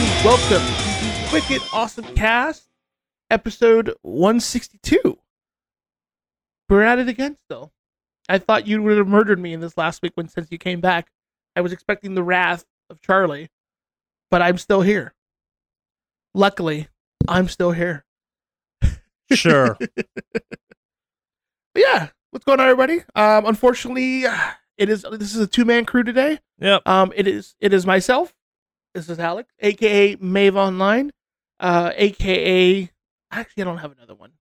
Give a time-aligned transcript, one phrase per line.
[0.00, 2.70] and welcome to Wicked Awesome Cast,
[3.28, 5.18] episode 162.
[6.70, 7.70] We're at it again still.
[8.26, 10.80] I thought you would have murdered me in this last week when since you came
[10.80, 11.10] back.
[11.54, 13.50] I was expecting the wrath of Charlie,
[14.30, 15.12] but I'm still here.
[16.32, 16.88] Luckily,
[17.28, 18.04] I'm still here.
[19.32, 19.76] Sure.
[21.74, 23.04] Yeah, what's going on, everybody?
[23.14, 24.24] Um, unfortunately,
[24.78, 26.40] it is this is a two man crew today.
[26.58, 26.88] yep.
[26.88, 28.34] Um, it is it is myself.
[28.94, 31.10] This is Alex, aka Mave Online,
[31.60, 32.90] uh, aka
[33.30, 34.32] actually I don't have another one.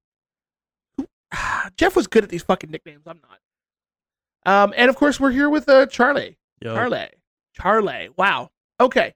[1.77, 3.03] Jeff was good at these fucking nicknames.
[3.05, 3.39] I'm not.
[4.51, 6.37] Um, and of course we're here with uh Charlie.
[6.61, 6.73] Yo.
[6.73, 7.09] Charlie.
[7.53, 8.09] Charlie.
[8.17, 8.49] Wow.
[8.79, 9.13] Okay.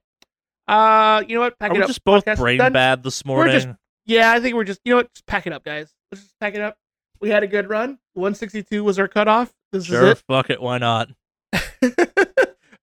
[0.68, 1.58] Uh, you know what?
[1.58, 1.88] Pack Are it we up.
[1.88, 2.72] just both Podcast brain done.
[2.72, 3.78] bad this We're just- morning?
[4.06, 5.12] Yeah, I think we're just you know what?
[5.14, 5.90] Just pack it up, guys.
[6.12, 6.76] Let's just pack it up.
[7.20, 7.98] We had a good run.
[8.12, 9.50] 162 was our cutoff.
[9.72, 11.08] This Sure, is fuck it, why not?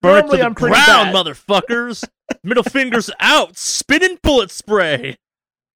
[0.01, 2.07] Burn it to the I'm ground, motherfuckers!
[2.43, 5.17] Middle fingers out, spinning bullet spray.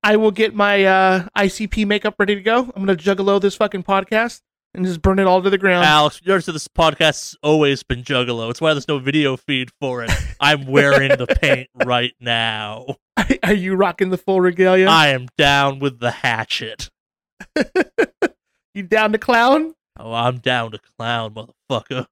[0.02, 2.72] I will get my uh, ICP makeup ready to go.
[2.76, 4.42] I'm gonna juggalo this fucking podcast
[4.76, 5.86] and just burn it all to the ground.
[5.86, 8.50] Alex, yours to this podcast's always been Juggalo.
[8.50, 10.12] It's why there's no video feed for it.
[10.40, 12.98] I'm wearing the paint right now.
[13.44, 14.88] Are you rocking the full regalia?
[14.88, 16.90] I am down with the hatchet.
[18.74, 19.74] you down to clown?
[19.98, 22.08] Oh, I'm down to clown, motherfucker.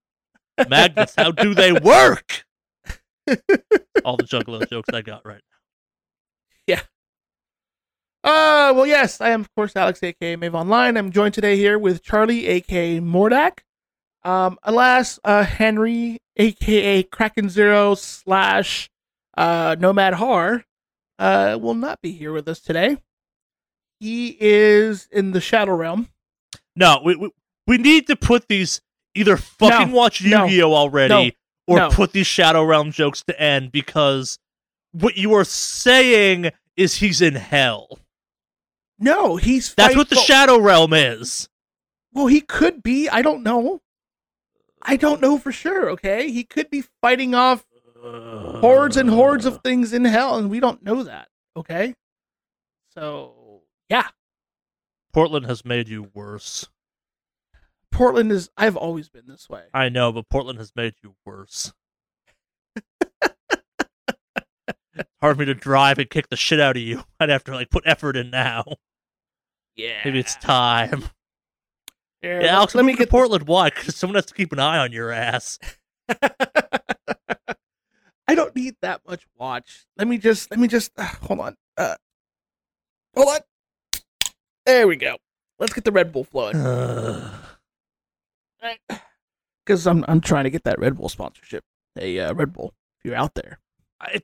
[0.69, 2.45] Magnets, how do they work?
[4.05, 5.57] All the Juggalo jokes I got right now.
[6.67, 6.81] Yeah.
[8.23, 10.97] Uh, well, yes, I am of course Alex, aka Mave Online.
[10.97, 13.59] I'm joined today here with Charlie, aka Mordak.
[14.23, 18.89] Um, alas, uh, Henry, aka Kraken Zero slash
[19.35, 20.63] uh, Nomad Har,
[21.19, 22.97] uh, will not be here with us today.
[23.99, 26.09] He is in the Shadow Realm.
[26.75, 27.29] No, we, we
[27.67, 28.81] we need to put these
[29.15, 31.35] either fucking No, watch Yu-Gi-Oh already
[31.67, 31.89] or no.
[31.89, 34.39] put these Shadow Realm jokes to end because
[34.91, 37.99] what you are saying is he's in hell.
[38.99, 41.49] No, he's That's what the Shadow Realm is.
[42.13, 43.09] Well, he could be.
[43.09, 43.81] I don't know.
[44.81, 45.89] I don't know for sure.
[45.91, 47.65] Okay, he could be fighting off
[48.01, 51.29] hordes and hordes of things in hell, and we don't know that.
[51.55, 51.95] Okay,
[52.93, 54.09] so yeah,
[55.11, 56.67] Portland has made you worse.
[57.93, 58.49] Portland is.
[58.57, 59.63] I've always been this way.
[59.73, 61.71] I know, but Portland has made you worse.
[65.21, 67.03] Hard for me to drive and kick the shit out of you.
[67.19, 68.65] I'd have to like put effort in now.
[69.75, 71.05] Yeah, Maybe it's time.
[72.21, 73.47] Yeah, Alex, let me get Portland.
[73.47, 73.69] Why?
[73.69, 75.59] Because someone has to keep an eye on your ass.
[78.27, 79.85] I don't need that much watch.
[79.97, 80.49] Let me just.
[80.51, 80.91] Let me just.
[80.97, 81.55] Uh, hold on.
[81.77, 81.95] Uh,
[83.15, 83.39] hold on.
[84.65, 85.17] There we go.
[85.59, 86.55] Let's get the Red Bull flowing.
[89.65, 91.63] Because I'm I'm trying to get that Red Bull sponsorship.
[91.95, 93.59] Hey, uh, Red Bull, if you're out there.
[93.99, 94.21] I,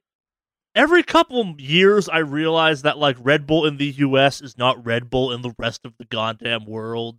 [0.75, 4.41] every couple years, I realize that like Red Bull in the U.S.
[4.41, 7.17] is not Red Bull in the rest of the goddamn world,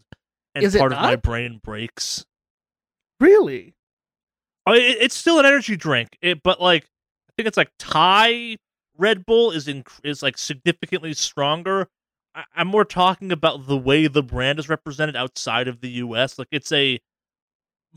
[0.54, 2.24] and Is it part of my brain breaks.
[3.20, 3.74] Really?
[4.66, 6.84] I mean, it, it's still an energy drink, it, but like
[7.28, 8.56] I think it's like Thai
[8.98, 11.88] Red Bull is in is like significantly stronger.
[12.34, 16.38] I, I'm more talking about the way the brand is represented outside of the U.S.
[16.38, 17.00] Like it's a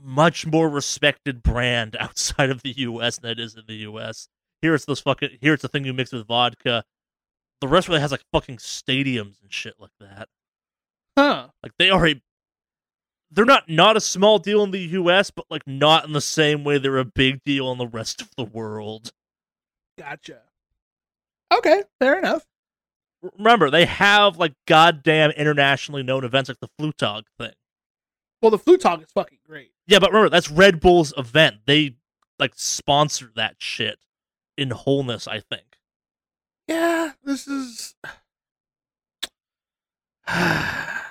[0.01, 3.17] much more respected brand outside of the U.S.
[3.17, 4.27] than it is in the U.S.
[4.61, 6.83] Here it's this fucking here it's the thing you mix with vodka.
[7.61, 10.27] The rest really has like fucking stadiums and shit like that.
[11.17, 11.47] Huh?
[11.61, 12.21] Like they are a
[13.31, 16.63] they're not not a small deal in the US, but like not in the same
[16.63, 19.11] way they're a big deal in the rest of the world.
[19.97, 20.41] Gotcha.
[21.53, 22.45] Okay, fair enough.
[23.37, 27.53] Remember, they have like goddamn internationally known events like the Flugtag thing.
[28.41, 29.72] Well, the talk is fucking great.
[29.87, 31.57] Yeah, but remember that's Red Bull's event.
[31.65, 31.95] They
[32.39, 33.99] like sponsor that shit
[34.57, 35.77] in wholeness, I think.
[36.67, 37.95] Yeah, this is.
[40.27, 41.01] I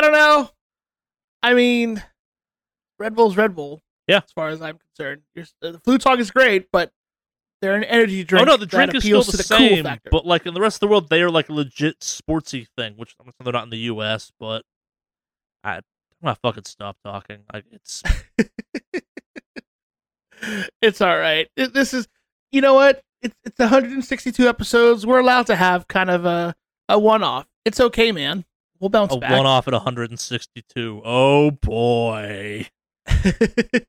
[0.00, 0.50] don't know.
[1.42, 2.02] I mean,
[2.98, 3.80] Red Bull's Red Bull.
[4.06, 4.18] Yeah.
[4.18, 6.92] As far as I'm concerned, You're, uh, the Flugtag is great, but
[7.60, 8.46] they're an energy drink.
[8.46, 10.76] oh no, the drink is still the, the same, cool but like in the rest
[10.76, 13.70] of the world, they are like a legit sportsy thing, which I'm they're not in
[13.70, 14.32] the U.S.
[14.38, 14.64] But
[15.64, 15.80] I,
[16.22, 17.38] I'm gonna fucking stop talking.
[17.52, 18.02] Like it's
[20.82, 21.48] it's all right.
[21.56, 22.08] It- This is,
[22.52, 23.02] you know what?
[23.22, 25.04] It's it's 162 episodes.
[25.06, 26.54] We're allowed to have kind of a
[26.88, 27.46] a one off.
[27.64, 28.44] It's okay, man.
[28.80, 29.32] We'll bounce a back.
[29.32, 31.02] one off at 162.
[31.04, 32.68] Oh boy.
[33.06, 33.84] it's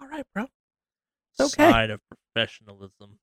[0.00, 0.46] all right, bro.
[1.38, 1.70] It's okay.
[1.70, 2.00] Sign of
[2.34, 3.18] professionalism.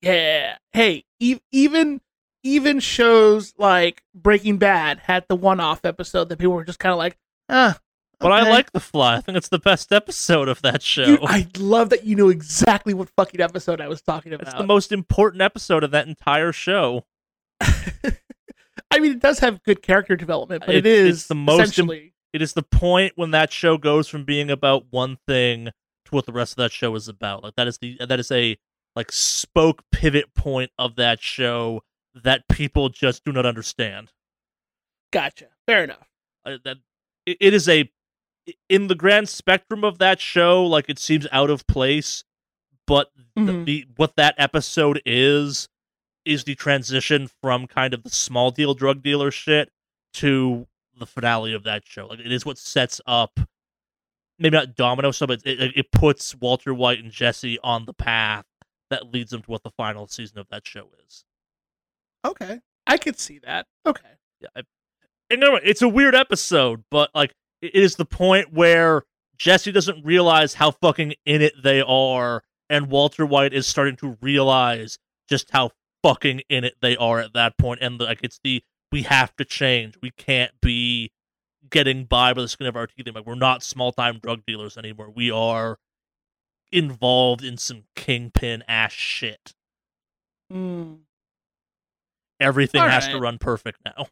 [0.00, 0.56] Yeah.
[0.72, 2.00] Hey, e- even
[2.42, 6.98] even shows like Breaking Bad had the one-off episode that people were just kind of
[6.98, 7.16] like,
[7.48, 7.78] ah,
[8.20, 9.16] But I like The Fly.
[9.16, 11.18] I think it's the best episode of that show.
[11.22, 14.48] I love that you know exactly what fucking episode I was talking about.
[14.48, 17.04] it's the most important episode of that entire show.
[18.90, 22.14] I mean, it does have good character development, but it It's- the most im- essentially.
[22.32, 26.26] It is the point when that show goes from being about one thing to what
[26.26, 27.42] the rest of that show is about.
[27.42, 28.58] Like that is the that is a
[28.94, 31.82] like spoke pivot point of that show
[32.24, 34.12] that people just do not understand.
[35.12, 35.46] Gotcha.
[35.66, 36.08] Fair enough.
[36.44, 36.78] Uh, that
[37.26, 37.90] it, it is a
[38.68, 42.24] in the grand spectrum of that show, like it seems out of place,
[42.86, 43.64] but the, Mhm.
[43.66, 45.68] the what that episode is
[46.24, 49.70] is the transition from kind of the small deal drug dealer shit
[50.14, 50.66] to
[50.98, 52.06] the finale of that show.
[52.06, 53.38] Like it is what sets up
[54.40, 58.44] maybe not domino so but it, it puts Walter White and Jesse on the path
[58.90, 61.24] that leads them to what the final season of that show is.
[62.24, 63.66] Okay, I could see that.
[63.86, 64.08] Okay.
[64.40, 64.62] Yeah, I,
[65.30, 69.02] and no, it's a weird episode, but like it is the point where
[69.36, 74.16] Jesse doesn't realize how fucking in it they are, and Walter White is starting to
[74.20, 74.98] realize
[75.28, 75.70] just how
[76.02, 79.44] fucking in it they are at that point, and like it's the we have to
[79.44, 81.12] change, we can't be
[81.70, 83.06] getting by by the skin of our teeth.
[83.14, 85.10] Like we're not small time drug dealers anymore.
[85.14, 85.78] We are
[86.72, 89.54] involved in some kingpin ass shit.
[90.52, 91.00] Mm.
[92.40, 94.06] Everything All has to run perfect now.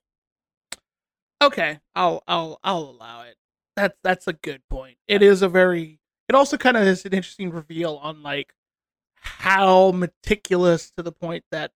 [1.42, 3.36] Okay, I'll I'll I'll allow it.
[3.76, 4.96] That's that's a good point.
[5.06, 6.00] It is a very.
[6.28, 8.52] It also kind of is an interesting reveal on like
[9.20, 11.72] how meticulous to the point that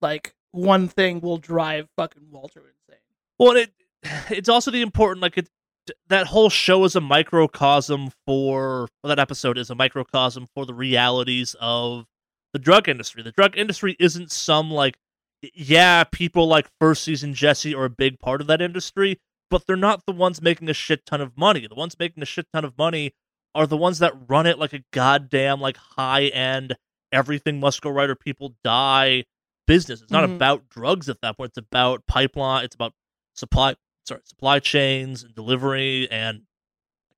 [0.00, 3.02] like one thing will drive fucking Walter insane.
[3.38, 3.72] Well, it
[4.30, 5.48] it's also the important like it
[6.08, 10.74] that whole show is a microcosm for well, that episode is a microcosm for the
[10.74, 12.06] realities of
[12.52, 13.22] the drug industry.
[13.22, 14.96] The drug industry isn't some like
[15.54, 19.18] yeah, people like first season Jesse are a big part of that industry,
[19.50, 21.66] but they're not the ones making a shit ton of money.
[21.66, 23.12] The ones making a shit ton of money
[23.54, 26.76] are the ones that run it like a goddamn like high end
[27.12, 29.24] everything must go right or people die
[29.66, 30.00] business.
[30.00, 30.36] It's not Mhm.
[30.36, 31.50] about drugs at that point.
[31.50, 32.64] It's about pipeline.
[32.64, 32.94] It's about
[33.34, 33.74] supply.
[34.06, 36.42] Sorry, supply chains and delivery and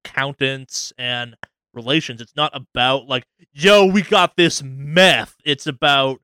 [0.05, 1.37] accountants and
[1.75, 2.21] relations.
[2.21, 5.37] It's not about like, yo, we got this meth.
[5.45, 6.21] It's about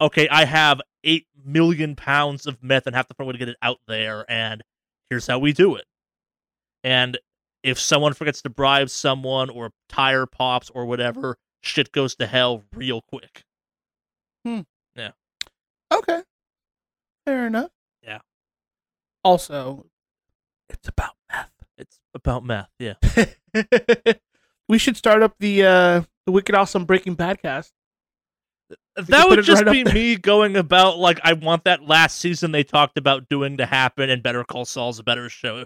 [0.00, 3.38] okay, I have eight million pounds of meth and have to find a way to
[3.38, 4.62] get it out there, and
[5.10, 5.84] here's how we do it.
[6.82, 7.18] And
[7.62, 12.26] if someone forgets to bribe someone or a tire pops or whatever, shit goes to
[12.26, 13.44] hell real quick.
[14.44, 14.60] Hmm.
[14.94, 15.12] Yeah.
[15.92, 16.22] Okay,
[17.24, 17.70] fair enough.
[18.02, 18.18] Yeah.
[19.22, 19.86] Also,
[20.68, 21.50] it's about meth.
[21.78, 22.94] It's about meth, yeah.
[24.68, 27.72] we should start up the uh the Wicked Awesome Breaking Bad cast.
[28.96, 32.62] That would just right be me going about like I want that last season they
[32.62, 35.64] talked about doing to happen, and Better Call Saul's a better show.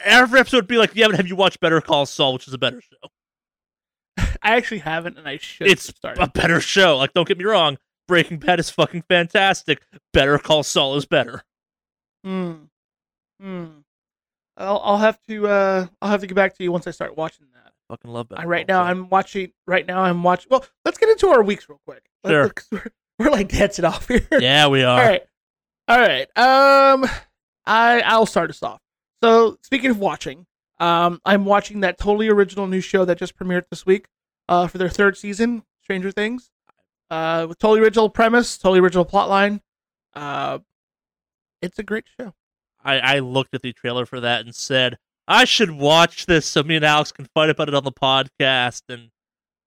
[0.00, 2.54] Every episode would be like, yeah, but have you watched Better Call Saul, which is
[2.54, 3.08] a better show?
[4.42, 5.68] I actually haven't, and I should.
[5.68, 6.96] It's a better show.
[6.96, 7.78] Like, don't get me wrong,
[8.08, 9.82] Breaking Bad is fucking fantastic.
[10.12, 11.44] Better Call Saul is better.
[12.24, 12.54] Hmm.
[13.40, 13.66] Hmm.
[14.56, 17.16] I'll I'll have to uh I'll have to get back to you once I start
[17.16, 17.46] watching.
[17.88, 18.82] Fucking love Better I, right now.
[18.82, 19.52] I'm watching.
[19.66, 20.48] Right now I'm watching.
[20.50, 22.04] Well, let's get into our weeks real quick.
[22.26, 22.44] Sure.
[22.44, 22.86] let's- We're,
[23.18, 24.26] we're like dancing off here.
[24.40, 25.00] yeah, we are.
[25.00, 25.22] All right.
[25.88, 26.22] All right.
[26.38, 27.06] Um,
[27.66, 28.80] I I'll start us off.
[29.22, 30.46] So speaking of watching,
[30.80, 34.06] um, I'm watching that totally original new show that just premiered this week,
[34.48, 36.50] uh, for their third season, Stranger Things,
[37.10, 39.60] uh, with totally original premise, totally original plotline.
[40.14, 40.58] Uh,
[41.62, 42.34] it's a great show.
[42.82, 46.62] I, I looked at the trailer for that and said, I should watch this so
[46.62, 48.82] me and Alex can fight about it on the podcast.
[48.88, 49.10] And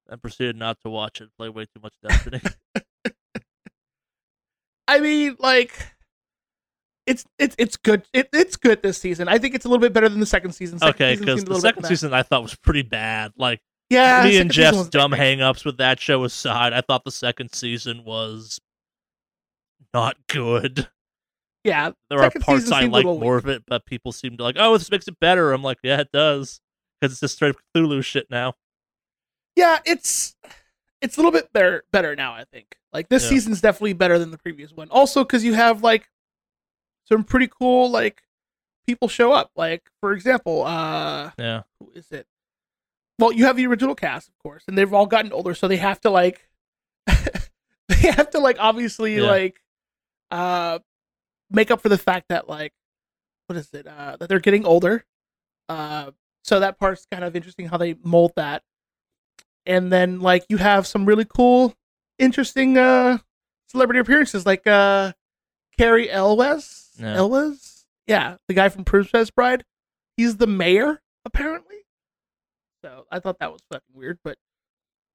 [0.09, 2.41] I proceeded not to watch it, play way too much Destiny.
[4.87, 5.73] I mean, like,
[7.05, 8.03] it's it's it's good.
[8.13, 9.27] It, it's good this season.
[9.27, 10.79] I think it's a little bit better than the second season.
[10.79, 13.33] Second okay, because the second season I thought was pretty bad.
[13.37, 17.53] Like, yeah, me and Jeff's dumb hangups with that show aside, I thought the second
[17.53, 18.59] season was
[19.93, 20.87] not good.
[21.67, 24.77] Yeah, There are parts I like more of it, but people seem to like, oh,
[24.77, 25.51] this makes it better.
[25.51, 26.61] I'm like, yeah, it does.
[27.01, 28.53] Because it's just straight Cthulhu shit now.
[29.55, 30.35] yeah, it's
[31.01, 32.33] it's a little bit better better now.
[32.33, 33.29] I think like this Yeah.
[33.29, 34.87] season's definitely better than the previous one.
[34.89, 36.09] Also, because you have like
[37.05, 38.23] some pretty cool like
[38.87, 39.51] people show up.
[39.55, 41.63] Like for example, uh, Yeah.
[41.79, 42.27] who is it?
[43.19, 45.77] Well, you have the original cast, of course, and they've all gotten older, so they
[45.77, 46.47] have to like
[47.07, 49.23] they have to like obviously Yeah.
[49.23, 49.61] like
[50.31, 50.79] uh
[51.49, 52.73] make up for the fact that like
[53.47, 55.05] what is it uh that they're getting older.
[55.69, 56.11] Uh
[56.43, 58.63] so that part's kind of interesting how they mold that.
[59.65, 61.73] And then like you have some really cool
[62.19, 63.19] interesting uh
[63.69, 65.13] celebrity appearances like uh
[65.77, 66.89] Cary Elwes.
[66.99, 67.15] Yeah.
[67.15, 67.85] Elwes?
[68.07, 69.63] Yeah, the guy from Princess Bride.
[70.15, 71.75] He's the mayor apparently.
[72.83, 74.37] So I thought that was fucking weird, but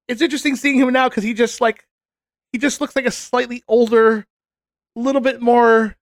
[0.08, 1.86] it's interesting seeing him now because he just like
[2.52, 4.26] he just looks like a slightly older,
[4.94, 5.96] little bit more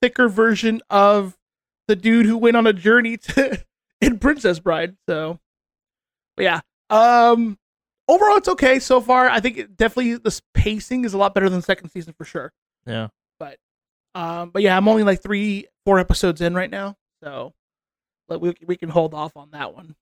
[0.00, 1.36] thicker version of
[1.88, 3.64] the dude who went on a journey to
[4.00, 4.96] in Princess Bride.
[5.08, 5.38] So,
[6.36, 7.58] but yeah, um,
[8.08, 9.28] overall it's okay so far.
[9.28, 12.24] I think it definitely the pacing is a lot better than the second season for
[12.24, 12.52] sure.
[12.86, 13.08] Yeah.
[13.38, 13.58] But,
[14.14, 17.54] um, but yeah, I'm only like three, four episodes in right now, so
[18.30, 19.96] but we we can hold off on that one.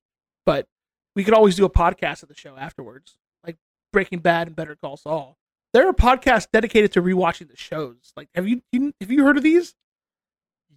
[0.47, 0.69] But
[1.17, 3.57] we could always do a podcast of the show afterwards, like
[3.93, 5.37] Breaking Bad and Better Call Saul.
[5.73, 8.13] There are podcasts dedicated to rewatching the shows.
[8.17, 9.75] Like, have you, you have you heard of these?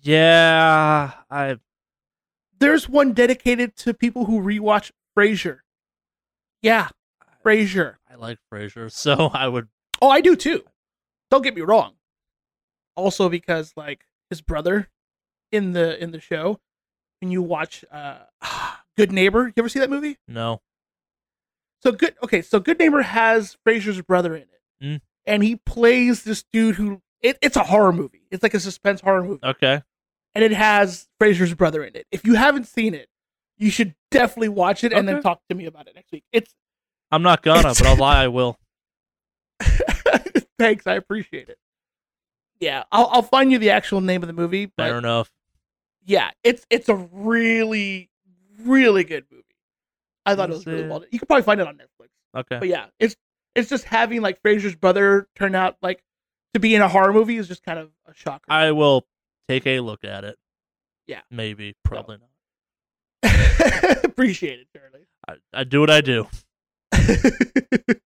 [0.01, 1.57] Yeah, I
[2.59, 5.59] There's one dedicated to people who rewatch Frasier.
[6.61, 6.89] Yeah,
[7.45, 7.95] Frasier.
[8.09, 9.67] I like Frasier, so I would.
[10.01, 10.63] Oh, I do too.
[11.29, 11.93] Don't get me wrong.
[12.95, 14.89] Also, because like his brother
[15.51, 16.59] in the in the show,
[17.21, 18.19] when you watch uh
[18.97, 20.17] Good Neighbor, you ever see that movie?
[20.27, 20.61] No.
[21.83, 22.15] So good.
[22.23, 24.47] Okay, so Good Neighbor has Frasier's brother in it,
[24.83, 24.99] Mm.
[25.27, 28.23] and he plays this dude who it, it's a horror movie.
[28.31, 29.83] It's like a suspense horror movie, Okay.
[30.33, 32.07] And it has Frasier's brother in it.
[32.11, 33.09] If you haven't seen it,
[33.57, 36.23] you should definitely watch it and then talk to me about it next week.
[36.31, 36.53] It's
[37.11, 38.23] I'm not gonna, but I'll lie.
[38.23, 38.57] I will.
[40.59, 41.57] thanks, I appreciate it.
[42.59, 45.31] Yeah, I'll I'll find you the actual name of the movie, but Fair enough.
[46.05, 48.09] yeah, it's it's a really
[48.63, 49.43] really good movie.
[50.25, 51.09] I thought it was really it- well done.
[51.11, 52.09] You could probably find it on Netflix.
[52.37, 52.59] Okay.
[52.59, 53.15] But yeah, it's
[53.55, 56.03] it's just having like Frasier's brother turn out like
[56.53, 58.45] to be in a horror movie is just kind of a shocker.
[58.49, 59.05] I will
[59.47, 60.37] take a look at it.
[61.07, 61.21] Yeah.
[61.29, 61.75] Maybe.
[61.83, 62.27] Probably not.
[64.05, 65.05] Appreciate it, Charlie.
[65.27, 66.27] I, I do what I do.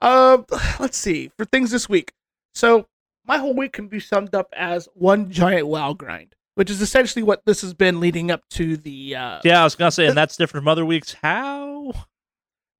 [0.00, 0.44] um,
[0.80, 2.12] let's see for things this week.
[2.54, 2.86] So
[3.26, 7.22] my whole week can be summed up as one giant WoW grind, which is essentially
[7.22, 9.16] what this has been leading up to the.
[9.16, 11.14] Uh, Yeah, I was gonna say, and that's different from other weeks.
[11.22, 11.92] How?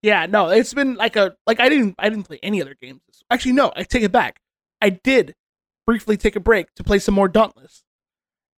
[0.02, 3.00] Yeah, no, it's been like a like I didn't I didn't play any other games.
[3.06, 4.40] this- Actually, no, I take it back.
[4.80, 5.34] I did
[5.86, 7.82] briefly take a break to play some more Dauntless,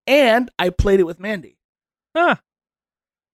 [0.06, 1.58] and I played it with Mandy.
[2.16, 2.36] Huh.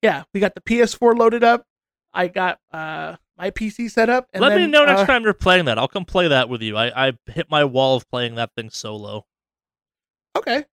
[0.03, 1.65] Yeah, we got the PS4 loaded up.
[2.13, 4.29] I got uh my PC set up.
[4.33, 5.79] And Let me then, know next uh, time you're playing that.
[5.79, 6.77] I'll come play that with you.
[6.77, 9.25] I, I hit my wall of playing that thing solo.
[10.37, 10.65] Okay.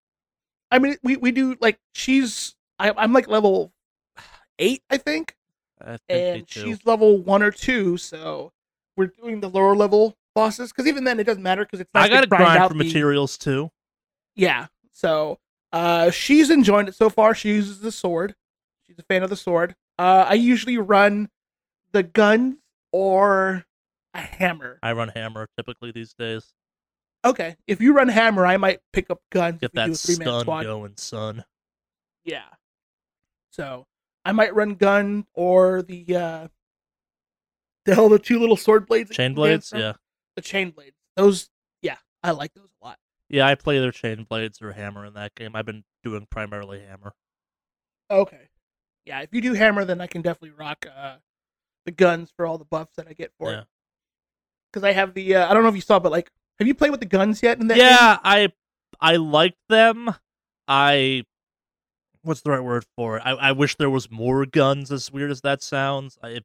[0.71, 3.71] I mean, we we do like she's I, I'm like level
[4.59, 5.35] eight, I think,
[5.79, 7.97] I think and me she's level one or two.
[7.97, 8.51] So
[8.97, 12.05] we're doing the lower level bosses because even then it doesn't matter because it's nice
[12.05, 13.71] I got to grind, grind out for the- materials too.
[14.35, 14.67] Yeah.
[14.91, 15.39] So
[15.71, 17.33] uh she's enjoying it so far.
[17.33, 18.35] She uses the sword.
[18.85, 19.75] She's a fan of the sword.
[19.97, 21.29] Uh I usually run
[21.91, 22.57] the guns
[22.91, 23.65] or
[24.13, 24.77] a hammer.
[24.83, 26.53] I run hammer typically these days.
[27.23, 27.55] Okay.
[27.65, 30.63] If you run hammer, I might pick up guns Get that a three man stun
[30.63, 31.43] going, son.
[32.23, 32.43] Yeah.
[33.51, 33.87] So
[34.25, 36.47] I might run gun or the uh
[37.85, 39.11] the hell the two little sword blades.
[39.11, 39.93] Chain you can dance blades, yeah,
[40.35, 40.95] The chain blades.
[41.15, 41.49] Those
[41.81, 42.97] yeah, I like those a lot.
[43.29, 43.47] yeah.
[43.47, 45.55] I play either chain blades or hammer in that game.
[45.55, 47.13] I've been doing primarily hammer.
[48.11, 48.49] Okay.
[49.05, 51.17] Yeah, if you do hammer, then I can definitely rock uh,
[51.85, 53.59] the guns for all the buffs that I get for Yeah.
[53.61, 53.67] it.
[54.71, 56.75] Because I have the uh, I don't know if you saw, but like, have you
[56.75, 57.59] played with the guns yet?
[57.59, 57.85] In that game?
[57.85, 58.51] yeah, I
[58.99, 60.13] I liked them.
[60.67, 61.23] I
[62.23, 63.21] what's the right word for it?
[63.23, 64.91] I, I wish there was more guns.
[64.91, 66.41] As weird as that sounds, I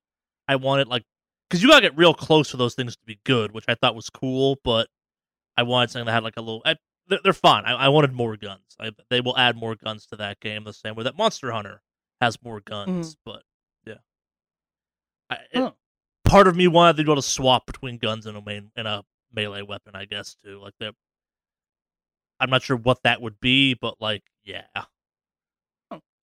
[0.47, 1.04] I wanted like
[1.50, 3.95] because you gotta get real close for those things to be good, which I thought
[3.97, 4.59] was cool.
[4.64, 4.88] But
[5.57, 6.62] I wanted something that had like a little.
[6.64, 6.76] I,
[7.09, 7.64] they're, they're fine.
[7.64, 8.76] I, I wanted more guns.
[8.78, 11.83] I, they will add more guns to that game the same way that Monster Hunter
[12.21, 13.16] has more guns.
[13.16, 13.30] Mm-hmm.
[13.30, 13.42] But
[13.87, 13.95] yeah,
[15.28, 15.73] I, it- Huh.
[16.25, 18.87] part of me wanted to be able to swap between guns and a main and
[18.87, 19.04] a
[19.35, 19.92] melee weapon.
[19.97, 20.61] I guess too.
[20.61, 20.95] Like that.
[22.38, 24.62] I'm not sure what that would be, but like, yeah,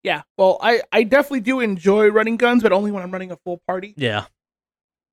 [0.03, 0.21] Yeah.
[0.37, 3.61] Well, I I definitely do enjoy running guns, but only when I'm running a full
[3.67, 3.93] party.
[3.97, 4.25] yeah.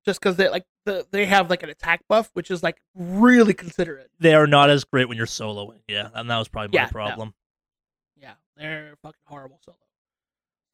[0.05, 3.55] Just because they like the they have like an attack buff, which is like really
[3.55, 4.11] considerate.
[4.21, 5.81] They are not as great when you're soloing.
[5.89, 6.91] Yeah, and that was probably my Yeah, no.
[6.93, 7.35] problem.
[8.21, 9.79] Yeah, they're fucking horrible solo.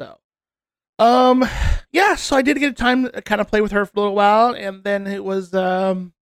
[0.00, 0.18] So,
[0.98, 1.44] um,
[1.92, 2.16] yeah.
[2.16, 4.16] So I did get a time to kind of play with her for a little
[4.16, 6.12] while, and then it was um,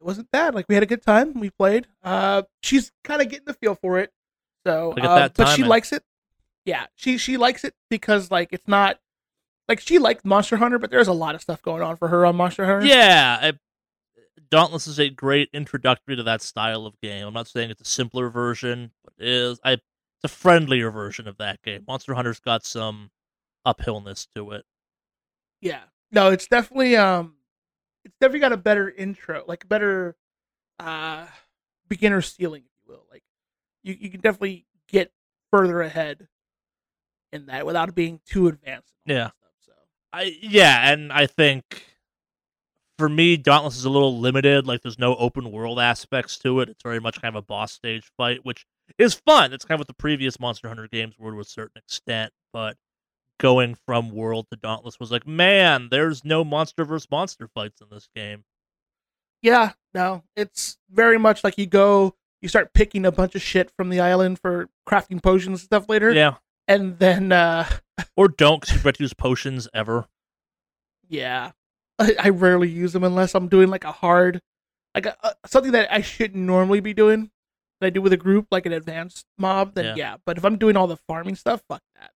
[0.00, 0.54] it wasn't bad.
[0.54, 1.38] Like we had a good time.
[1.38, 1.86] We played.
[2.02, 4.10] Uh, she's kind of getting the feel for it.
[4.66, 6.02] So, uh, but she likes it.
[6.64, 8.98] Yeah, she she likes it because like it's not
[9.68, 12.26] like she liked Monster Hunter, but there's a lot of stuff going on for her
[12.26, 12.86] on Monster Hunter.
[12.86, 13.52] Yeah, I,
[14.50, 17.26] Dauntless is a great introductory to that style of game.
[17.26, 19.60] I'm not saying it's a simpler version, but it is.
[19.64, 19.82] I it's
[20.24, 21.84] a friendlier version of that game.
[21.86, 23.10] Monster Hunter's got some
[23.66, 24.64] uphillness to it.
[25.60, 25.80] Yeah.
[26.10, 27.36] No, it's definitely um
[28.04, 30.16] it's definitely got a better intro, like a better
[30.78, 31.26] uh
[31.88, 33.06] beginner ceiling, if you will.
[33.10, 33.22] Like
[33.82, 35.12] you, you can definitely get
[35.50, 36.28] further ahead
[37.32, 38.92] in that without being too advanced.
[39.06, 39.30] Yeah.
[40.12, 41.86] That stuff, so I yeah, and I think
[42.98, 44.66] for me, Dauntless is a little limited.
[44.66, 46.68] Like, there's no open world aspects to it.
[46.68, 48.64] It's very much kind of a boss stage fight, which
[48.98, 49.52] is fun.
[49.52, 52.32] It's kind of what the previous Monster Hunter games were to a certain extent.
[52.52, 52.76] But
[53.40, 57.88] going from World to Dauntless was like, man, there's no monster versus monster fights in
[57.90, 58.44] this game.
[59.40, 63.70] yeah, no, it's very much like you go, you start picking a bunch of shit
[63.76, 66.36] from the island for crafting potions and stuff later, Yeah,
[66.68, 67.68] and then uh
[68.16, 70.06] or don't because you to use potions ever.
[71.08, 71.52] Yeah,
[71.98, 74.40] I, I rarely use them unless I'm doing like a hard,
[74.94, 77.30] like a, a- something that I shouldn't normally be doing.
[77.80, 79.74] That I do with a group, like an advanced mob.
[79.74, 79.94] Then Yeah.
[79.96, 80.16] yeah.
[80.24, 82.12] but if I'm doing all the farming stuff, fuck that.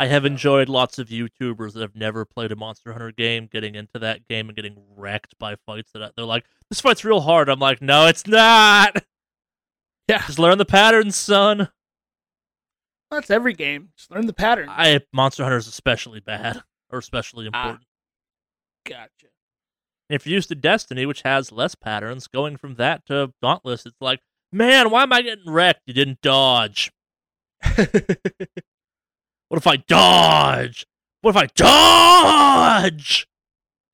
[0.00, 3.74] I have enjoyed lots of YouTubers that have never played a Monster Hunter game getting
[3.74, 7.20] into that game and getting wrecked by fights that I- they're like, this fight's real
[7.22, 7.48] hard.
[7.48, 9.02] I'm like, no, it's not.
[10.08, 11.68] Yeah, Just learn the patterns, son.
[13.10, 13.90] That's every game.
[13.96, 14.68] Just learn the pattern.
[14.70, 17.48] I Monster Hunter is especially bad or especially Ah.
[17.48, 17.84] important.
[18.86, 19.26] gotcha.
[20.10, 24.00] if you're used to Destiny, which has less patterns, going from that to Dauntless, it's
[24.00, 24.20] like,
[24.52, 25.82] man, why am I getting wrecked?
[25.86, 26.90] You didn't dodge.
[29.50, 30.86] What if I dodge?
[31.22, 33.26] What if I dodge?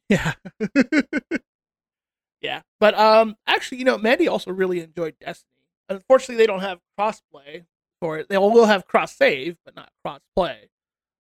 [0.09, 0.33] yeah,
[2.41, 2.63] yeah.
[2.81, 5.51] But um, actually, you know, Mandy also really enjoyed Destiny.
[5.89, 7.65] Unfortunately, they don't have crossplay
[8.05, 8.29] for it.
[8.29, 10.69] They will have cross save, but not cross play.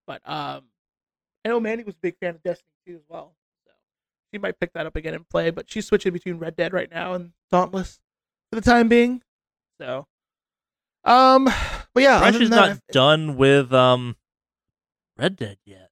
[0.06, 0.64] But um,
[1.42, 3.34] I know Mandy was a big fan of Destiny too as well.
[3.66, 3.72] So
[4.30, 5.50] she might pick that up again and play.
[5.50, 8.00] But she's switching between Red Dead right now and Dauntless
[8.52, 9.22] for the time being.
[9.80, 10.06] So,
[11.04, 11.46] um,
[11.94, 14.16] but yeah, She's than not that, done with um
[15.16, 15.88] Red Dead yet.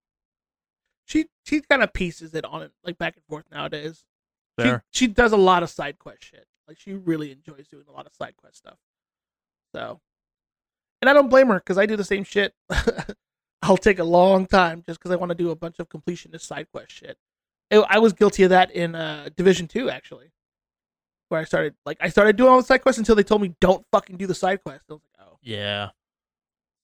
[1.06, 4.04] she she kind of pieces it on it like back and forth nowadays.
[4.60, 6.46] She, she does a lot of side quest shit.
[6.68, 8.76] Like she really enjoys doing a lot of side quest stuff.
[9.74, 10.00] So,
[11.02, 12.54] and I don't blame her because I do the same shit.
[13.62, 16.40] I'll take a long time just because I want to do a bunch of completionist
[16.42, 17.18] side quest shit.
[17.70, 20.30] I was guilty of that in uh, Division Two actually,
[21.28, 23.54] where I started like I started doing all the side quests until they told me
[23.60, 24.84] don't fucking do the side quest.
[24.88, 25.90] I was like, oh, Yeah.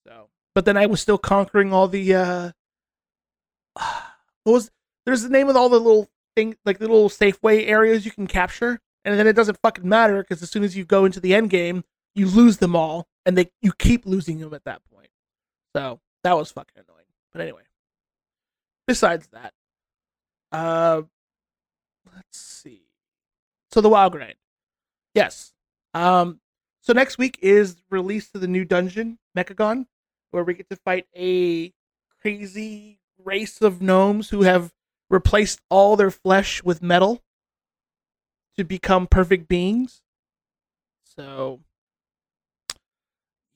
[0.06, 0.28] so.
[0.54, 2.14] But then I was still conquering all the.
[2.14, 2.50] uh
[4.44, 4.70] What was
[5.04, 8.26] there's the name of all the little thing like the little Safeway areas you can
[8.26, 11.34] capture, and then it doesn't fucking matter because as soon as you go into the
[11.34, 15.10] end game, you lose them all, and they you keep losing them at that point.
[15.76, 17.04] So that was fucking annoying.
[17.30, 17.60] But anyway,
[18.86, 19.52] besides that,
[20.50, 21.02] uh,
[22.12, 22.86] let's see.
[23.70, 24.36] So the wild grind,
[25.14, 25.52] yes.
[25.92, 26.40] Um,
[26.80, 29.86] so next week is release to the new dungeon, Mechagon,
[30.30, 31.74] where we get to fight a
[32.22, 34.72] crazy race of gnomes who have
[35.10, 37.22] replaced all their flesh with metal
[38.56, 40.00] to become perfect beings.
[41.04, 41.60] So,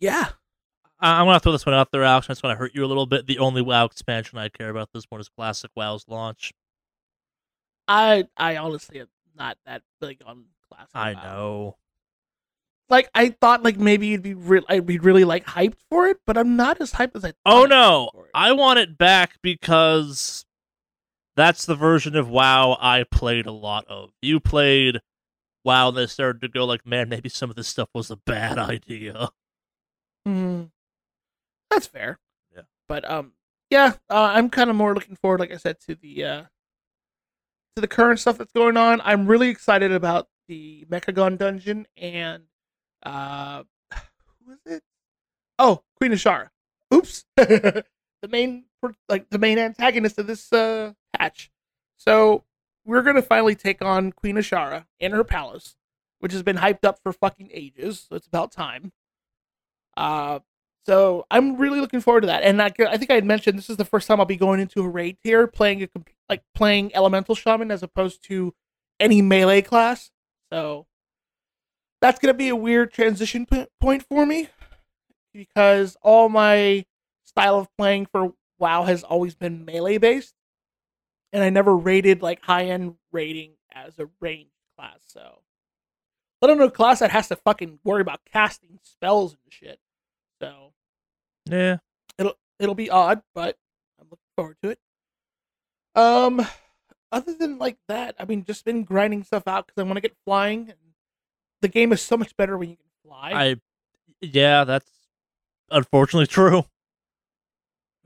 [0.02, 0.28] yeah.
[1.00, 2.26] I- I'm gonna throw this one out there, Alex.
[2.28, 3.26] I just want to hurt you a little bit.
[3.26, 6.52] The only WoW expansion I care about this one is Classic WoW's launch.
[7.88, 10.90] I I honestly am not that big on classic.
[10.94, 11.22] I WoW.
[11.22, 11.76] know.
[12.88, 14.62] Like I thought, like maybe you'd be real.
[14.68, 17.28] I'd be really like hyped for it, but I'm not as hyped as I.
[17.28, 18.28] Thought Oh no, for.
[18.34, 20.44] I want it back because
[21.34, 24.10] that's the version of WoW I played a lot of.
[24.20, 25.00] You played
[25.64, 28.16] WoW, and they started to go like, man, maybe some of this stuff was a
[28.16, 29.30] bad idea.
[30.26, 30.70] Mhm.
[31.70, 32.18] That's fair.
[32.54, 32.62] Yeah.
[32.88, 33.32] But um,
[33.70, 36.42] yeah, uh, I'm kind of more looking forward, like I said, to the uh,
[37.76, 39.00] to the current stuff that's going on.
[39.02, 42.44] I'm really excited about the Mechagon dungeon and
[43.02, 43.64] uh,
[44.44, 44.82] who is it?
[45.58, 46.50] Oh, Queen Azshara.
[46.94, 47.84] Oops, the
[48.28, 48.64] main
[49.08, 51.50] like the main antagonist of this uh patch.
[51.98, 52.44] So
[52.84, 55.76] we're gonna finally take on Queen Azshara in her palace,
[56.18, 58.06] which has been hyped up for fucking ages.
[58.08, 58.92] So it's about time.
[59.96, 60.40] Uh,
[60.84, 62.42] so I'm really looking forward to that.
[62.42, 64.60] And I, I think I had mentioned this is the first time I'll be going
[64.60, 65.88] into a raid tier, playing a
[66.28, 68.54] like playing elemental shaman as opposed to
[68.98, 70.10] any melee class.
[70.52, 70.86] So
[72.00, 74.48] that's gonna be a weird transition p- point for me
[75.32, 76.84] because all my
[77.24, 80.34] style of playing for WoW has always been melee based,
[81.32, 85.00] and I never raided like high end raiding as a ranged class.
[85.06, 85.41] So
[86.42, 89.78] let alone a class that has to fucking worry about casting spells and shit.
[90.42, 90.72] So
[91.46, 91.78] Yeah.
[92.18, 93.56] it'll it'll be odd, but
[93.98, 94.78] I'm looking forward to it.
[95.94, 96.44] Um,
[97.10, 100.00] other than like that, I mean, just been grinding stuff out because I want to
[100.00, 100.68] get flying.
[100.70, 100.78] And
[101.60, 103.32] the game is so much better when you can fly.
[103.32, 103.56] I
[104.20, 104.90] yeah, that's
[105.70, 106.64] unfortunately true.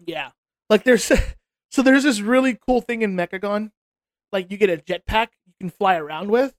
[0.05, 0.31] Yeah.
[0.69, 1.05] Like there's
[1.71, 3.71] so there's this really cool thing in Mechagon.
[4.33, 6.55] Like you get a jetpack you can fly around with,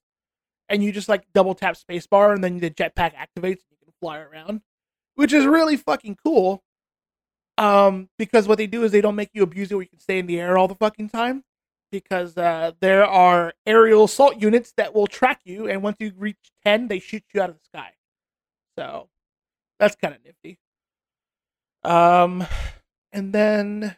[0.70, 3.94] and you just like double tap spacebar and then the jetpack activates and you can
[4.02, 4.62] fly around.
[5.16, 6.64] Which is really fucking cool.
[7.58, 10.00] Um, because what they do is they don't make you abuse it where you can
[10.00, 11.44] stay in the air all the fucking time.
[11.92, 16.52] Because uh, there are aerial assault units that will track you, and once you reach
[16.66, 17.94] ten, they shoot you out of the sky.
[18.78, 19.08] So
[19.80, 20.60] that's kind of nifty.
[21.84, 22.46] Um,
[23.14, 23.96] and then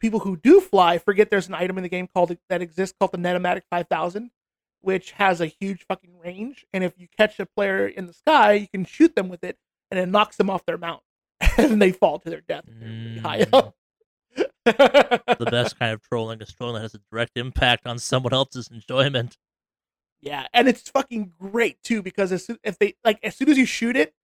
[0.00, 3.12] people who do fly forget there's an item in the game called that exists called
[3.12, 4.30] the Net-o-Matic 5000,
[4.80, 6.64] which has a huge fucking range.
[6.72, 9.56] And if you catch a player in the sky, you can shoot them with it,
[9.90, 11.02] and it knocks them off their mount,
[11.58, 13.54] and they fall to their death if high Mm.
[13.54, 13.74] up.
[14.64, 18.68] the best kind of trolling is trolling that has a direct impact on someone else's
[18.68, 19.36] enjoyment.
[20.20, 23.56] Yeah, and it's fucking great too because as soon, if they like as soon as
[23.58, 24.14] you shoot it,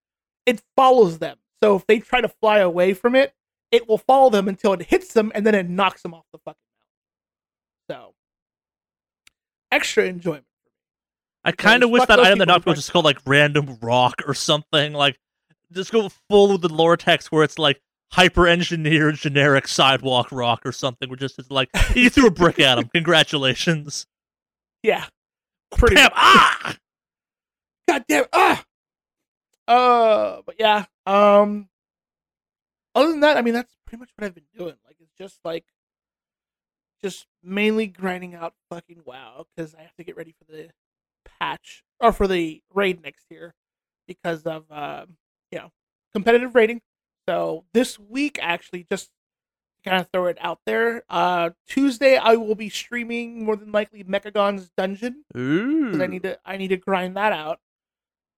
[0.46, 1.38] it follows them.
[1.62, 3.32] So if they try to fly away from it,
[3.70, 6.38] it will follow them until it hits them, and then it knocks them off the
[6.38, 6.58] fucking
[7.88, 7.90] mount.
[7.90, 8.14] So
[9.74, 10.44] extra enjoyment.
[11.44, 14.32] I kind of wish that item that knocked was just called like random rock or
[14.32, 14.94] something.
[14.94, 15.18] Like,
[15.72, 17.82] just go full with the lore text where it's like
[18.12, 21.08] hyper engineered generic sidewalk rock or something.
[21.08, 22.88] Where just it's like you threw a brick at him.
[22.94, 24.06] Congratulations.
[24.82, 25.04] Yeah,
[25.76, 25.96] pretty.
[25.96, 26.10] Bam!
[26.14, 26.76] Ah!
[27.88, 28.24] God damn.
[28.32, 28.64] Ah.
[29.68, 30.86] Uh, but yeah.
[31.06, 31.68] Um.
[32.94, 34.76] Other than that, I mean, that's pretty much what I've been doing.
[34.86, 35.64] Like, it's just like,
[37.04, 40.70] just mainly grinding out fucking WoW because I have to get ready for the
[41.38, 43.54] patch or for the raid next year
[44.08, 45.18] because of um,
[45.52, 45.70] you know,
[46.14, 46.80] competitive rating.
[47.28, 49.10] So this week, actually, just
[49.84, 51.04] kind of throw it out there.
[51.10, 56.38] Uh, Tuesday I will be streaming more than likely Mechagon's Dungeon because I need to
[56.46, 57.60] I need to grind that out.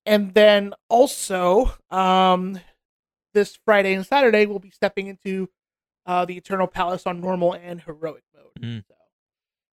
[0.05, 2.59] And then also, um,
[3.33, 5.49] this Friday and Saturday we'll be stepping into
[6.07, 8.63] uh, the Eternal Palace on normal and heroic mode.
[8.63, 8.85] Mm.
[8.89, 8.95] So,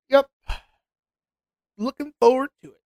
[0.09, 0.27] yep,
[1.77, 2.81] looking forward to it.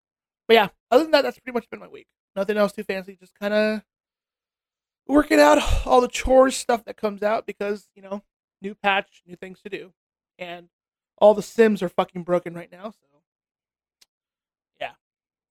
[0.47, 2.07] But yeah, other than that, that's pretty much been my week.
[2.37, 3.17] Nothing else too fancy.
[3.19, 3.83] Just kind of
[5.07, 8.23] working out all the chores stuff that comes out because you know,
[8.61, 9.93] new patch, new things to do,
[10.39, 10.69] and
[11.19, 12.91] all the sims are fucking broken right now.
[12.91, 13.07] So
[14.81, 14.93] yeah,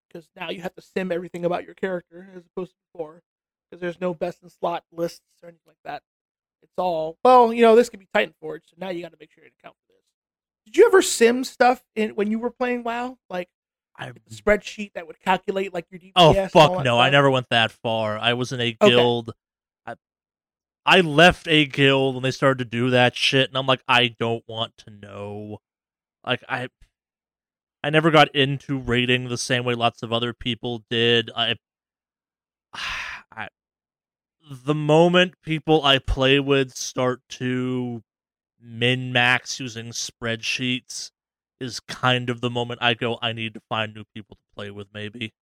[0.07, 3.21] because now you have to sim everything about your character as opposed to before,
[3.69, 6.03] because there's no best in slot lists or anything like that.
[6.63, 9.17] It's all well, you know, this could be Titan Forge, so now you got to
[9.19, 10.03] make sure you account for this.
[10.65, 13.49] Did you ever sim stuff in when you were playing WoW, like
[13.97, 16.13] I, spreadsheet that would calculate like your DPS?
[16.15, 16.99] oh fuck no!
[16.99, 18.17] I never went that far.
[18.17, 18.89] I was in a Okay.
[18.89, 19.31] guild.
[19.85, 19.95] I,
[20.85, 24.15] I left a guild when they started to do that shit, and I'm like, I
[24.19, 25.59] don't want to know.
[26.25, 26.69] Like I,
[27.83, 31.31] I never got into raiding the same way lots of other people did.
[31.35, 31.55] I,
[34.51, 38.03] the moment people I play with start to
[38.59, 41.11] min max using spreadsheets
[41.59, 44.71] is kind of the moment I go, I need to find new people to play
[44.71, 45.33] with, maybe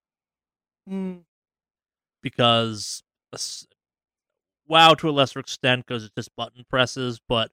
[0.88, 1.24] Mm,
[2.22, 3.02] because
[4.66, 7.50] WoW to a lesser extent because it's just button presses, but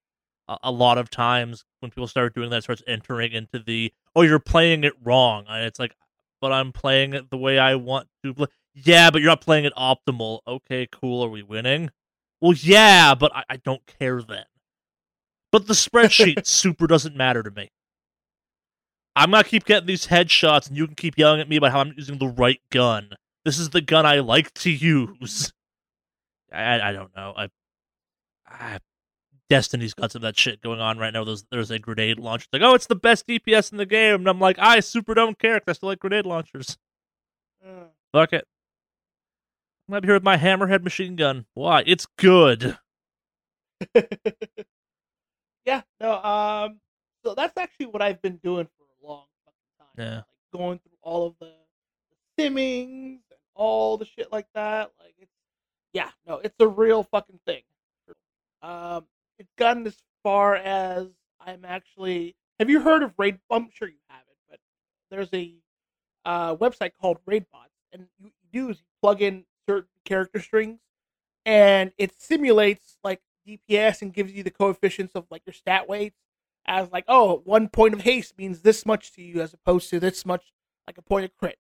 [0.48, 3.94] a, a lot of times when people start doing that, it starts entering into the
[4.16, 5.96] oh you're playing it wrong, and it's like,
[6.42, 8.48] but I'm playing it the way I want to play.
[8.84, 10.40] Yeah, but you're not playing it optimal.
[10.48, 11.24] Okay, cool.
[11.24, 11.90] Are we winning?
[12.42, 14.46] Well, yeah, but I, I don't care then.
[15.52, 17.70] But the spreadsheet super doesn't matter to me.
[19.16, 21.80] I'm gonna keep getting these headshots, and you can keep yelling at me about how
[21.80, 23.10] I'm using the right gun.
[23.46, 25.52] This is the gun I like to use.
[26.54, 27.34] I, I don't know.
[27.36, 27.48] I,
[28.48, 28.78] I
[29.50, 31.24] Destiny's got some of that shit going on right now.
[31.24, 32.44] There's there's a grenade launcher.
[32.44, 35.16] It's like, oh, it's the best DPS in the game, and I'm like, I super
[35.16, 36.78] don't care 'cause I still like grenade launchers.
[37.66, 37.86] uh.
[38.14, 38.46] Fuck it.
[39.90, 41.46] I'm here with my hammerhead machine gun.
[41.54, 41.84] Why?
[41.86, 42.78] It's good.
[45.66, 46.80] yeah, no, um,
[47.24, 49.88] so that's actually what I've been doing for a long fucking time.
[49.98, 50.16] Yeah.
[50.16, 54.92] Like going through all of the, the simmings and all the shit like that.
[55.00, 55.32] Like it's,
[55.94, 57.62] yeah, no, it's a real fucking thing.
[58.62, 59.06] Um,
[59.40, 61.08] it's gotten as far as
[61.40, 62.36] I'm actually.
[62.60, 63.40] Have you heard of Raid?
[63.50, 64.60] I'm sure you haven't, but
[65.12, 65.54] there's a
[66.26, 67.46] uh, website called RaidBots,
[67.94, 70.80] and you, you do is you plug in certain character strings,
[71.46, 76.18] and it simulates like DPS and gives you the coefficients of like your stat weights
[76.66, 80.00] as like, oh, one point of haste means this much to you as opposed to
[80.00, 80.52] this much
[80.86, 81.58] like a point of crit.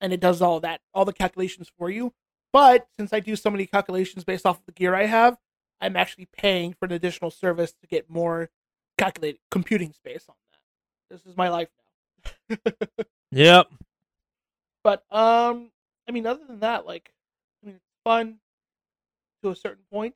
[0.00, 2.12] And it does all that, all the calculations for you.
[2.52, 5.38] But since I do so many calculations based off of the gear I have,
[5.80, 8.50] I'm actually paying for an additional service to get more
[8.98, 11.14] calculated computing space on that.
[11.14, 11.68] This is my life
[12.50, 12.56] now.
[13.32, 13.66] Yep.
[14.84, 15.72] But um,
[16.08, 17.23] I mean, other than that, like, I mean, it's
[18.04, 18.38] fun
[19.42, 20.14] to a certain point,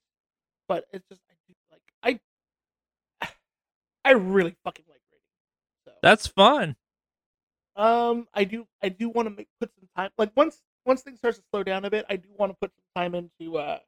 [0.69, 1.35] but it's just I
[2.05, 2.21] like
[3.23, 3.31] I,
[4.05, 5.25] I really fucking like raiding.
[5.87, 6.77] So That's fun.
[7.77, 11.19] um, I do I do want to make put some time like once once things
[11.19, 13.79] starts to slow down a bit, I do want to put some time into uh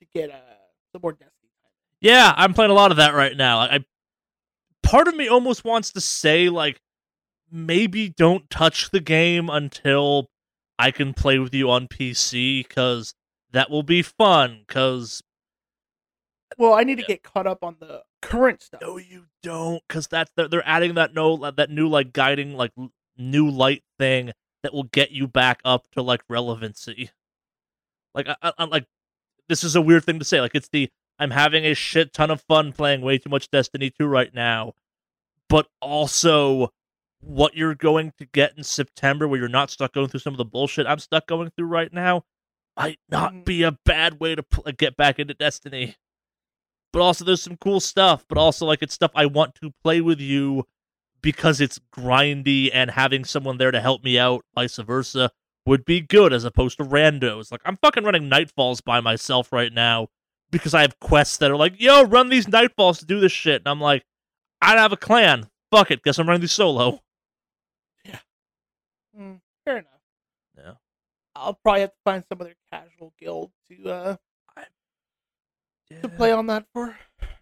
[0.00, 0.38] to get uh
[0.92, 1.50] some more Destiny
[2.00, 3.58] Yeah, I'm playing a lot of that right now.
[3.60, 3.84] I, I
[4.82, 6.80] part of me almost wants to say like
[7.50, 10.30] maybe don't touch the game until
[10.80, 13.14] I can play with you on PC cuz
[13.52, 15.22] that will be fun cuz
[16.58, 18.80] Well, I need to get caught up on the current stuff.
[18.80, 22.72] no you don't cuz that's they're, they're adding that no that new like guiding like
[23.16, 27.10] new light thing that will get you back up to like relevancy.
[28.14, 28.86] Like I, I, like
[29.48, 30.40] this is a weird thing to say.
[30.40, 33.90] Like it's the I'm having a shit ton of fun playing way too much Destiny
[33.90, 34.72] 2 right now,
[35.48, 36.72] but also
[37.20, 40.38] what you're going to get in September where you're not stuck going through some of
[40.38, 42.24] the bullshit I'm stuck going through right now
[42.76, 43.44] might not Mhm.
[43.44, 45.96] be a bad way to pl- get back into Destiny.
[46.92, 50.00] But also there's some cool stuff, but also like it's stuff I want to play
[50.00, 50.66] with you
[51.22, 55.30] because it's grindy and having someone there to help me out, vice versa,
[55.66, 57.52] would be good as opposed to randos.
[57.52, 60.08] Like I'm fucking running Nightfalls by myself right now
[60.50, 63.60] because I have quests that are like, yo, run these Nightfalls to do this shit.
[63.62, 64.04] And I'm like,
[64.62, 65.48] I don't have a clan.
[65.70, 66.02] Fuck it.
[66.02, 67.00] Guess I'm running these solo.
[69.18, 69.90] Mm, fair enough.
[70.56, 70.72] Yeah.
[71.34, 74.16] I'll probably have to find some other casual guild to uh
[76.02, 76.96] to play on that for.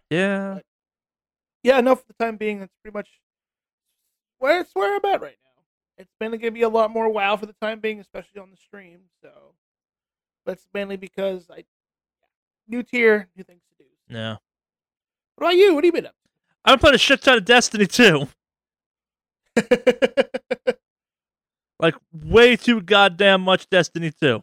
[0.09, 0.59] Yeah.
[1.63, 3.09] Yeah, no, for the time being, that's pretty much
[4.39, 5.63] where it's where I'm at right now.
[5.97, 8.57] It's been gonna be a lot more WoW for the time being, especially on the
[8.57, 9.01] stream.
[9.21, 9.29] So,
[10.45, 11.65] but it's mainly because I
[12.67, 13.89] new tier, new things to do.
[14.07, 14.37] Yeah.
[15.35, 15.75] What about you?
[15.75, 16.15] What have you been up
[16.65, 18.27] been playing a shit ton of Destiny 2.
[21.79, 24.41] Like way too goddamn much Destiny 2.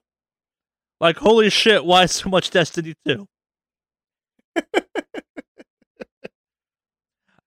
[1.01, 3.27] Like holy shit, why so much Destiny 2?
[4.57, 4.62] I,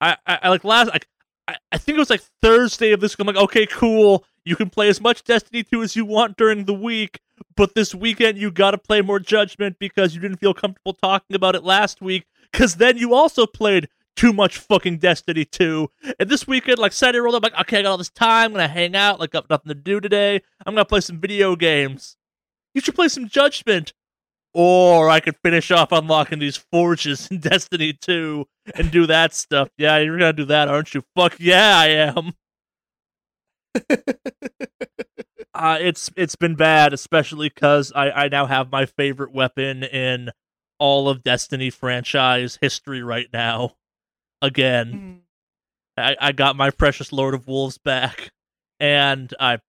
[0.28, 0.92] I, I like last
[1.48, 4.24] I, I think it was like Thursday of this I'm like, okay, cool.
[4.46, 7.20] You can play as much Destiny 2 as you want during the week,
[7.56, 11.56] but this weekend you gotta play more judgment because you didn't feel comfortable talking about
[11.56, 12.26] it last week.
[12.54, 15.90] Cause then you also played too much fucking Destiny 2.
[16.20, 18.52] And this weekend, like Saturday rolled up, like, okay, I got all this time, I'm
[18.52, 20.42] gonna hang out, like got nothing to do today.
[20.66, 22.18] I'm gonna play some video games.
[22.74, 23.94] You should play some Judgment.
[24.54, 29.70] Or I could finish off unlocking these forges in Destiny 2 and do that stuff.
[29.78, 31.04] Yeah, you're gonna do that, aren't you?
[31.16, 32.34] Fuck yeah, I am.
[35.52, 40.30] Uh, it's it's been bad, especially because I, I now have my favorite weapon in
[40.78, 43.76] all of Destiny franchise history right now.
[44.42, 44.94] Again.
[44.94, 45.20] Mm,
[46.00, 48.32] I, I got my precious Lord of Wolves back,
[48.80, 49.60] and I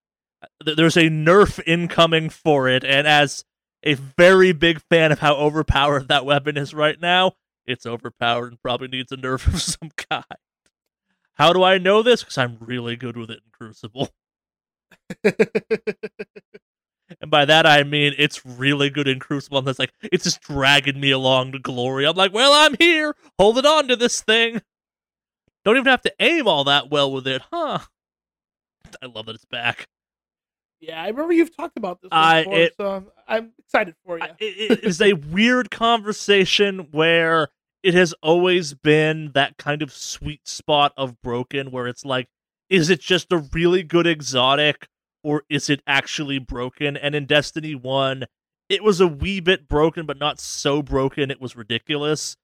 [0.63, 2.83] th- there's a nerf incoming for it.
[2.83, 3.43] And as
[3.83, 7.33] a very big fan of how overpowered that weapon is right now,
[7.65, 10.23] it's overpowered and probably needs a nerf of some kind.
[11.33, 12.21] How do I know this?
[12.23, 14.09] Because I'm really good with it in Crucible,
[17.19, 19.57] and by that I mean it's really good in Crucible.
[19.59, 22.05] And it's like it's just dragging me along to glory.
[22.05, 24.61] I'm like, well, I'm here, holding on to this thing.
[25.65, 27.79] Don't even have to aim all that well with it, huh?
[29.01, 29.87] I love that it's back.
[30.79, 34.25] yeah, I remember you've talked about this before, it- so I'm, I'm excited for you.
[34.39, 37.49] It- it is a weird conversation where
[37.83, 42.27] it has always been that kind of sweet spot of broken where it's like,
[42.69, 44.87] is it just a really good exotic
[45.23, 46.97] or is it actually broken?
[46.97, 48.25] And in Destiny 1,
[48.69, 52.37] it was a wee bit broken, but not so broken it was ridiculous.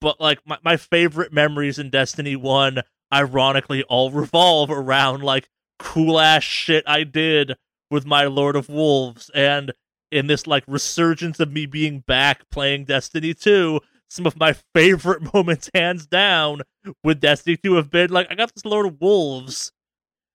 [0.00, 6.20] But like my, my favorite memories in Destiny 1 ironically all revolve around like cool
[6.20, 7.56] ass shit I did
[7.90, 9.72] with my Lord of Wolves and
[10.12, 15.32] in this like resurgence of me being back playing Destiny 2, some of my favorite
[15.32, 16.62] moments hands down
[17.02, 19.72] with Destiny 2 have been like I got this Lord of Wolves.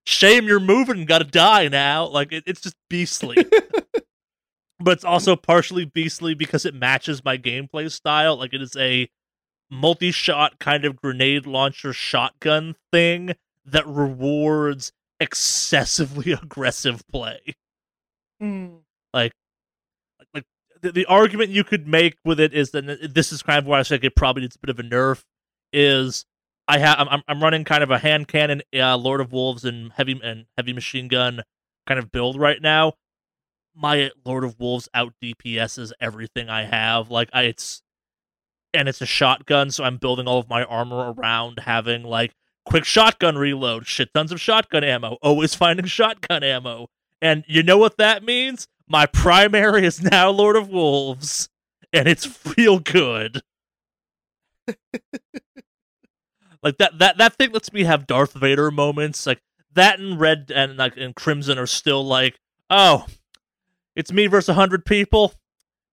[0.05, 2.07] Shame you're moving gotta die now.
[2.07, 3.37] Like it, it's just beastly.
[4.79, 8.37] but it's also partially beastly because it matches my gameplay style.
[8.37, 9.09] Like it is a
[9.69, 13.33] multi-shot kind of grenade launcher shotgun thing
[13.65, 17.39] that rewards excessively aggressive play.
[18.41, 18.81] Mm,
[19.13, 19.33] Like
[20.81, 23.79] the, the argument you could make with it is that this is kind of where
[23.79, 25.23] I think it probably needs a bit of a nerf.
[25.73, 26.25] Is
[26.67, 29.91] I have I'm I'm running kind of a hand cannon, uh, Lord of Wolves and
[29.93, 31.43] heavy and heavy machine gun
[31.87, 32.93] kind of build right now.
[33.75, 37.11] My Lord of Wolves out DPSs everything I have.
[37.11, 37.83] Like I, it's
[38.73, 42.33] and it's a shotgun, so I'm building all of my armor around having like
[42.65, 46.87] quick shotgun reload, shit tons of shotgun ammo, always finding shotgun ammo.
[47.21, 48.67] And you know what that means?
[48.87, 51.49] My primary is now Lord of Wolves,
[51.93, 53.41] and it's real good.
[56.65, 59.25] like that that that thing lets me have Darth Vader moments.
[59.25, 59.39] Like
[59.73, 62.37] that and Red and like and Crimson are still like,
[62.69, 63.05] oh,
[63.95, 65.33] it's me versus a hundred people.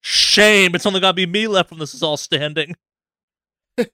[0.00, 2.74] Shame, it's only gonna be me left when this is all standing.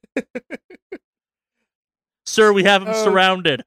[2.27, 3.05] Sir, we have him Oh.
[3.05, 3.65] surrounded.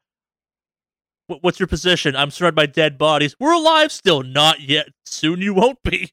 [1.28, 2.16] Wh- What's your position?
[2.16, 3.36] I'm surrounded by dead bodies.
[3.40, 4.24] We're alive still.
[4.24, 4.90] Not yet.
[5.06, 6.12] Soon you won't be.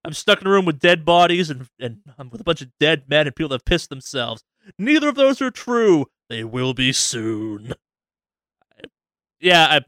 [0.05, 2.69] I'm stuck in a room with dead bodies and, and I'm with a bunch of
[2.79, 4.43] dead men and people that have pissed themselves.
[4.77, 6.07] Neither of those are true.
[6.29, 7.73] They will be soon.
[9.39, 9.81] Yeah, I,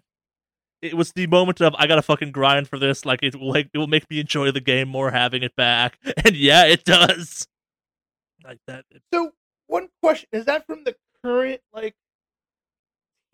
[0.81, 3.05] it was the moment of I gotta fucking grind for this.
[3.05, 5.97] Like it will, like, it will make me enjoy the game more having it back.
[6.25, 7.47] And yeah, it does.
[8.43, 8.85] Like that.
[9.13, 9.31] So
[9.67, 11.95] one question is that from the current like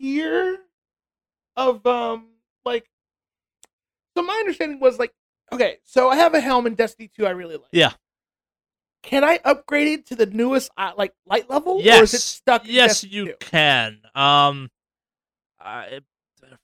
[0.00, 0.58] tier
[1.56, 2.28] of um
[2.64, 2.88] like
[4.16, 5.12] so my understanding was like
[5.52, 7.68] okay, so I have a helm in Destiny 2 I really like.
[7.72, 7.92] Yeah.
[9.02, 11.72] Can I upgrade it to the newest uh, like light level?
[11.74, 12.24] Or is it Yes.
[12.24, 13.34] stuck in Yes, you 2?
[13.40, 13.98] can.
[14.14, 14.70] Um,
[15.60, 16.00] I,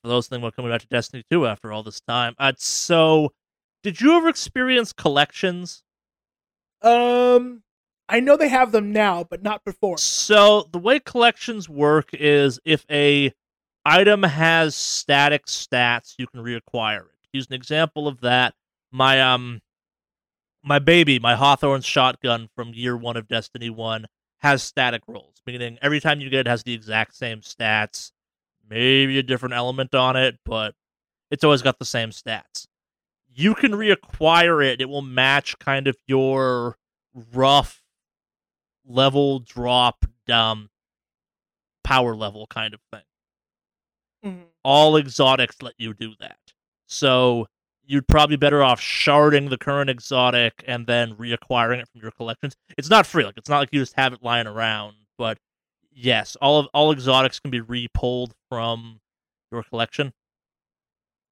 [0.03, 2.35] for those things, we're coming back to Destiny 2 after all this time.
[2.39, 3.33] Uh, so,
[3.83, 5.83] did you ever experience collections?
[6.83, 7.63] Um
[8.09, 9.99] I know they have them now, but not before.
[9.99, 13.35] So, the way collections work is if a
[13.85, 17.29] item has static stats, you can reacquire it.
[17.35, 18.55] Use an example of that.
[18.91, 19.61] My um,
[20.63, 24.07] my baby, my Hawthorne shotgun from year one of Destiny One
[24.39, 28.13] has static rolls, meaning every time you get it has the exact same stats,
[28.69, 30.75] maybe a different element on it, but
[31.31, 32.67] it's always got the same stats.
[33.29, 36.77] You can reacquire it; it will match kind of your
[37.33, 37.83] rough
[38.87, 40.71] level drop um
[41.85, 43.03] power level kind of thing.
[44.25, 44.47] Mhm.
[44.63, 46.39] All exotics let you do that.
[46.87, 47.49] So
[47.91, 52.11] you'd probably be better off sharding the current exotic and then reacquiring it from your
[52.11, 52.55] collections.
[52.77, 55.39] It's not free, like it's not like you just have it lying around, but
[55.91, 59.01] yes, all of all exotics can be repulled from
[59.51, 60.13] your collection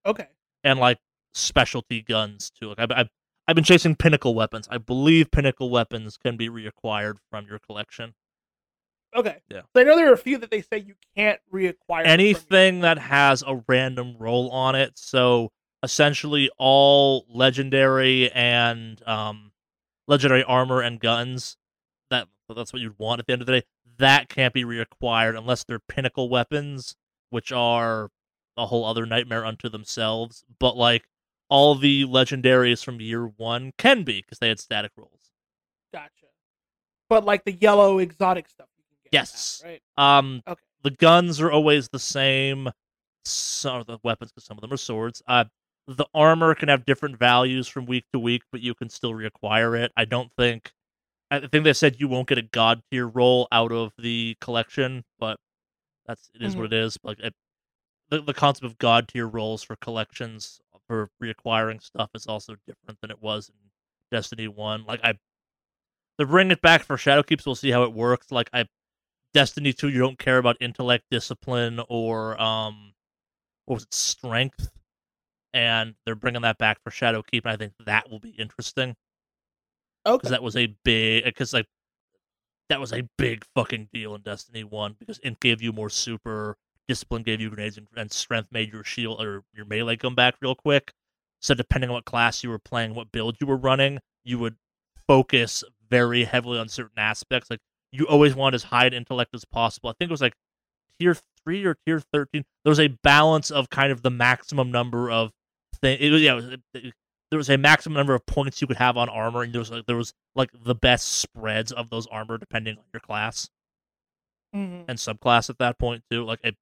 [0.07, 0.27] Okay.
[0.65, 0.99] and like
[1.35, 2.69] specialty guns too.
[2.71, 3.09] Like I've, I've
[3.49, 4.67] I've been chasing pinnacle weapons.
[4.71, 8.15] I believe pinnacle weapons can be reacquired from your collection.
[9.15, 9.37] Okay.
[9.49, 9.61] Yeah.
[9.75, 12.05] So I know there are a few that they say you can't reacquire them from
[12.05, 14.93] your- anything that has a random roll on it.
[14.99, 19.53] So essentially, all legendary and um,
[20.07, 21.57] legendary armor and guns.
[22.11, 23.67] That that's what you'd want at the end of the day.
[23.99, 26.97] That can't be reacquired unless they're pinnacle weapons,
[27.31, 28.11] which are
[28.57, 30.45] a whole other nightmare unto themselves.
[30.59, 31.05] But like
[31.49, 35.31] all the legendaries from year one can be because they had static rules.
[35.93, 36.11] Gotcha.
[37.09, 39.13] But like the yellow exotic stuff you can get.
[39.13, 39.63] Yes.
[39.65, 39.81] right.
[39.97, 40.61] Um, Okay.
[40.83, 42.69] the guns are always the same.
[43.25, 45.23] Some of the weapons, because some of them are swords.
[45.27, 45.45] Uh,
[45.87, 49.79] the armor can have different values from week to week, but you can still reacquire
[49.79, 49.93] it.
[49.97, 50.73] I don't think.
[51.31, 55.05] I think they said you won't get a god tier roll out of the collection,
[55.19, 55.39] but
[56.07, 56.99] that's it is what it is.
[57.03, 57.35] Like it,
[58.11, 63.01] the the concept of god tier rolls for collections for reacquiring stuff is also different
[63.01, 63.55] than it was in
[64.13, 64.85] Destiny One.
[64.85, 65.15] Like I,
[66.17, 67.45] they're bringing it back for Shadow Keeps.
[67.45, 68.31] we'll see how it works.
[68.31, 68.67] Like I
[69.35, 72.95] Destiny 2, you don't care about intellect, discipline, or um,
[73.67, 74.71] what was it, strength,
[75.57, 78.95] and they're bringing that back for Shadowkeep, and I think that will be interesting
[80.07, 80.19] Okay.
[80.19, 81.67] because that was a big, uh, because like
[82.69, 86.59] that was a big fucking deal in Destiny One because it gave you more super,
[86.89, 90.35] discipline gave you grenades, and, and strength made your shield or your melee come back
[90.43, 90.93] real quick.
[91.41, 94.57] So depending on what class you were playing, what build you were running, you would
[95.09, 97.49] focus very heavily on certain aspects.
[97.49, 97.61] Like
[97.93, 99.89] you always want as high an intellect as possible.
[99.89, 100.35] I think it was like
[101.01, 102.45] tier three or tier thirteen.
[102.63, 105.33] There was a balance of kind of the maximum number of
[105.77, 105.99] thing.
[106.01, 106.39] It was yeah.
[106.39, 106.95] It it,
[107.31, 109.71] there was a maximum number of points you could have on armor, and there was
[109.71, 113.49] like there was like the best spreads of those armor depending on your class
[114.55, 114.85] Mhm.
[114.89, 116.25] and subclass at that point too.
[116.25, 116.57] Like it,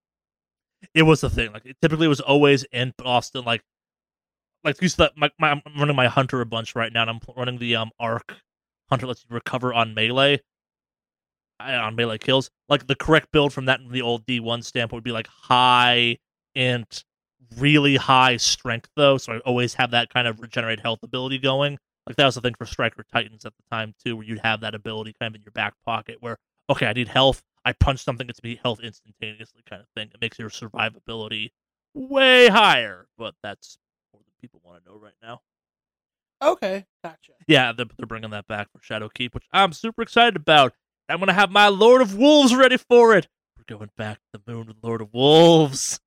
[0.95, 1.53] it was the thing.
[1.53, 3.45] Like it typically was always in Austin.
[3.45, 3.63] Like,
[4.65, 7.21] like used to my, my I'm running my hunter a bunch right now, and I'm
[7.37, 8.37] running the um arc
[8.91, 10.41] hunter lets you recover on melee.
[11.61, 15.05] On melee kills, like the correct build from that from the old D1 standpoint would
[15.05, 16.19] be like high
[16.55, 17.05] int,
[17.57, 19.19] really high strength though.
[19.19, 21.79] So I always have that kind of regenerate health ability going.
[22.07, 24.61] Like that was the thing for Striker Titans at the time too, where you'd have
[24.61, 26.39] that ability kind of in your back pocket where
[26.71, 27.43] okay, I need health.
[27.65, 30.11] I punch something, it's me health instantaneously, kind of thing.
[30.13, 31.51] It makes your survivability
[31.95, 33.79] way higher, but that's
[34.13, 35.41] more than people want to know right now.
[36.43, 36.85] Okay.
[37.03, 37.33] Gotcha.
[37.47, 40.75] Yeah, they're, they're bringing that back for Shadowkeep, which I'm super excited about.
[41.09, 43.29] I'm gonna have my Lord of Wolves ready for it.
[43.57, 46.01] We're going back to the moon with Lord of Wolves.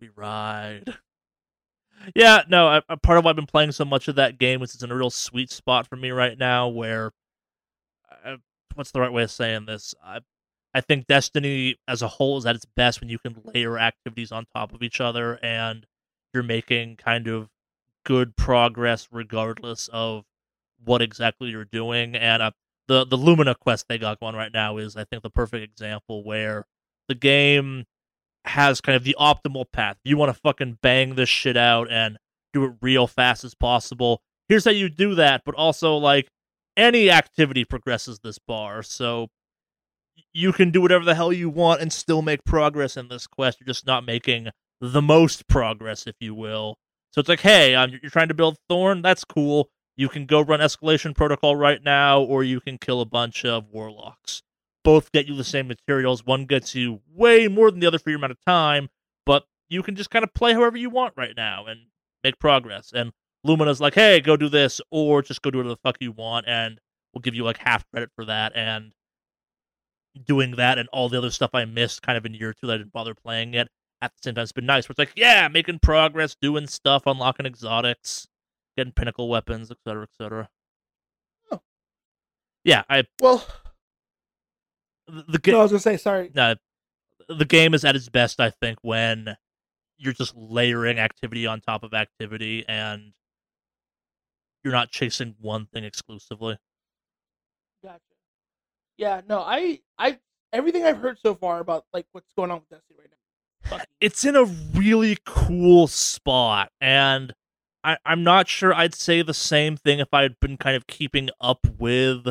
[0.00, 0.84] We ride.
[2.14, 4.62] Yeah, no, I, I- part of why I've been playing so much of that game
[4.62, 6.68] is it's in a real sweet spot for me right now.
[6.68, 7.12] Where,
[8.24, 8.36] I,
[8.74, 9.94] what's the right way of saying this?
[10.04, 10.20] I,
[10.74, 14.30] I think Destiny as a whole is at its best when you can layer activities
[14.30, 15.86] on top of each other, and
[16.34, 17.48] you're making kind of
[18.04, 20.24] good progress regardless of
[20.84, 22.14] what exactly you're doing.
[22.14, 22.50] And uh,
[22.88, 26.22] the the Lumina quest they got going right now is, I think, the perfect example
[26.22, 26.66] where
[27.08, 27.84] the game
[28.46, 29.96] has kind of the optimal path.
[30.04, 32.18] You want to fucking bang this shit out and
[32.52, 34.20] do it real fast as possible.
[34.48, 36.28] Here's how you do that, but also like
[36.76, 39.28] any activity progresses this bar, so
[40.32, 43.58] you can do whatever the hell you want and still make progress in this quest.
[43.60, 44.48] You're just not making
[44.80, 46.76] the most progress, if you will.
[47.12, 49.00] So it's like, hey, um, you're trying to build Thorn.
[49.00, 49.70] That's cool.
[49.96, 53.70] You can go run Escalation Protocol right now, or you can kill a bunch of
[53.70, 54.42] Warlocks.
[54.86, 56.24] Both get you the same materials.
[56.24, 58.88] One gets you way more than the other for your amount of time,
[59.24, 61.80] but you can just kind of play however you want right now and
[62.22, 62.92] make progress.
[62.94, 63.12] And
[63.42, 66.46] Lumina's like, hey, go do this, or just go do whatever the fuck you want,
[66.46, 66.80] and
[67.12, 68.52] we'll give you like half credit for that.
[68.54, 68.92] And
[70.24, 72.74] doing that and all the other stuff I missed kind of in year two that
[72.74, 73.68] I didn't bother playing it
[74.00, 74.88] at the same time, it's been nice.
[74.88, 78.28] Where it's like, yeah, making progress, doing stuff, unlocking exotics,
[78.76, 80.48] getting pinnacle weapons, etc., etc.
[81.50, 81.60] Oh.
[82.64, 83.44] Yeah, I Well,
[85.08, 85.52] the, game.
[85.54, 86.30] no, I was gonna say sorry.
[86.36, 86.56] uh,
[87.28, 89.36] the game is at its best, I think, when
[89.98, 93.12] you're just layering activity on top of activity and
[94.62, 96.58] you're not chasing one thing exclusively.
[97.82, 98.00] Gotcha.
[98.98, 100.18] Yeah, no, I, I,
[100.52, 103.84] everything I've heard so far about like what's going on with Destiny right now.
[104.00, 107.32] It's in a really cool spot, and
[107.82, 110.86] I, I'm not sure I'd say the same thing if I had been kind of
[110.86, 112.28] keeping up with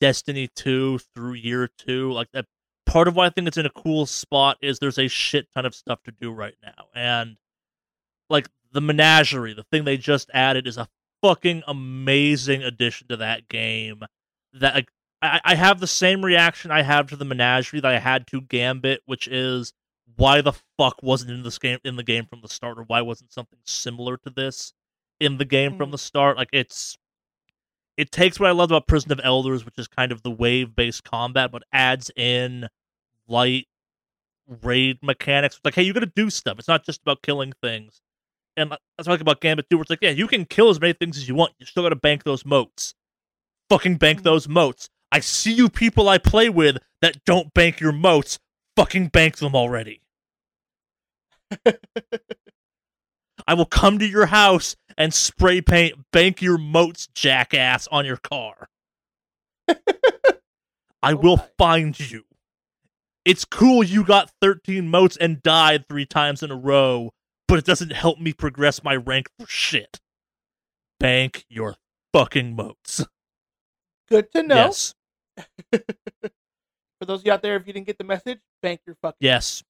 [0.00, 2.12] Destiny 2 through year two.
[2.12, 2.46] Like that
[2.84, 5.66] part of why I think it's in a cool spot is there's a shit ton
[5.66, 6.86] of stuff to do right now.
[6.94, 7.36] And
[8.30, 10.88] like the menagerie, the thing they just added is a
[11.22, 14.02] fucking amazing addition to that game.
[14.52, 14.88] That like
[15.22, 18.40] I, I have the same reaction I have to the menagerie that I had to
[18.40, 19.72] Gambit, which is
[20.16, 23.00] why the fuck wasn't in this game in the game from the start, or why
[23.02, 24.72] wasn't something similar to this
[25.20, 25.92] in the game from Mhm.
[25.92, 26.36] the start?
[26.36, 26.96] Like it's
[27.96, 30.74] it takes what I loved about Prison of Elders, which is kind of the wave
[30.76, 32.68] based combat, but adds in
[33.28, 33.66] light
[34.62, 35.56] raid mechanics.
[35.56, 36.58] It's like, hey, you gotta do stuff.
[36.58, 38.00] It's not just about killing things.
[38.56, 40.70] And that's what I like about Gambit too, where it's like, yeah, you can kill
[40.70, 41.52] as many things as you want.
[41.58, 42.94] You still gotta bank those motes.
[43.70, 44.24] Fucking bank Mhm.
[44.24, 44.90] those motes.
[45.12, 48.38] I see you people I play with that don't bank your motes.
[48.76, 50.02] Fucking bank them already.
[53.46, 58.16] I will come to your house and spray paint bank your motes, jackass, on your
[58.16, 58.68] car.
[59.68, 61.48] I oh will Okay.
[61.58, 62.24] find you.
[63.24, 67.10] It's cool you got 13 motes and died three times in a row,
[67.48, 70.00] but it doesn't help me progress my rank for shit.
[71.00, 71.76] Bank your
[72.12, 73.04] fucking motes.
[74.08, 74.54] Good to know.
[74.56, 74.94] Yes.
[75.72, 79.18] For those of you out there, if you didn't get the message, bank your fucking.
[79.20, 79.62] Yes.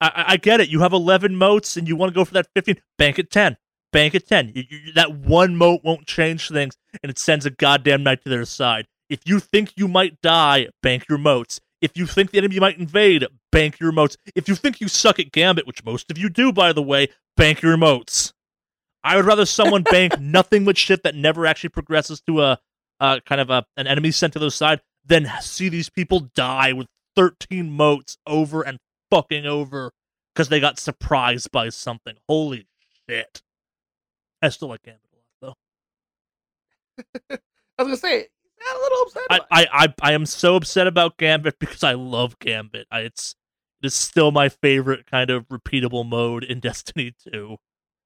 [0.00, 0.68] I, I- get it.
[0.68, 2.76] You have 11 motes and you want to go for that 15.
[2.98, 3.56] Bank at 10.
[3.92, 4.52] Bank at 10.
[4.54, 8.28] You, you, that one mote won't change things and it sends a goddamn knight to
[8.28, 8.86] their side.
[9.08, 11.60] If you think you might die, bank your motes.
[11.80, 14.16] If you think the enemy might invade, bank your motes.
[14.34, 17.08] If you think you suck at Gambit, which most of you do, by the way,
[17.36, 18.32] bank your motes.
[19.04, 22.58] I would rather someone bank nothing but shit that never actually progresses to a
[22.98, 26.72] uh, kind of a, an enemy sent to their side than see these people die
[26.72, 28.78] with 13 motes over and
[29.10, 29.92] fucking over
[30.34, 32.14] because they got surprised by something.
[32.28, 32.66] Holy
[33.08, 33.42] shit.
[34.42, 35.00] I still like Gambit
[35.42, 35.56] a lot,
[37.30, 37.36] though.
[37.78, 38.26] I was gonna say,
[38.68, 39.22] I'm a little upset.
[39.30, 42.86] I, I, I, I am so upset about Gambit because I love Gambit.
[42.90, 43.34] I, it's
[43.82, 47.56] it is still my favorite kind of repeatable mode in Destiny 2.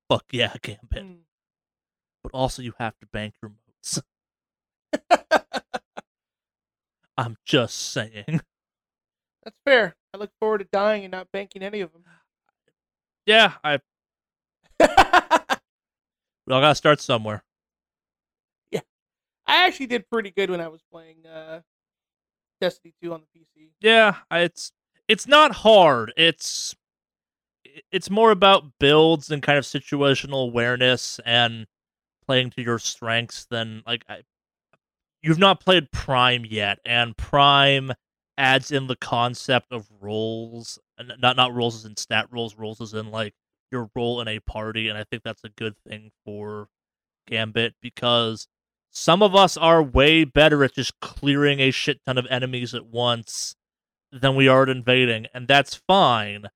[0.08, 1.04] Fuck yeah, Gambit.
[1.04, 1.18] Mm.
[2.22, 4.02] But also, you have to bank your motes.
[7.16, 8.40] I'm just saying.
[9.44, 9.96] That's fair.
[10.12, 12.04] I look forward to dying and not banking any of them.
[13.26, 13.78] Yeah, I
[14.80, 17.42] we all gotta start somewhere.
[18.70, 18.80] Yeah,
[19.46, 21.60] I actually did pretty good when I was playing uh,
[22.60, 23.70] Destiny 2 on the PC.
[23.80, 24.72] Yeah, I- it's
[25.08, 26.12] it's not hard.
[26.16, 26.74] It's
[27.92, 31.66] it's more about builds and kind of situational awareness and
[32.26, 34.22] playing to your strengths than like I,
[35.22, 37.92] you've not played Prime yet, and Prime
[38.40, 42.80] adds in the concept of roles, and not not roles as in stat roles, roles
[42.80, 43.34] as in like
[43.70, 46.68] your role in a party, and I think that's a good thing for
[47.28, 48.48] Gambit because
[48.90, 52.86] some of us are way better at just clearing a shit ton of enemies at
[52.86, 53.54] once
[54.12, 56.46] than we are at invading, and that's fine.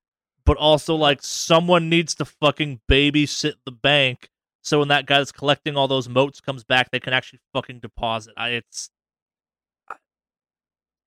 [0.45, 4.29] But also, like, someone needs to fucking babysit the bank
[4.65, 7.79] so when that guy that's collecting all those motes comes back, they can actually fucking
[7.79, 8.33] deposit.
[8.35, 8.89] I, it's.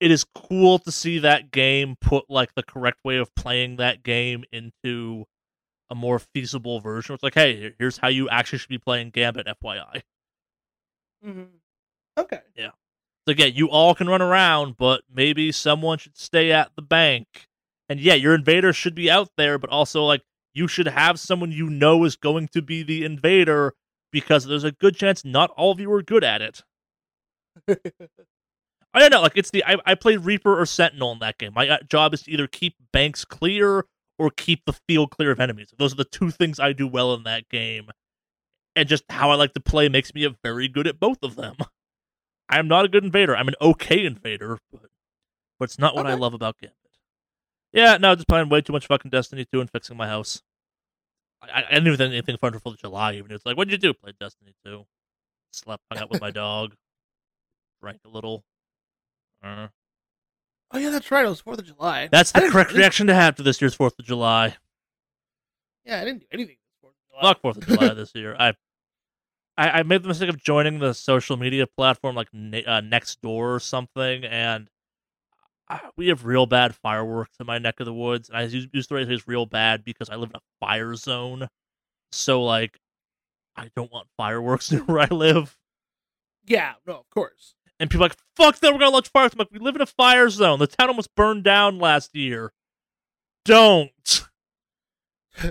[0.01, 4.03] It is cool to see that game put, like, the correct way of playing that
[4.03, 5.27] game into
[5.91, 7.15] a more feasible version.
[7.15, 10.03] It's like, hey, here's how you actually should be playing Gambit, FYI.
[11.23, 11.45] hmm
[12.19, 12.41] Okay.
[12.57, 12.71] Yeah.
[13.27, 17.49] So again, you all can run around, but maybe someone should stay at the bank.
[17.89, 20.23] And yeah, your invader should be out there, but also like
[20.55, 23.75] you should have someone you know is going to be the invader
[24.13, 26.63] because there's a good chance not all of you are good at it.
[28.95, 29.21] I don't know.
[29.23, 31.53] Like it's the I, I played Reaper or Sentinel in that game.
[31.55, 33.85] My uh, job is to either keep banks clear
[34.19, 35.73] or keep the field clear of enemies.
[35.79, 37.91] Those are the two things I do well in that game.
[38.75, 41.37] And just how I like to play makes me a very good at both of
[41.37, 41.57] them.
[42.49, 43.37] I am not a good invader.
[43.37, 44.91] I'm an okay invader, but
[45.59, 46.77] but it's not what I love about Gambit.
[47.73, 50.43] Yeah, no, just playing way too much fucking Destiny 2 and fixing my house.
[51.43, 53.15] I, I didn't even think anything fun for Fourth of July.
[53.15, 53.93] Even it's like, what'd you do?
[53.93, 54.85] Played Destiny 2.
[55.53, 56.75] Slept, hung out with my dog,
[57.83, 58.45] drank a little.
[59.43, 59.69] Uh,
[60.71, 61.25] Oh yeah, that's right.
[61.25, 62.09] It was Fourth of July.
[62.13, 64.57] that's the correct I didn't- reaction to have to this year's Fourth of July.
[65.87, 67.23] Yeah, I didn't do anything this Fourth of July.
[67.33, 68.37] Fuck Fourth of July this year.
[68.39, 68.49] I,
[69.57, 73.57] I I made the mistake of joining the social media platform like Ne- uh, Nextdoor
[73.57, 74.69] or something, and
[75.71, 78.29] uh, we have real bad fireworks in my neck of the woods.
[78.29, 81.49] And I use, use the phrase real bad" because I live in a fire zone,
[82.13, 82.79] so like
[83.57, 85.57] I don't want fireworks near where I live.
[86.45, 87.55] Yeah, no, of course.
[87.81, 89.35] And people are like, fuck that, we're gonna launch fireworks.
[89.35, 90.59] I'm like, we live in a fire zone.
[90.59, 92.53] The town almost burned down last year.
[93.45, 93.91] Don't.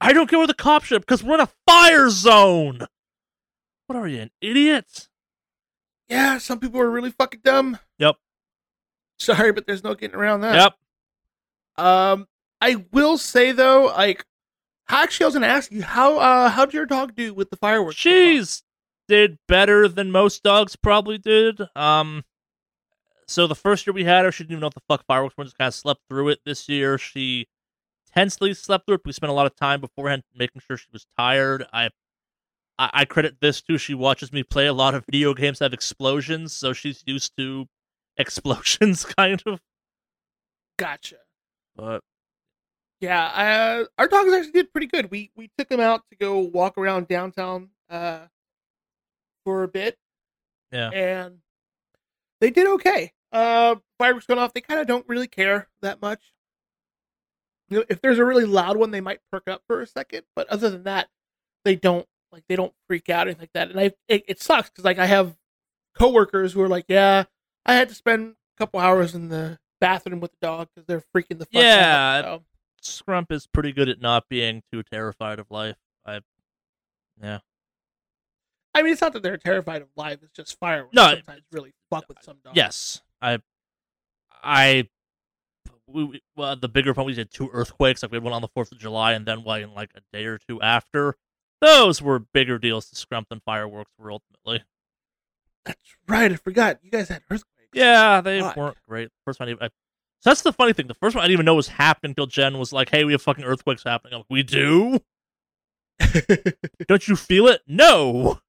[0.00, 2.86] I don't care where the cops show up because we're in a fire zone.
[3.86, 5.08] What are you, an idiot?
[6.08, 7.78] yeah, some people are really fucking dumb.
[7.98, 8.16] Yep.
[9.18, 10.54] Sorry, but there's no getting around that.
[11.76, 11.84] Yep.
[11.86, 12.26] Um,
[12.60, 14.24] I will say though, like,
[14.88, 17.56] actually, I was gonna ask you how uh how did your dog do with the
[17.56, 17.96] fireworks?
[17.96, 18.62] She's
[19.08, 21.60] did better than most dogs probably did.
[21.74, 22.24] Um,
[23.26, 25.36] so the first year we had her, she didn't even know what the fuck fireworks
[25.36, 25.44] were.
[25.44, 26.40] Just kind of slept through it.
[26.44, 27.46] This year, she
[28.14, 29.00] tensely slept through it.
[29.04, 31.66] We spent a lot of time beforehand making sure she was tired.
[31.72, 31.90] I,
[32.78, 35.66] I, I credit this to she watches me play a lot of video games that
[35.66, 37.66] have explosions, so she's used to
[38.16, 39.60] explosions, kind of.
[40.78, 41.16] Gotcha.
[41.76, 42.02] But
[43.00, 45.10] Yeah, uh, our dogs actually did pretty good.
[45.10, 48.26] We we took them out to go walk around downtown uh
[49.48, 49.96] for a bit.
[50.70, 50.90] Yeah.
[50.90, 51.38] And
[52.42, 53.12] they did okay.
[53.32, 56.34] Uh fireworks going off, they kind of don't really care that much.
[57.70, 60.24] You know, if there's a really loud one, they might perk up for a second,
[60.36, 61.08] but other than that,
[61.64, 63.70] they don't like they don't freak out or anything like that.
[63.70, 65.34] And I it, it sucks cuz like I have
[65.94, 67.24] coworkers who are like, "Yeah,
[67.64, 71.04] I had to spend a couple hours in the bathroom with the dog cuz they're
[71.16, 72.42] freaking the fuck Yeah, out."
[72.82, 75.78] So, Scrump is pretty good at not being too terrified of life.
[76.04, 76.20] I,
[77.22, 77.38] yeah.
[78.78, 80.94] I mean, it's not that they're terrified of life; it's just fireworks.
[80.94, 82.56] No, sometimes really fuck with some dogs.
[82.56, 83.38] Yes, I,
[84.42, 84.88] I,
[85.86, 88.02] we, we- well, the bigger one we did two earthquakes.
[88.02, 90.24] Like we had one on the Fourth of July, and then one like a day
[90.26, 91.16] or two after.
[91.60, 94.62] Those were bigger deals to Scrump than fireworks were ultimately.
[95.64, 96.30] that's right.
[96.32, 97.44] I forgot you guys had earthquakes.
[97.74, 98.56] Yeah, they Fuck.
[98.56, 99.10] weren't great.
[99.24, 99.70] First one, I, I-
[100.20, 100.86] so that's the funny thing.
[100.88, 103.12] The first one I didn't even know was happening until Jen was like, "Hey, we
[103.12, 104.98] have fucking earthquakes happening." I'm like, "We do?
[106.88, 107.62] Don't you feel it?
[107.68, 108.40] No."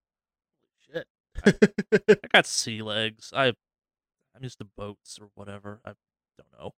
[1.45, 1.79] Shit.
[2.23, 3.31] I got sea legs.
[3.35, 5.79] I, I'm used to boats or whatever.
[5.85, 5.91] I
[6.37, 6.71] don't know.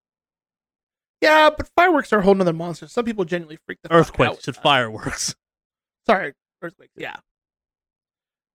[1.21, 2.87] yeah, but fireworks are a whole nother monster.
[2.87, 5.35] Some people genuinely freak the fuck out Earthquakes and fireworks.
[6.07, 6.93] Sorry, earthquakes.
[6.95, 7.17] Yeah.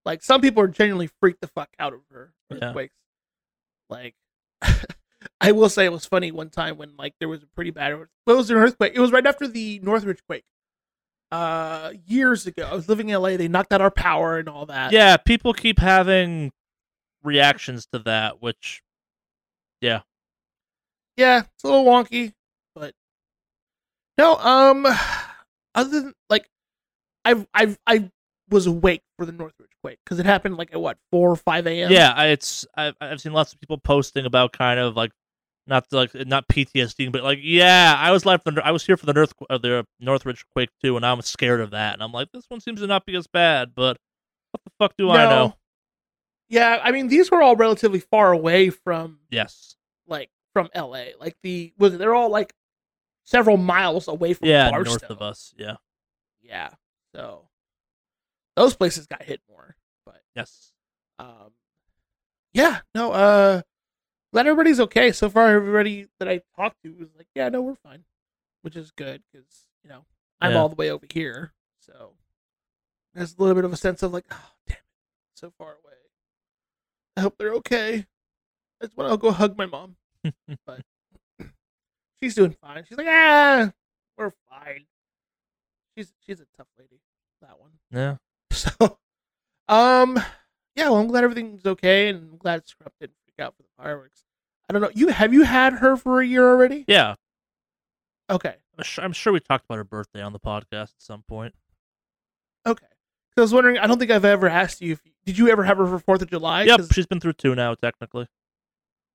[0.05, 2.67] Like some people are genuinely freaked the fuck out over Yeah.
[2.69, 2.95] earthquakes.
[3.91, 4.15] Like,
[5.41, 7.95] I will say it was funny one time when like there was a pretty bad.
[8.27, 8.93] Well, it was an earthquake.
[8.95, 10.45] It was right after the Northridge quake.
[11.33, 13.37] Uh, years ago, I was living in LA.
[13.37, 14.93] They knocked out our power and all that.
[14.93, 16.53] yeah, people keep having
[17.25, 18.83] reactions to that, which
[19.81, 20.01] yeah,
[21.17, 22.33] Yeah, it's a little wonky,
[22.75, 22.95] but
[24.17, 24.37] no.
[24.37, 24.87] Um,
[25.75, 26.49] other than like,
[27.25, 28.11] I've I've I
[28.49, 31.67] was awake for the Northridge quake because it happened like at what four or five
[31.67, 31.91] a.m.
[31.91, 35.11] yeah, I, it's I've, I've seen lots of people posting about kind of like
[35.67, 39.13] not like not PTSD, but like yeah, I was live I was here for the
[39.13, 42.31] North uh, the Northridge quake too, and I was scared of that, and I'm like,
[42.33, 43.99] this one seems to not be as bad, but
[44.53, 45.55] what the fuck do I know?
[46.49, 51.07] Yeah, I mean these were all relatively far away from Yes, like from LA.
[51.19, 52.55] Like the was they're all like
[53.25, 54.91] several miles away from yeah, Barstow.
[54.91, 55.77] north of us, yeah,
[56.41, 56.71] Yeah,
[57.15, 57.49] so
[58.55, 60.71] those places got hit more, but yes,
[61.19, 61.51] um,
[62.55, 63.63] yeah, no, uh,
[64.37, 65.49] glad everybody's okay so far.
[65.49, 68.05] Everybody that I talked to was like, yeah, no, we're fine,
[68.61, 69.47] which is good because
[69.83, 70.05] you know
[70.43, 70.59] I'm Yeah.
[70.59, 72.13] all the way over here, so
[73.15, 74.83] there's a little bit of a sense of like, oh damn it,
[75.33, 75.95] so far away.
[77.17, 78.05] I hope they're okay.
[78.83, 79.97] I just want to go hug my mom,
[80.67, 80.83] but
[82.23, 82.85] she's doing fine.
[82.87, 83.73] She's like, ah,
[84.19, 84.85] we're fine.
[85.97, 87.01] She's she's a tough lady,
[87.41, 87.71] that one.
[87.91, 88.17] yeah.
[88.53, 88.99] So,
[89.69, 90.19] um,
[90.75, 93.69] yeah, well, I'm glad everything's okay, and I'm glad Scrub didn't freak out for the
[93.83, 94.26] fireworks.
[94.69, 94.91] I don't know.
[94.95, 96.85] You have you had her for a year already?
[96.89, 97.15] Yeah,
[98.31, 101.23] Okay, I'm sure, I'm sure we talked about her birthday on the podcast at some
[101.29, 101.55] point.
[102.67, 102.87] okay.
[103.35, 103.77] So I was wondering.
[103.79, 106.23] I don't think I've ever asked you if did you ever have her for Fourth
[106.23, 106.63] of July?
[106.65, 108.27] Yep, 'Cause- she's been through two now, technically.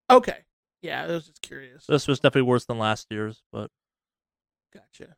[0.10, 0.46] Okay.
[0.84, 1.86] Yeah, I was just curious.
[1.88, 3.70] This was definitely worse than last year's, but
[4.74, 5.16] Gotcha.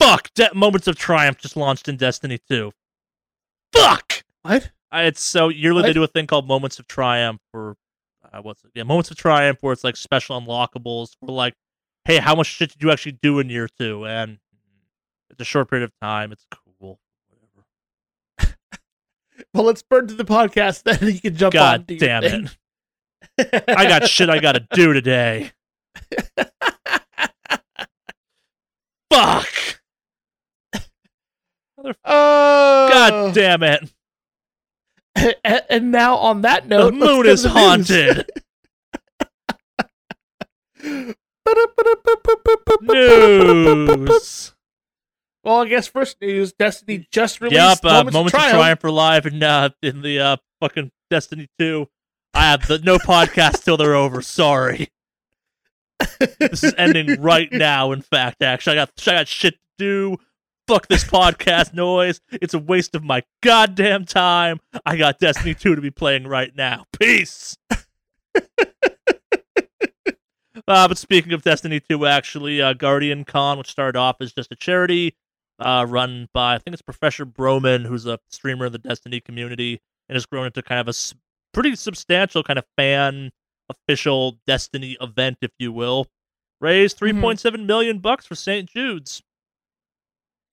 [0.00, 2.72] fuck, De- Moments of Triumph just launched in Destiny 2.
[3.72, 4.22] Fuck!
[4.42, 4.70] What?
[4.90, 7.76] I, it's so yearly they do a thing called Moments of Triumph or
[8.32, 8.70] uh, what's it?
[8.74, 11.54] Yeah, Moments of Triumph where it's like special unlockables for like,
[12.04, 14.06] hey, how much shit did you actually do in year two?
[14.06, 14.38] And
[15.30, 16.32] it's a short period of time.
[16.32, 16.98] It's cool.
[17.28, 18.56] Whatever.
[19.54, 20.84] Well, let's burn to the podcast.
[20.84, 21.52] Then you can jump.
[21.52, 22.56] God damn it!
[23.68, 25.50] I got shit I gotta do today.
[29.10, 29.48] Fuck!
[31.84, 33.92] Oh, God damn it!
[35.44, 38.30] And, now on that note, let's moon is the haunted.
[42.82, 44.54] News.
[45.44, 48.58] Well, I guess first news: Destiny just released Yep, uh, Moments, Moments of of Triumph.
[48.58, 51.88] Triumph are live in uh, in the uh, fucking Destiny 2.
[52.34, 54.22] I have the no podcast till they're over.
[54.22, 54.88] Sorry.
[56.38, 57.92] This is ending right now.
[57.92, 60.16] In fact, actually, I got I got shit to do.
[60.68, 62.20] Fuck this podcast noise.
[62.30, 64.60] It's a waste of my goddamn time.
[64.86, 66.84] I got Destiny 2 to be playing right now.
[66.98, 67.56] Peace.
[70.68, 74.54] Uh, but speaking of Destiny 2, actually, uh, GuardianCon, which started off as just a
[74.56, 75.16] charity,
[75.58, 79.80] uh, run by I think it's Professor Broman, who's a streamer in the Destiny community,
[80.08, 81.14] and has grown into kind of a s-
[81.52, 83.32] pretty substantial kind of fan
[83.70, 86.06] official Destiny event, if you will.
[86.60, 87.20] Raised Mhm.
[87.20, 88.68] 3.7 million bucks for St.
[88.70, 89.22] Jude's.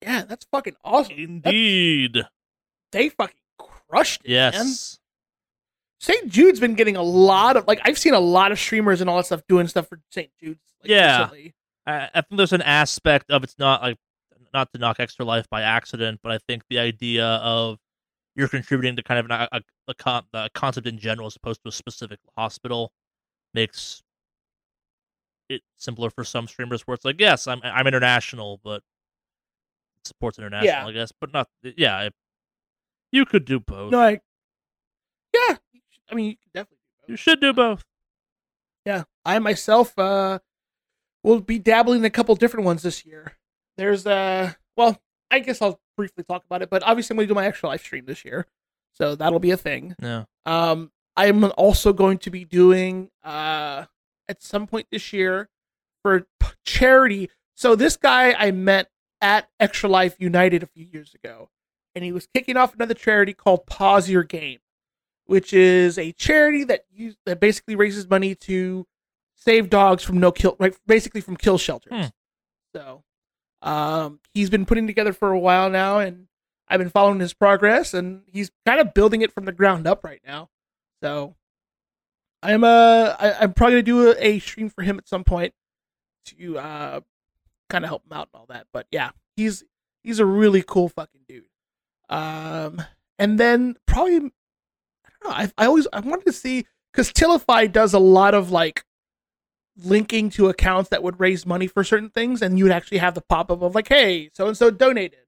[0.02, 1.14] Yeah, that's fucking awesome.
[1.18, 2.24] Indeed,
[2.92, 3.36] They fucking
[3.90, 4.30] crushed it.
[4.32, 4.54] man.
[4.54, 5.00] yes.
[6.02, 6.30] St.
[6.30, 9.18] Jude's been getting a lot of like I've seen a lot of streamers and all
[9.18, 10.30] that stuff doing stuff for St.
[10.42, 10.62] Jude's.
[10.82, 11.30] Like, Yeah.
[11.86, 13.98] I, I think there's an aspect of it's not like
[14.54, 17.78] not to knock extra life by accident, but I think the idea of
[18.36, 21.62] you're contributing to kind of a, a, a, con- a concept in general as opposed
[21.64, 22.94] to a specific hospital
[23.54, 24.02] makes
[25.50, 28.82] it simpler for some streamers where it's like, yes, I'm I'm international, but
[30.04, 30.86] it supports international, Yeah.
[30.88, 32.02] I guess, but not yeah.
[32.04, 32.14] It,
[33.12, 33.92] you could do both.
[33.92, 34.20] No, I,
[35.34, 35.58] yeah.
[36.12, 37.10] I mean, you definitely do both.
[37.10, 37.84] you should do both.
[38.86, 40.40] Yeah, I myself uh
[41.24, 43.34] will be dabbling in a couple different ones this year.
[43.78, 45.00] There's uh, well,
[45.32, 47.70] I guess I'll briefly talk about it, but obviously I'm going to do my extra
[47.70, 48.46] live stream this year,
[48.94, 49.96] so that'll be a thing.
[50.02, 50.24] Yeah.
[50.46, 53.86] Um, I'm also going to be doing uh
[54.28, 55.50] at some point this year
[56.04, 56.28] for
[56.66, 57.30] charity.
[57.56, 58.90] So this guy I met
[59.22, 61.50] at Extra Life United a few years ago,
[61.96, 64.60] and he was kicking off another charity called Pause Your Game,
[65.26, 68.88] which is a charity that use, that basically raises money to
[69.36, 70.76] save dogs from no kill, right?
[70.86, 71.94] Basically from kill shelters.
[71.94, 72.08] Hmm.
[72.76, 73.04] So,
[73.62, 76.28] um, he's been putting together for a while now, and
[76.68, 80.04] I've been following his progress, and he's kind of building it from the ground up
[80.04, 80.50] right now.
[81.02, 81.36] So,
[82.42, 85.54] I'm uh, I, I'm probably gonna do a, a stream for him at some point
[86.26, 87.02] to uh,
[87.70, 88.68] kind of help him out and all that.
[88.74, 89.64] But yeah, he's
[90.04, 91.44] he's a really cool fucking dude.
[92.10, 92.82] Um,
[93.18, 95.30] and then probably I don't know.
[95.32, 98.84] I I always I wanted to see because Tiltify does a lot of like
[99.84, 103.16] linking to accounts that would raise money for certain things, and you would actually have
[103.16, 105.20] the pop up of like, hey, so and so donated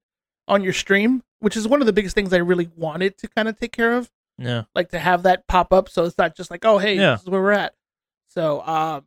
[0.47, 3.47] on your stream, which is one of the biggest things I really wanted to kind
[3.47, 4.63] of take care of Yeah.
[4.75, 7.11] like to have that pop up so it's not just like oh hey Yeah.
[7.11, 7.73] this is where we're at
[8.27, 9.05] so um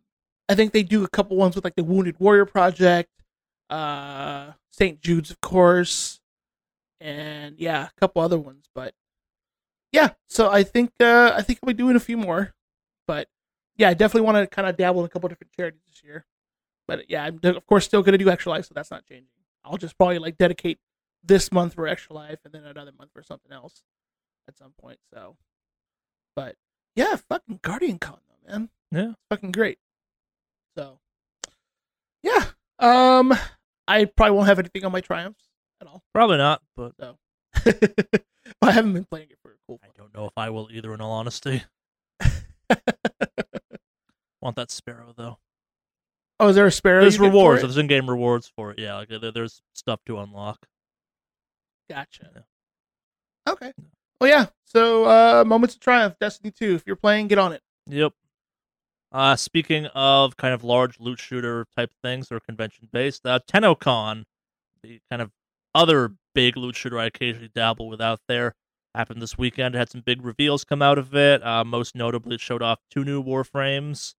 [0.49, 3.11] i think they do a couple ones with like the wounded warrior project
[3.71, 6.21] uh st jude's of course
[7.01, 8.95] and yeah a couple other ones but
[9.93, 12.55] yeah so i think uh i think i'll be doing a few more
[13.07, 13.29] but
[13.77, 16.25] yeah i definitely want to kind of dabble in a couple different charities this year
[16.87, 19.29] but yeah i'm of course still going to do extra life so that's not changing
[19.65, 20.79] i'll just probably like dedicate
[21.25, 23.83] this month for extra life and then another month for something else
[24.49, 24.99] at some point.
[25.12, 25.37] So,
[26.37, 26.57] but
[26.95, 28.69] yeah, fucking GuardianCon though, man.
[28.93, 29.11] Yeah.
[29.11, 29.79] It's fucking great.
[30.77, 30.99] So,
[32.23, 32.45] yeah.
[32.79, 33.33] Um,
[33.87, 35.45] I probably won't have anything on my triumphs
[35.81, 36.03] at all.
[36.12, 37.16] Probably not, but So,
[38.62, 39.81] I haven't been playing it for a cool.
[39.83, 40.93] I don't know if I will either.
[40.95, 41.62] In all honesty,
[44.41, 45.39] want that sparrow though.
[46.41, 47.01] Oh, is there a sparrow?
[47.03, 47.62] There's you get for rewards.
[47.62, 48.79] There's in-game rewards for it.
[48.79, 50.66] Yeah, like there- there's stuff to unlock.
[51.89, 52.45] Gotcha.
[53.49, 53.72] Okay.
[54.20, 54.47] Well, yeah.
[54.64, 56.75] So, uh, moments of triumph, Destiny Two.
[56.75, 57.62] If you're playing, get on it.
[57.89, 58.12] Yep.
[59.15, 64.25] Uh, speaking of kind of large loot shooter type things or convention based, uh, TennoCon,
[64.83, 65.31] the kind of
[65.73, 68.57] other big loot shooter I occasionally dabble with out there,
[68.93, 69.77] happened this weekend.
[69.77, 71.47] It had some big reveals come out of it.
[71.47, 74.15] Uh, most notably, it showed off two new Warframes.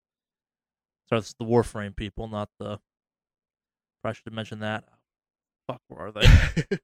[1.10, 2.80] So it's the Warframe people, not the.
[4.06, 4.86] I should have mentioned that.
[5.68, 6.22] Fuck, where are they?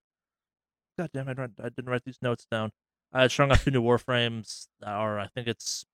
[1.00, 2.72] God damn, I didn't, I didn't write these notes down.
[3.14, 5.86] Uh, showing off two new Warframes, or I think it's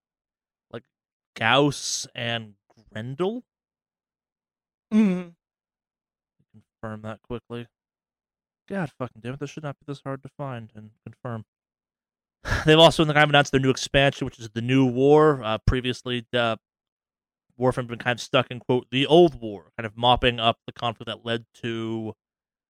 [1.38, 2.55] Gauss and
[2.91, 3.43] Grendel.
[4.93, 5.35] Mhm.
[6.51, 7.67] Confirm that quickly.
[8.67, 11.45] God fucking damn it, this should not be this hard to find and confirm.
[12.65, 15.43] They've also kind of announced their new expansion, which is the New War.
[15.43, 16.57] Uh, previously, uh,
[17.59, 20.59] Warframe had been kind of stuck in quote the old war, kind of mopping up
[20.65, 22.13] the conflict that led to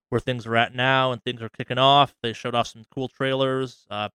[0.10, 2.16] where things are at now, and things are kicking off.
[2.24, 4.10] They showed off some cool trailers, uh,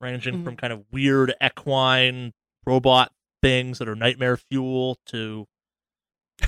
[0.00, 2.32] ranging from kind of weird equine
[2.66, 3.12] robot
[3.42, 5.46] things that are nightmare fuel to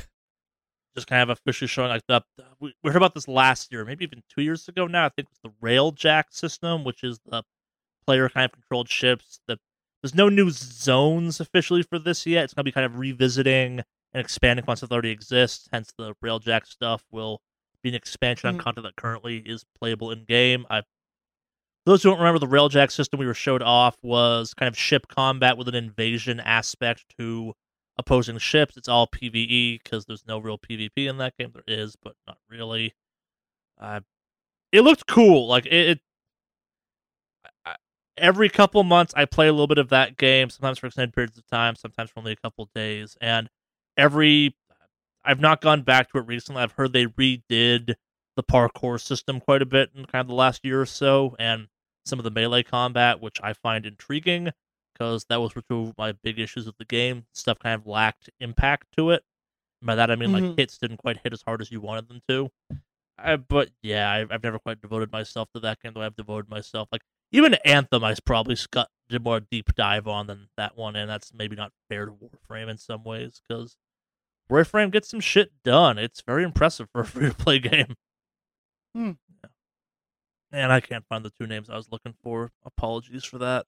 [0.97, 2.23] just kind of officially showing like the
[2.59, 5.07] we, we heard about this last year, maybe even two years ago now.
[5.07, 7.43] I think it's the Railjack system, which is the
[8.07, 9.41] player kind of controlled ships.
[9.47, 9.59] The
[10.03, 12.45] there's no new zones officially for this yet.
[12.45, 13.81] It's gonna be kind of revisiting
[14.13, 15.69] and expanding content that already exists.
[15.73, 17.41] Hence, the Railjack stuff will
[17.83, 18.61] be an expansion on Mhm.
[18.61, 20.67] content that currently is playable in game.
[20.69, 20.83] I
[21.87, 25.07] those who don't remember, the Railjack system we were showed off was kind of ship
[25.09, 27.55] combat with an invasion aspect to
[27.97, 28.77] opposing ships.
[28.77, 31.53] It's all PVE because there's no real PvP in that game.
[31.53, 32.95] There is, but not really.
[33.81, 34.01] Uh,
[34.73, 35.47] it looked cool.
[35.47, 35.73] Like it.
[35.73, 36.01] it
[37.65, 37.77] I,
[38.19, 40.51] every couple months, I play a little bit of that game.
[40.51, 41.77] Sometimes for extended periods of time.
[41.77, 43.17] Sometimes for only a couple days.
[43.23, 43.49] And
[43.97, 44.55] every,
[45.25, 46.63] I've not gone back to it recently.
[46.63, 47.95] I've heard they redid
[48.37, 51.69] the parkour system quite a bit in kind of the last year or so, and
[52.05, 54.51] some of the melee combat, which I find intriguing
[54.95, 57.25] because that was two of my big issues with the game.
[57.35, 59.23] Stuff kind of lacked impact to it.
[59.83, 60.59] By that I mean like Mhm.
[60.59, 62.51] hits didn't quite hit as hard as you wanted them to.
[63.19, 65.93] I, but yeah, I've, I've never quite devoted myself to that game.
[65.95, 67.03] Though I've devoted myself like
[67.33, 71.33] even Anthem, I probably got did more deep dive on than that one, and that's
[71.33, 73.77] maybe not fair to Warframe in some ways because
[74.51, 75.97] Warframe gets some shit done.
[75.99, 77.95] It's very impressive for a free to play game.
[78.95, 79.13] Hmm.
[79.43, 79.51] Yeah.
[80.53, 82.51] And I can't find the two names I was looking for.
[82.65, 83.67] Apologies for that.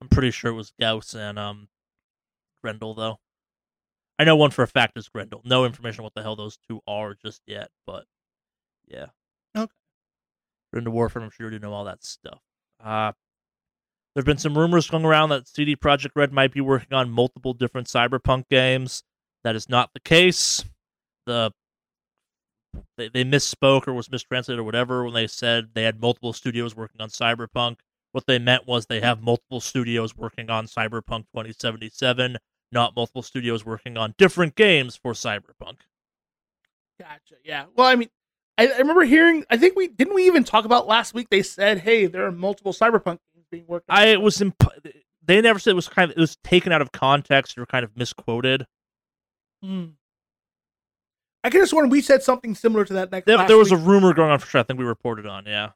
[0.00, 1.68] I'm pretty sure it was Gauss and um
[2.62, 3.18] Grendel though.
[4.18, 5.42] I know one for a fact is Grendel.
[5.44, 8.04] No information what the hell those two are just yet, but
[8.86, 9.06] yeah.
[9.56, 9.72] Okay.
[10.72, 12.40] Into Warframe, I'm sure you know all that stuff.
[12.82, 13.12] Uh
[14.14, 17.10] there have been some rumors going around that CD Projekt Red might be working on
[17.10, 19.02] multiple different Cyberpunk games.
[19.42, 20.64] That is not the case.
[21.26, 21.52] The
[22.96, 26.76] they, they misspoke or was mistranslated or whatever when they said they had multiple studios
[26.76, 27.78] working on Cyberpunk.
[28.12, 32.36] What they meant was they have multiple studios working on Cyberpunk 2077,
[32.70, 35.78] not multiple studios working on different games for Cyberpunk.
[37.00, 37.34] Gotcha.
[37.44, 37.64] Yeah.
[37.74, 38.08] Well, I mean,
[38.56, 39.44] I, I remember hearing.
[39.50, 41.28] I think we didn't we even talk about last week.
[41.28, 43.98] They said, "Hey, there are multiple Cyberpunk games being worked." on.
[43.98, 44.62] I it was imp-
[45.24, 47.84] they never said it was kind of it was taken out of context or kind
[47.84, 48.66] of misquoted.
[49.62, 49.86] Hmm.
[51.44, 53.26] I could have sworn we said something similar to that next.
[53.26, 54.60] There, there was a rumor going on for sure.
[54.62, 55.70] I think we reported on, yeah.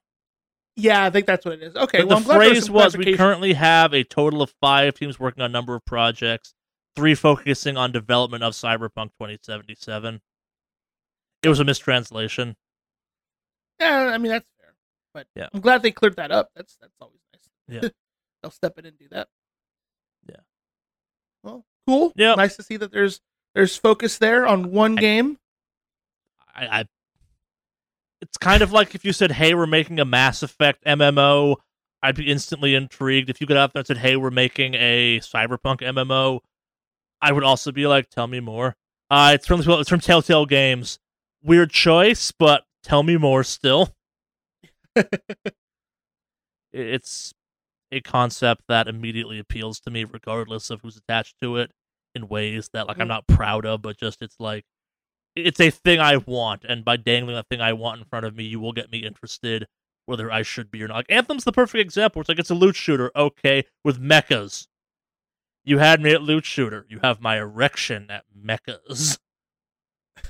[0.76, 1.76] Yeah, I think that's what it is.
[1.76, 1.98] Okay.
[1.98, 4.94] But well, the I'm glad there phrase was we currently have a total of five
[4.94, 6.54] teams working on a number of projects,
[6.96, 10.20] three focusing on development of Cyberpunk 2077.
[11.42, 12.56] It was a mistranslation.
[13.80, 14.74] Yeah, I mean that's fair,
[15.12, 15.48] but Yeah.
[15.52, 16.50] I'm glad they cleared that up.
[16.56, 17.82] That's that's always nice.
[17.82, 17.88] Yeah.
[18.42, 19.28] They'll step in and do that.
[20.28, 20.36] Yeah.
[21.42, 22.12] Well, cool.
[22.16, 22.34] Yeah.
[22.36, 23.20] Nice to see that there's
[23.54, 25.38] there's focus there on one I- game.
[26.58, 26.84] I, I
[28.20, 31.56] it's kind of like if you said, "Hey, we're making a Mass Effect MMO,"
[32.02, 33.30] I'd be instantly intrigued.
[33.30, 36.40] If you got out there and said, "Hey, we're making a Cyberpunk MMO,"
[37.22, 38.74] I would also be like, "Tell me more."
[39.10, 40.98] Uh, it's from it's from Telltale Games.
[41.42, 43.44] Weird choice, but tell me more.
[43.44, 43.94] Still,
[46.72, 47.32] it's
[47.92, 51.70] a concept that immediately appeals to me, regardless of who's attached to it,
[52.14, 53.08] in ways that like I'm Mhm.
[53.08, 54.64] not proud of, but just it's like
[55.46, 58.36] it's a thing I want, and by dangling that thing I want in front of
[58.36, 59.66] me, you will get me interested,
[60.06, 60.96] whether I should be or not.
[60.96, 62.20] Like Anthem's the perfect example.
[62.20, 64.66] It's like it's a loot shooter, okay, with mechas.
[65.64, 66.86] You had me at loot shooter.
[66.88, 69.18] You have my erection at mechas.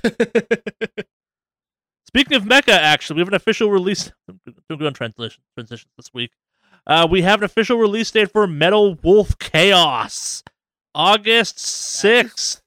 [2.07, 4.11] Speaking of mecha, actually, we have an official release.
[4.27, 6.31] I'm doing good on translation transitions this week.
[6.87, 10.43] Uh, we have an official release date for Metal Wolf Chaos,
[10.95, 12.63] August sixth.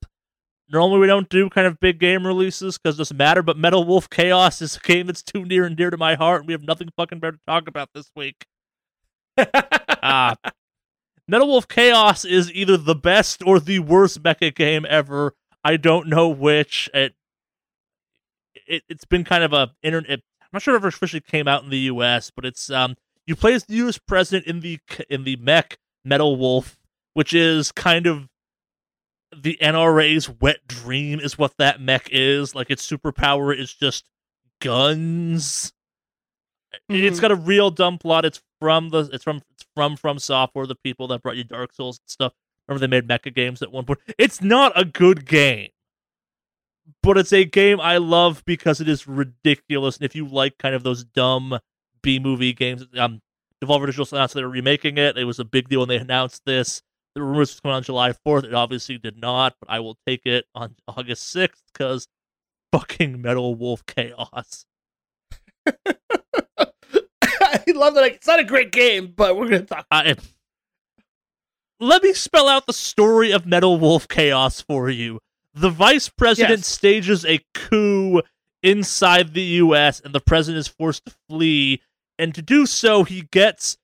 [0.73, 3.43] Normally, we don't do kind of big game releases because it doesn't matter.
[3.43, 6.41] But Metal Wolf Chaos is a game that's too near and dear to my heart,
[6.41, 8.47] and we have nothing fucking better to talk about this week.
[9.37, 10.35] Uh,
[11.29, 15.35] Metal Wolf Chaos is either the best or the worst mecha game ever.
[15.63, 16.89] I don't know which.
[16.95, 17.15] It,
[18.67, 20.21] it it's been kind of a internet.
[20.41, 22.97] I'm not sure if it officially came out in the U.S., but it's um
[23.27, 23.99] you play as the U.S.
[23.99, 24.79] president in the
[25.11, 26.79] in the mech Metal Wolf,
[27.13, 28.29] which is kind of
[29.37, 32.55] the NRA's wet dream, is what that mech is.
[32.55, 34.05] Like its superpower is just
[34.61, 35.73] guns.
[36.91, 37.05] Mm-hmm.
[37.05, 38.25] It's got a real dumb plot.
[38.25, 41.99] It's from the it's from it's from FromSoftware, the people that brought you Dark Souls
[41.99, 42.33] and stuff.
[42.67, 44.01] Remember they made mecha games at one point.
[44.19, 45.69] It's not a good game.
[47.03, 49.97] But it's a game I love because it is ridiculous.
[49.97, 51.59] And if you like kind of those dumb
[52.03, 53.21] B movie games, um
[53.63, 55.17] Devolver Digital announced they were remaking it.
[55.17, 56.83] It was a big deal when they announced this.
[57.15, 58.45] The rumors was coming on July 4th.
[58.45, 62.09] It obviously did not, but I will take it on August 6th because
[62.73, 64.65] fucking Metal Wolf Chaos.
[65.67, 68.05] I love that.
[68.05, 69.87] It's not a great game, but we're gonna talk.
[69.91, 70.17] I,
[71.81, 75.21] let me spell out the story of Metal Wolf Chaos for you.
[75.55, 76.67] The vice president yes.
[76.67, 78.23] stages a coup
[78.63, 81.83] inside the U.S., and the president is forced to flee.
[82.19, 83.77] And to do so, he gets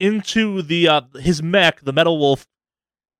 [0.00, 2.46] into the uh, his mech, the Metal Wolf,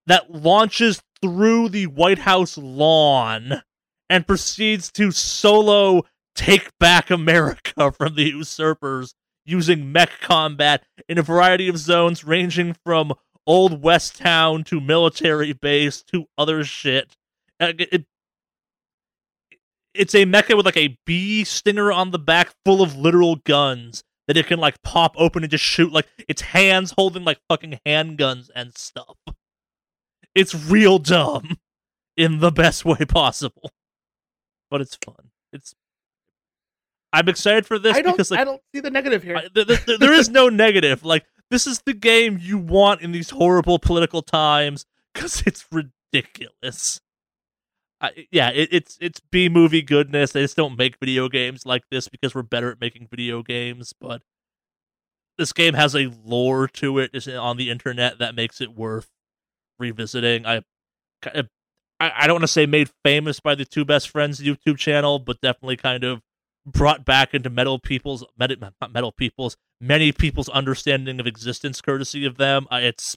[0.07, 3.63] that launches through the White House lawn
[4.11, 6.03] and proceeds to solo
[6.35, 12.77] take back America from the usurpers using mech combat in a variety of zones ranging
[12.85, 13.13] from
[13.47, 17.17] old west town to military base to other shit.
[17.59, 18.05] Uh, it,
[19.95, 24.05] it's a mecha with like a bee stinger on the back full of literal guns
[24.27, 27.79] that it can like pop open and just shoot like its hands holding like fucking
[27.87, 29.17] handguns and stuff.
[30.35, 31.57] It's real dumb
[32.17, 33.71] in the best way possible.
[34.71, 35.31] But it's fun.
[35.53, 35.75] It's
[37.13, 39.37] I'm excited for this I because like I don't see the negative here.
[39.37, 41.05] I, th- th- there is no negative.
[41.05, 47.01] Like this is the game you want in these horrible political times because it's ridiculous.
[48.01, 50.33] I, yeah, it, it's it's B movie goodness.
[50.33, 53.93] They just don't make video games like this because we're better at making video games.
[53.99, 54.23] But
[55.37, 59.11] this game has a lore to it on the internet that makes it worth
[59.79, 60.47] revisiting.
[60.47, 60.63] I
[61.27, 61.43] eh,
[62.01, 65.19] I, I don't want to say made famous by the two best friends YouTube channel,
[65.21, 66.21] but definitely kind of
[66.67, 72.25] brought back into metal people's metal, not metal people's many people's understanding of existence courtesy
[72.25, 72.67] of them.
[72.71, 73.17] It's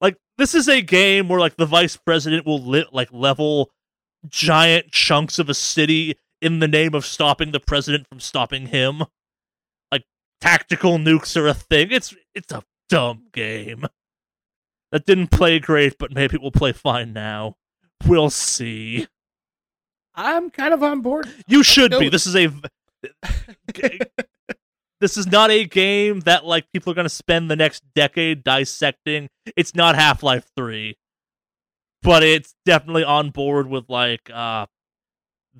[0.00, 3.70] like this is a game where like the vice president will lit like level
[4.28, 9.04] giant chunks of a city in the name of stopping the president from stopping him.
[9.92, 10.04] Like
[10.40, 11.92] tactical nukes are a thing.
[11.92, 13.86] It's it's a dumb game
[14.92, 17.56] that didn't play great but maybe it will play fine now
[18.06, 19.06] we'll see
[20.14, 21.28] I'm kind of on board.
[21.46, 22.08] You should be.
[22.08, 22.52] This is a
[25.00, 28.44] this is not a game that like people are going to spend the next decade
[28.44, 29.28] dissecting.
[29.56, 30.96] It's not Half-Life 3.
[32.02, 34.66] But it's definitely on board with like uh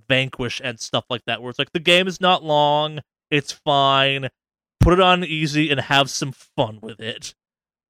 [0.09, 3.01] Vanquish and stuff like that where it's like the game is not long,
[3.31, 4.29] it's fine.
[4.81, 7.35] Put it on easy and have some fun with it.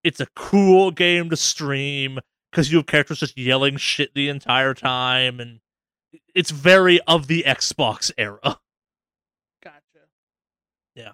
[0.03, 2.19] It's a cool game to stream
[2.51, 5.61] because you have characters just yelling shit the entire time and
[6.35, 8.39] it's very of the Xbox era.
[9.63, 10.07] Gotcha.
[10.95, 11.13] Yeah.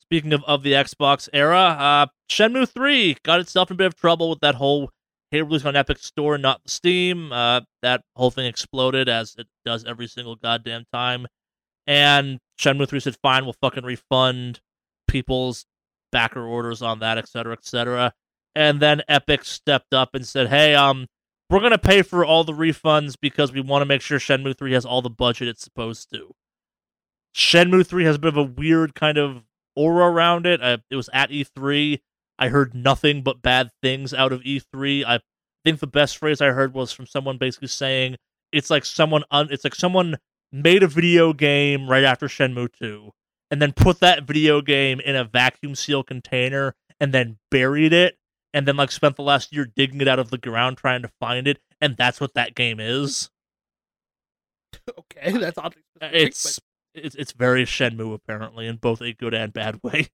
[0.00, 3.96] Speaking of of the Xbox era, uh, Shenmue 3 got itself in a bit of
[3.96, 4.90] trouble with that whole
[5.30, 7.32] hey release on Epic Store, not Steam.
[7.32, 11.26] Uh, that whole thing exploded as it does every single goddamn time.
[11.86, 14.60] And Shenmue 3 said, fine, we'll fucking refund
[15.08, 15.64] people's
[16.10, 18.12] backer orders on that, et cetera, et cetera.
[18.54, 21.06] And then Epic stepped up and said, hey, um,
[21.48, 24.72] we're to pay for all the refunds because we want to make sure Shenmue 3
[24.72, 26.34] has all the budget it's supposed to.
[27.34, 29.42] Shenmue 3 has a bit of a weird kind of
[29.76, 30.60] aura around it.
[30.62, 32.00] I, it was at E3.
[32.38, 35.04] I heard nothing but bad things out of E3.
[35.04, 35.20] I
[35.64, 38.16] think the best phrase I heard was from someone basically saying
[38.52, 40.18] it's like someone un- it's like someone
[40.52, 43.10] made a video game right after Shenmue 2
[43.50, 48.18] and then put that video game in a vacuum seal container and then buried it
[48.52, 51.10] and then like spent the last year digging it out of the ground trying to
[51.20, 53.30] find it, and that's what that game is.
[54.98, 56.58] okay, that's oddly uh, specific, It's
[56.94, 57.04] but...
[57.04, 60.08] it's it's very Shenmue apparently in both a good and bad way.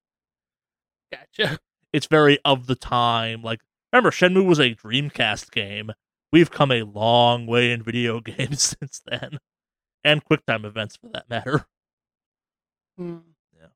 [1.13, 1.59] Gotcha.
[1.93, 3.43] It's very of the time.
[3.43, 3.61] Like
[3.93, 5.93] remember, Shenmue was a Dreamcast game.
[6.33, 9.39] We've come a long way in video games since then,
[10.05, 11.67] and QuickTime events for that matter.
[12.97, 13.19] Hmm.
[13.59, 13.69] Yeah,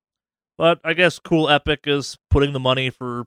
[0.57, 3.25] but I guess Cool Epic is putting the money for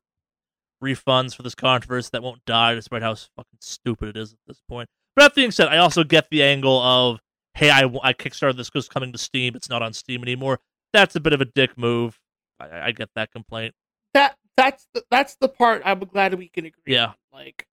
[0.84, 4.62] refunds for this controversy that won't die, despite how fucking stupid it is at this
[4.68, 4.90] point.
[5.16, 7.20] But that being said, I also get the angle of,
[7.54, 9.56] hey, I, I kickstarted this because coming to Steam.
[9.56, 10.60] It's not on Steam anymore.
[10.92, 12.20] That's a bit of a dick move.
[12.60, 13.74] I, I get that complaint.
[14.14, 16.94] That that's the, that's the part I'm glad we can agree.
[16.94, 17.16] Yeah, on.
[17.32, 17.68] like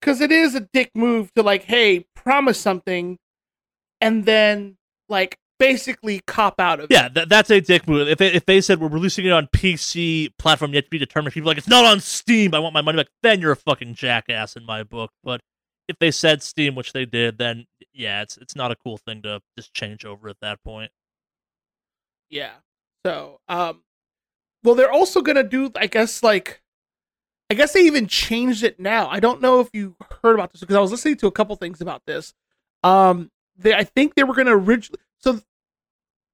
[0.00, 3.18] because it is a dick move to like, hey, promise something,
[4.00, 4.76] and then
[5.08, 7.14] like basically cop out of Yeah, it.
[7.14, 8.08] that, that's a dick move.
[8.08, 11.32] If they, if they said we're releasing it on PC platform yet to be determined,
[11.34, 12.54] people are like it's not on Steam.
[12.54, 13.08] I want my money back.
[13.22, 15.10] Then you're a fucking jackass in my book.
[15.24, 15.40] But
[15.88, 19.22] if they said Steam, which they did, then yeah, it's it's not a cool thing
[19.22, 20.90] to just change over at that point.
[22.30, 22.52] Yeah.
[23.04, 23.82] So, um,
[24.64, 26.60] well, they're also gonna do, I guess, like,
[27.50, 29.08] I guess they even changed it now.
[29.08, 31.54] I don't know if you heard about this because I was listening to a couple
[31.56, 32.34] things about this.
[32.82, 35.00] Um, they, I think they were gonna originally.
[35.18, 35.40] So,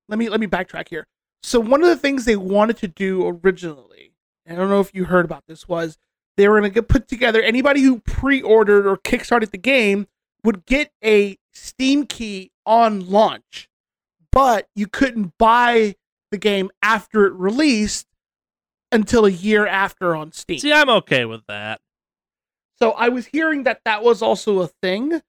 [0.09, 1.07] let me let me backtrack here.
[1.43, 4.13] So, one of the things they wanted to do originally,
[4.49, 5.99] I don't know if you heard about this, was
[6.37, 7.43] they were gonna get put together.
[7.43, 10.07] Anybody who pre-ordered or kickstarted the game
[10.45, 13.69] would get a Steam key on launch
[14.33, 15.95] but you couldn't buy
[16.31, 18.07] the game after it released
[18.91, 20.59] until a year after on Steam.
[20.59, 21.81] See, I'm okay with that.
[22.79, 25.21] So I was hearing that that was also a thing,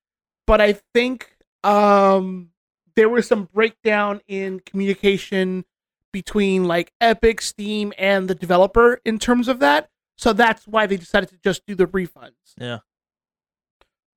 [0.47, 2.49] but I think um
[2.95, 5.65] there was some breakdown in communication
[6.11, 9.89] between like Epic, Steam, and the developer in terms of that.
[10.17, 12.31] So that's why they decided to just do the refunds.
[12.57, 12.79] Yeah.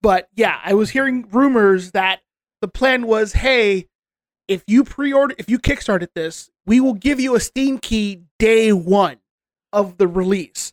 [0.03, 2.21] But yeah, I was hearing rumors that
[2.61, 3.89] the plan was, hey,
[4.47, 8.73] if you pre-order, if you kickstarted this, we will give you a Steam key day
[8.73, 9.19] one
[9.73, 10.73] of the release.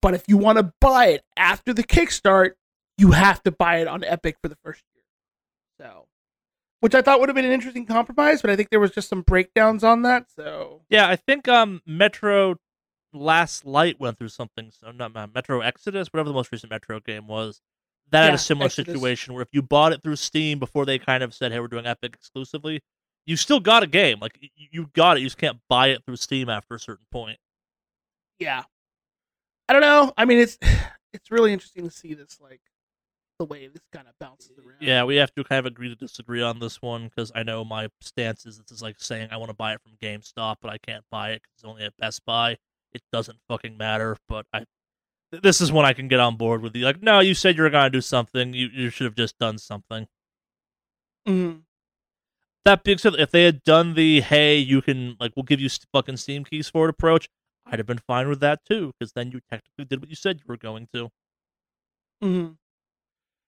[0.00, 2.52] But if you want to buy it after the kickstart,
[2.98, 5.04] you have to buy it on Epic for the first year.
[5.78, 6.06] So,
[6.82, 9.08] which I thought would have been an interesting compromise, but I think there was just
[9.08, 10.26] some breakdowns on that.
[10.34, 12.56] So, Yeah, I think um Metro
[13.12, 14.72] Last Light went through something.
[14.72, 17.60] So not uh, Metro Exodus, whatever the most recent Metro game was.
[18.10, 18.94] That had a similar Exodus.
[18.94, 21.68] situation where if you bought it through Steam before they kind of said, "Hey, we're
[21.68, 22.80] doing Epic exclusively,"
[23.26, 24.18] you still got a game.
[24.20, 27.38] Like you got it, you just can't buy it through Steam after a certain point.
[28.40, 28.64] yeah.
[29.68, 30.12] I don't know.
[30.16, 30.58] I mean, it's
[31.12, 32.60] it's really interesting to see this like
[33.42, 34.76] the way this kind of bounces around.
[34.80, 37.64] Yeah, we have to kind of agree to disagree on this one because I know
[37.64, 40.70] my stance is this is like saying I want to buy it from GameStop, but
[40.70, 42.56] I can't buy it because it's only at Best Buy.
[42.92, 44.16] It doesn't fucking matter.
[44.28, 44.64] But I,
[45.32, 46.84] this is when I can get on board with you.
[46.84, 48.54] Like, no, you said you were gonna do something.
[48.54, 50.06] You you should have just done something.
[51.26, 51.62] Mhm.
[52.64, 55.68] That being said, if they had done the hey, you can like we'll give you
[55.92, 57.28] fucking Steam keys for it approach,
[57.66, 60.38] I'd have been fine with that too because then you technically did what you said
[60.38, 61.10] you were going to.
[62.22, 62.56] Mhm.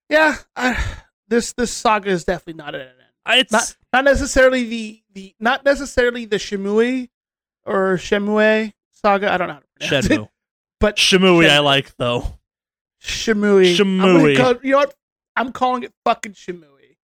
[0.08, 0.84] Yeah, I,
[1.28, 3.38] this this saga is definitely not at an end.
[3.40, 7.08] It's Not not necessarily the the not necessarily the Shimui
[7.64, 9.32] or Shemue saga.
[9.32, 10.20] I don't know how to pronounce it.
[10.80, 12.38] But Shimui, I like though.
[13.02, 13.78] Shimui.
[13.80, 14.36] I'm Shimui.
[14.36, 14.94] call- you know what?
[15.34, 16.96] I'm calling it fucking Shimui.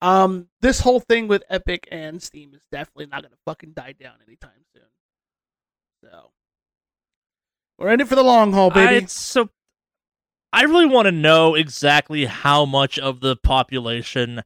[0.00, 4.14] Um, this whole thing with Epic and Steam is definitely not gonna fucking die down
[4.26, 4.84] anytime soon.
[6.04, 6.30] So
[7.78, 9.04] we're in it for the long haul, I, baby.
[9.04, 9.48] it's so
[10.56, 14.42] I really want to know exactly how much of the population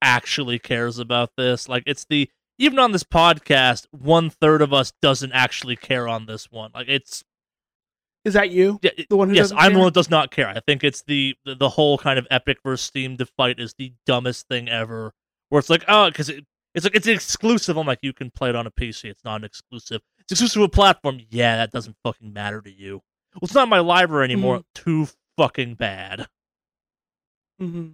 [0.00, 1.68] actually cares about this.
[1.68, 6.26] Like it's the even on this podcast, one third of us doesn't actually care on
[6.26, 6.70] this one.
[6.72, 7.24] Like it's
[8.24, 8.78] is that you?
[8.82, 9.78] yeah, The one who yes, I'm the care?
[9.78, 10.46] one that does not care.
[10.46, 13.74] I think it's the, the the whole kind of epic versus Steam to fight is
[13.76, 15.12] the dumbest thing ever.
[15.48, 16.44] Where it's like, oh, because it,
[16.76, 17.76] it's like it's exclusive.
[17.76, 19.06] I'm like, you can play it on a PC.
[19.06, 20.00] It's not an exclusive.
[20.20, 21.18] It's exclusive to a platform.
[21.28, 23.02] Yeah, that doesn't fucking matter to you.
[23.34, 24.58] Well, it's not my library anymore.
[24.58, 24.82] Mm-hmm.
[24.84, 25.08] Too
[25.40, 26.26] fucking bad.
[27.58, 27.88] hmm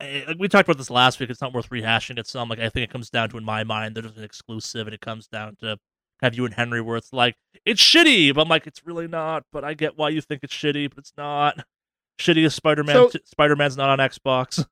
[0.00, 1.30] Eh, Like we talked about this last week.
[1.30, 2.26] It's not worth rehashing it.
[2.26, 4.94] Some like I think it comes down to in my mind there's an exclusive, and
[4.94, 5.78] it comes down to
[6.20, 9.44] have you and Henry where it's like it's shitty, but I'm like it's really not.
[9.52, 11.64] But I get why you think it's shitty, but it's not.
[12.20, 12.94] Shitty as Spider Man.
[12.96, 14.66] So- Spider Man's not on Xbox.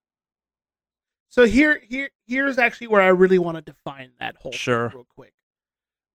[1.29, 4.89] So here, here, here's actually where I really want to define that whole thing Sure.
[4.93, 5.33] real quick.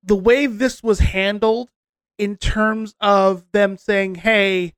[0.04, 1.70] The way this was handled,
[2.18, 4.74] in terms of them saying, "Hey,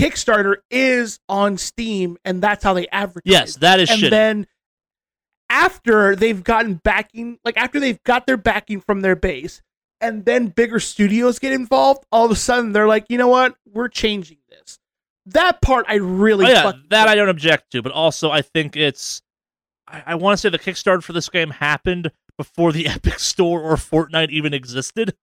[0.00, 3.22] Kickstarter is on Steam," and that's how they advertise.
[3.30, 4.10] Yes, that is and shitty.
[4.10, 4.46] then
[5.48, 9.60] after they've gotten backing, like after they've got their backing from their base,
[10.00, 13.56] and then bigger studios get involved, all of a sudden they're like, you know what,
[13.66, 14.78] we're changing this.
[15.26, 17.28] That part I really oh yeah, that I don't.
[17.28, 19.22] object to, but also I think it's.
[19.86, 23.60] I, I want to say the Kickstarter for this game happened before the Epic Store
[23.60, 25.14] or Fortnite even existed.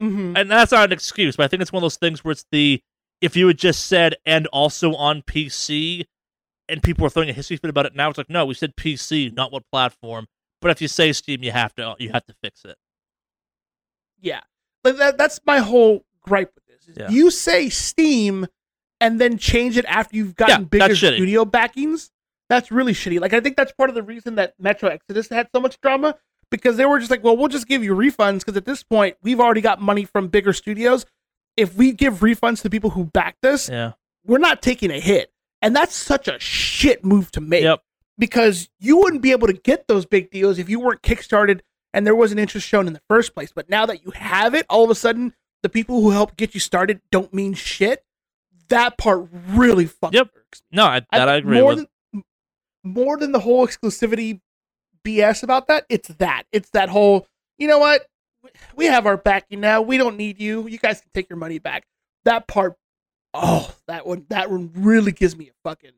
[0.00, 0.38] Mhm.
[0.38, 2.44] and that's not an excuse, but I think it's one of those things where it's
[2.52, 2.80] the
[3.20, 6.06] if you had just said and also on PC,
[6.68, 8.76] and people were throwing a history fit about it now, it's like no, we said
[8.76, 10.26] PC, not what platform.
[10.60, 12.76] But if you say Steam, you have to you have to fix it.
[14.20, 14.40] Yeah,
[14.82, 16.96] but that, that's my whole gripe with this.
[16.96, 17.10] Yeah.
[17.10, 18.46] You say Steam
[19.00, 22.10] and then change it after you've gotten Yeah, bigger studio backings.
[22.48, 23.20] That's really shitty.
[23.20, 26.16] Like I think that's part of the reason that Metro Exodus had so much drama
[26.50, 29.16] because they were just like, well, we'll just give you refunds because at this point
[29.22, 31.04] we've already got money from bigger studios.
[31.58, 33.92] If we give refunds to people who backed us, Yeah.
[34.24, 37.62] we're not taking a hit, and that's such a shit move to make.
[37.64, 37.82] Yep.
[38.18, 41.60] because you wouldn't be able to get those big deals if you weren't kickstarted
[41.94, 43.52] and there wasn't interest shown in the first place.
[43.54, 46.52] But now that you have it, all of a sudden the people who helped get
[46.52, 48.04] you started don't mean shit.
[48.70, 50.30] That part really fucking Yep.
[50.34, 50.62] works.
[50.72, 51.86] No, I, that I, agree more with.
[52.12, 52.24] Than,
[52.82, 54.40] more than the whole exclusivity
[55.04, 56.42] BS about that, it's that.
[56.50, 58.06] It's that whole, you know what?
[58.76, 59.82] We have our backing now.
[59.82, 60.66] We don't need you.
[60.68, 61.86] You guys can take your money back.
[62.24, 62.76] That part,
[63.34, 65.92] oh, that one, that one really gives me a fucking.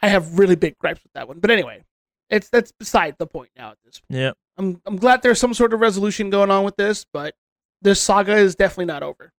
[0.00, 1.38] I have really big gripes with that one.
[1.38, 1.84] But anyway,
[2.28, 4.20] it's that's beside the point now at this point.
[4.20, 4.32] yeah.
[4.58, 7.34] I'm I'm glad there's some sort of resolution going on with this, but
[7.80, 9.32] this saga is definitely not over.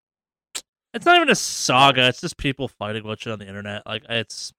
[0.93, 2.07] It's not even a saga.
[2.07, 3.85] It's just people fighting about shit on the internet.
[3.85, 4.53] Like it's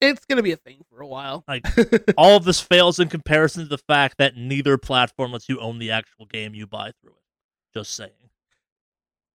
[0.00, 1.44] It's gonna be a thing for a while.
[1.46, 1.66] Like,
[2.16, 5.78] all of this fails in comparison to the fact that neither platform lets you own
[5.78, 7.78] the actual game you buy through it.
[7.78, 8.10] Just saying.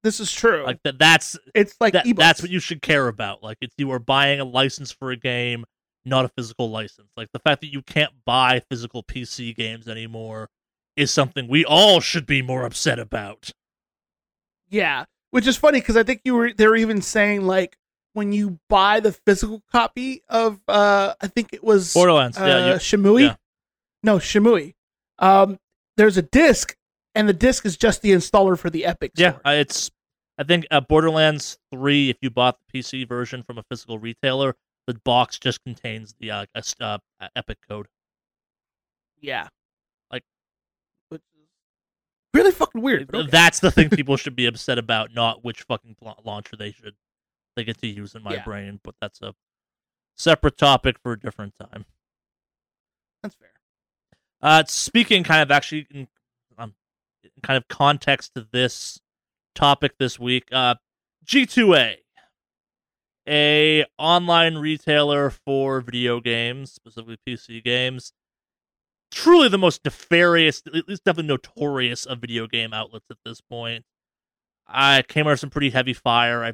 [0.03, 0.63] this is true.
[0.66, 3.43] Like that that's it's like that, that's what you should care about.
[3.43, 5.66] Like it's you are buying a license for a game,
[6.03, 7.09] not a physical license.
[7.16, 10.49] Like the fact that you can't buy physical PC games anymore
[10.95, 13.51] is something we all should be more upset about.
[14.70, 17.78] Yeah, which is funny because I think you were they were even saying like
[18.16, 22.68] when you buy the physical copy of uh I think it was Borderlands, uh, yeah,
[22.74, 23.22] you, Shimui.
[23.22, 23.36] yeah.
[24.03, 24.74] No, Shimui.
[25.20, 25.59] Um,
[25.97, 26.76] there's a disc,
[27.13, 29.11] and the disc is just the installer for the Epic.
[29.16, 29.91] yeah, uh, it's
[30.38, 34.55] I think uh, Borderlands 3 if you bought the PC version from a physical retailer,
[34.88, 37.88] the box just contains the uh, uh, uh, Epic code.
[39.22, 39.47] yeah.
[40.11, 40.24] Like-
[41.09, 41.47] which is
[42.34, 43.09] really fucking weird.
[43.13, 43.30] okay.
[43.30, 45.95] That's the thing people should be upset about, not which fucking
[46.26, 46.95] launcher they should
[47.56, 48.43] they get to use in my Yeah.
[48.43, 48.80] brain.
[48.84, 49.34] But that's a
[50.16, 51.86] separate topic for a different time.
[53.24, 53.51] That's fair.
[54.41, 56.08] Uh, speaking kind of actually in,
[56.58, 56.76] um,
[57.24, 58.99] in kind of context to this
[59.56, 60.76] topic this week, uh,
[61.26, 61.97] G2A,
[63.28, 68.14] a online retailer for video games, specifically PC games,
[69.12, 73.84] truly the most nefarious, at least definitely notorious of video game outlets at this point.
[74.68, 76.43] I came under some pretty heavy fire.
[76.43, 76.53] I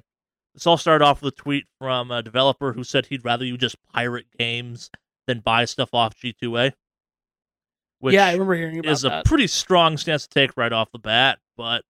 [0.53, 3.57] this all started off with a tweet from a developer who said he'd rather you
[3.57, 4.89] just pirate games
[5.27, 6.73] than buy stuff off G2A.
[7.99, 10.91] Which yeah, I remember hearing about is a pretty strong stance to take right off
[10.91, 11.83] the bat, but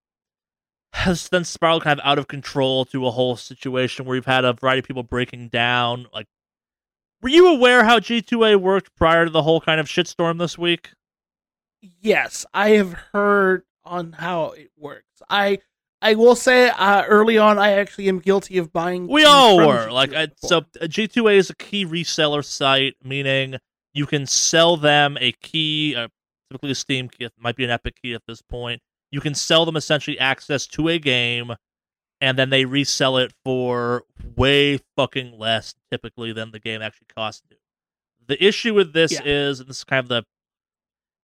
[0.94, 4.44] has then spiraled kind of out of control to a whole situation where you've had
[4.44, 6.08] a variety of people breaking down.
[6.14, 6.28] Like,
[7.22, 10.92] were you aware how G2A worked prior to the whole kind of shitstorm this week?
[11.82, 15.22] yes, I have heard on how it works.
[15.30, 15.60] I
[16.02, 19.08] I will say uh, early on, I actually am guilty of buying.
[19.08, 19.88] We all were.
[19.88, 23.58] G2A Like, I, so uh, G2A is a key reseller site, meaning
[23.94, 26.08] you can sell them a key, uh,
[26.50, 28.82] typically a Steam key, it might be an Epic key at this point.
[29.12, 31.54] You can sell them essentially access to a game,
[32.20, 34.04] and then they resell it for
[34.36, 37.58] way fucking less typically than the game actually cost you.
[38.28, 39.22] The issue with this Yeah.
[39.26, 40.24] is, and this is kind of the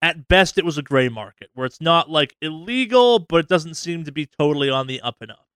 [0.02, 3.74] at best it was a gray market where it's not like illegal, but it doesn't
[3.76, 5.48] seem to be totally on the up and up.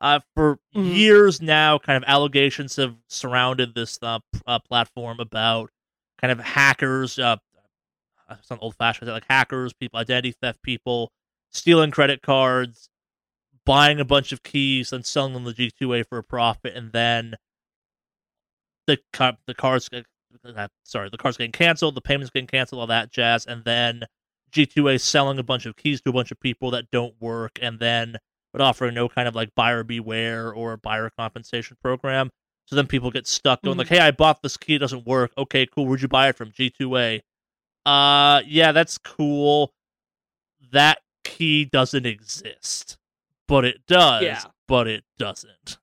[0.00, 0.94] Uh, for Mhm.
[0.96, 5.70] years now, kind of allegations have surrounded this uh, uh, platform about
[6.18, 7.18] kind of hackers.
[7.18, 7.36] Uh,
[8.28, 11.12] uh, some old fashioned like hackers, people, identity theft people,
[11.50, 12.88] stealing credit cards,
[13.64, 17.36] buying a bunch of keys and selling them the G2A for a profit, and then
[18.86, 18.98] the
[19.46, 20.06] the cards get-
[20.44, 24.04] uh, sorry the cards getting canceled, the payments getting canceled, all that jazz, and then
[24.52, 27.78] G2A selling a bunch of keys to a bunch of people that don't work, and
[27.78, 28.16] then
[28.52, 32.30] but offering no kind of like buyer beware or buyer compensation program.
[32.66, 33.78] So then people get stuck going Mhm.
[33.78, 35.32] like, "Hey, I bought this key, it doesn't work.
[35.36, 35.86] Okay, cool.
[35.86, 36.50] Where'd you buy it from?
[36.52, 37.20] G2A.
[37.84, 39.74] Uh, yeah, that's cool.
[40.72, 42.96] That key doesn't exist,
[43.48, 44.22] but it does.
[44.22, 44.42] Yeah.
[44.68, 45.78] But it doesn't.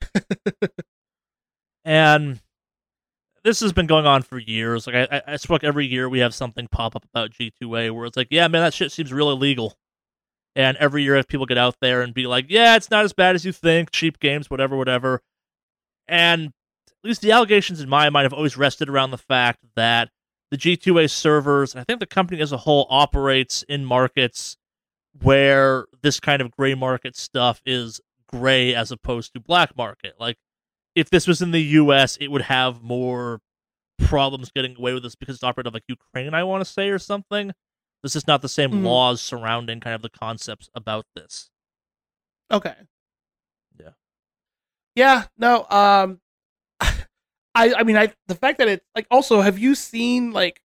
[1.84, 2.40] and
[3.48, 4.86] this has been going on for years.
[4.86, 8.04] Like I, I, I spoke every year we have something pop up about G2A where
[8.04, 9.78] it's like, yeah, man, that shit seems real illegal.
[10.54, 13.14] And every year if people get out there and be like, yeah, it's not as
[13.14, 13.90] bad as you think.
[13.90, 15.22] Cheap games, whatever, whatever.
[16.06, 16.52] And
[16.88, 20.10] at least the allegations in my mind have always rested around the fact that
[20.50, 24.58] the G2A servers, and I think the company as a whole operates in markets
[25.22, 27.98] where this kind of gray market stuff is
[28.30, 30.16] gray as opposed to black market.
[30.20, 30.36] Like
[30.98, 33.40] if this was in the US, it would have more
[33.98, 36.98] problems getting away with this because it's operated like Ukraine, I want to say, or
[36.98, 37.52] something.
[38.02, 38.84] This is not the same Mhm.
[38.84, 41.50] laws surrounding kind of the concepts about this.
[42.50, 42.74] Okay.
[43.78, 43.90] Yeah.
[44.94, 45.24] Yeah.
[45.36, 45.66] No.
[45.68, 46.20] Um.
[46.80, 47.74] I.
[47.74, 48.12] I mean, I.
[48.28, 49.06] The fact that it's like.
[49.10, 50.60] Also, have you seen like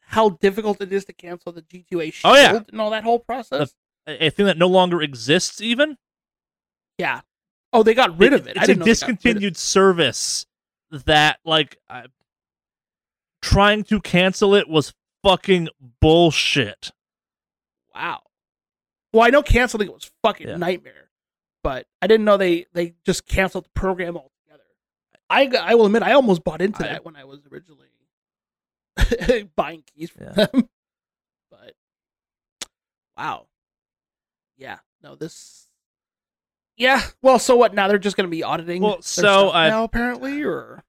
[0.00, 2.60] how difficult it is to cancel the G2A shield Oh, yeah.
[2.70, 3.74] and all that whole process?
[4.06, 5.96] A a thing that no longer exists, even.
[6.98, 7.20] yeah.
[7.72, 8.56] Oh, they got rid of it.
[8.56, 9.16] I It's didn't a know they got rid of it.
[9.22, 10.46] discontinued service
[10.90, 12.04] that, like, I,
[13.40, 14.92] trying to cancel it was
[15.22, 15.68] fucking
[16.00, 16.90] bullshit.
[17.94, 18.22] Wow.
[19.12, 20.56] Well, I know canceling it was fucking Yeah.
[20.56, 21.10] nightmare,
[21.62, 24.64] but I didn't know they they just canceled the program altogether.
[25.30, 27.88] I I will admit I almost bought into I- that when I was originally
[29.56, 30.46] buying keys from Yeah.
[30.46, 30.68] them.
[31.50, 31.74] But
[33.16, 33.46] wow.
[34.56, 34.78] Yeah.
[35.02, 35.68] No, this
[36.76, 37.02] Yeah.
[37.22, 37.88] Well, so what now?
[37.88, 40.82] They're just going to be auditing Well, so I- now apparently or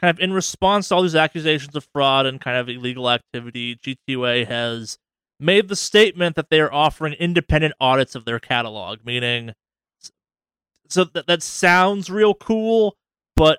[0.00, 3.76] kind of in response to all these accusations of fraud and kind of illegal activity,
[3.76, 4.98] G2A has
[5.40, 9.52] made the statement that they are offering independent audits of their catalog, meaning
[10.88, 12.96] so that that sounds real cool,
[13.36, 13.58] but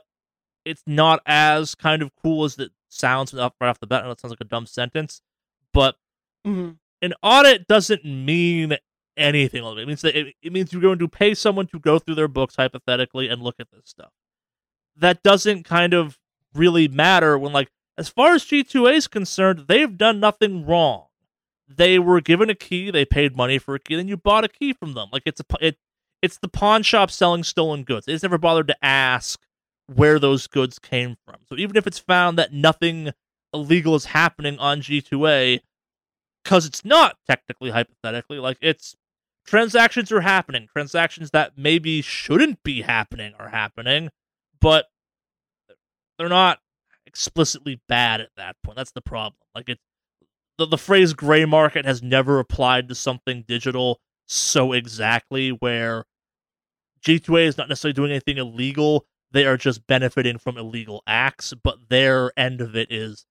[0.65, 4.01] it's not as kind of cool as it sounds right off the bat.
[4.01, 5.21] I know it sounds like a dumb sentence,
[5.73, 5.95] but
[6.45, 6.77] Mhm.
[7.01, 8.77] an audit doesn't mean
[9.17, 9.63] anything.
[9.63, 12.27] It means that it, it means you're going to pay someone to go through their
[12.27, 14.11] books hypothetically and look at this stuff.
[14.95, 16.17] That doesn't kind of
[16.53, 21.07] really matter when, like, as far as G2A is concerned, they've done nothing wrong.
[21.67, 24.49] They were given a key, they paid money for a key, then you bought a
[24.49, 25.09] key from them.
[25.11, 25.77] Like it's a it,
[26.21, 28.05] it's the pawn shop selling stolen goods.
[28.05, 29.39] They just never bothered to ask
[29.93, 31.35] where those goods came from.
[31.47, 33.11] So even if it's found that nothing
[33.53, 35.59] illegal is happening on G2A,
[36.43, 38.95] because it's not technically hypothetically like it's
[39.49, 40.67] transactions are happening.
[40.71, 44.09] Transactions that maybe shouldn't be happening are happening
[44.61, 44.87] but
[46.17, 46.59] they're not
[47.05, 48.77] explicitly bad at that point.
[48.77, 49.39] That's the problem.
[49.55, 49.79] Like it
[50.57, 56.03] the, the phrase gray market has never applied to something digital so exactly where
[57.01, 59.05] g2a is not necessarily doing anything illegal.
[59.31, 63.25] They are just benefiting from illegal acts but their end of it is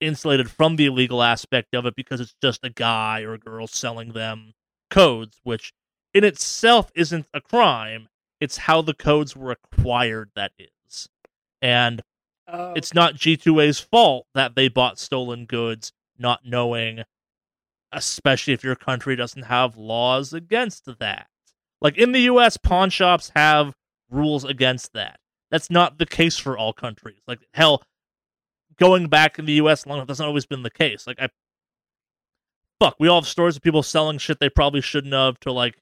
[0.00, 3.66] insulated from the illegal aspect of it because it's just a guy or a girl
[3.66, 4.52] selling them
[4.90, 5.72] codes, which
[6.14, 8.08] in itself isn't a crime.
[8.40, 11.08] It's how the codes were acquired that is.
[11.62, 12.02] And
[12.46, 17.02] uh, it's not G2A's fault that they bought stolen goods not knowing,
[17.92, 21.26] especially if your country doesn't have laws against that.
[21.80, 23.74] Like in the US, pawn shops have
[24.10, 25.18] rules against that.
[25.50, 27.20] That's not the case for all countries.
[27.26, 27.82] Like, hell,
[28.78, 31.06] going back in the US long enough, that's not always been the case.
[31.06, 31.28] Like, I.
[32.80, 35.78] Fuck, we all have stories of people selling shit they probably shouldn't have to, like.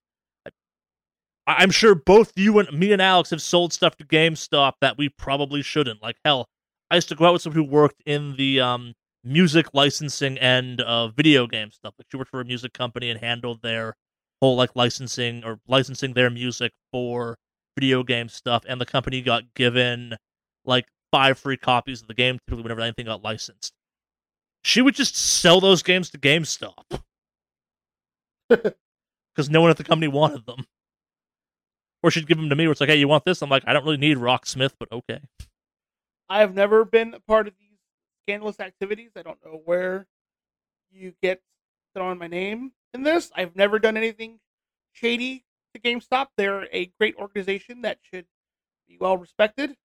[1.46, 4.96] I- I'm sure both you and me and Alex have sold stuff to GameStop that
[4.96, 6.02] we probably shouldn't.
[6.02, 6.46] Like, hell,
[6.90, 8.94] I used to go out with someone who worked in the um,
[9.24, 11.94] music licensing end of video game stuff.
[11.98, 13.94] Like she worked for a music company and handled their
[14.40, 17.36] whole like licensing or licensing their music for
[17.78, 18.64] video game stuff.
[18.68, 20.16] And the company got given
[20.64, 23.72] like five free copies of the game typically whenever anything got licensed.
[24.64, 27.02] She would just sell those games to GameStop
[28.48, 30.66] because no one at the company wanted them.
[32.02, 33.62] Or she'd give them to me, where it's like, "Hey, you want this?" I'm like,
[33.66, 35.20] "I don't really need Rocksmith, but okay."
[36.28, 37.78] I have never been a part of these
[38.22, 39.10] scandalous activities.
[39.16, 40.06] I don't know where
[40.90, 41.42] you get
[41.94, 43.30] throwing my name in this.
[43.34, 44.40] I've never done anything
[44.92, 46.28] shady to GameStop.
[46.36, 48.26] They're a great organization that should
[48.88, 49.76] be well respected.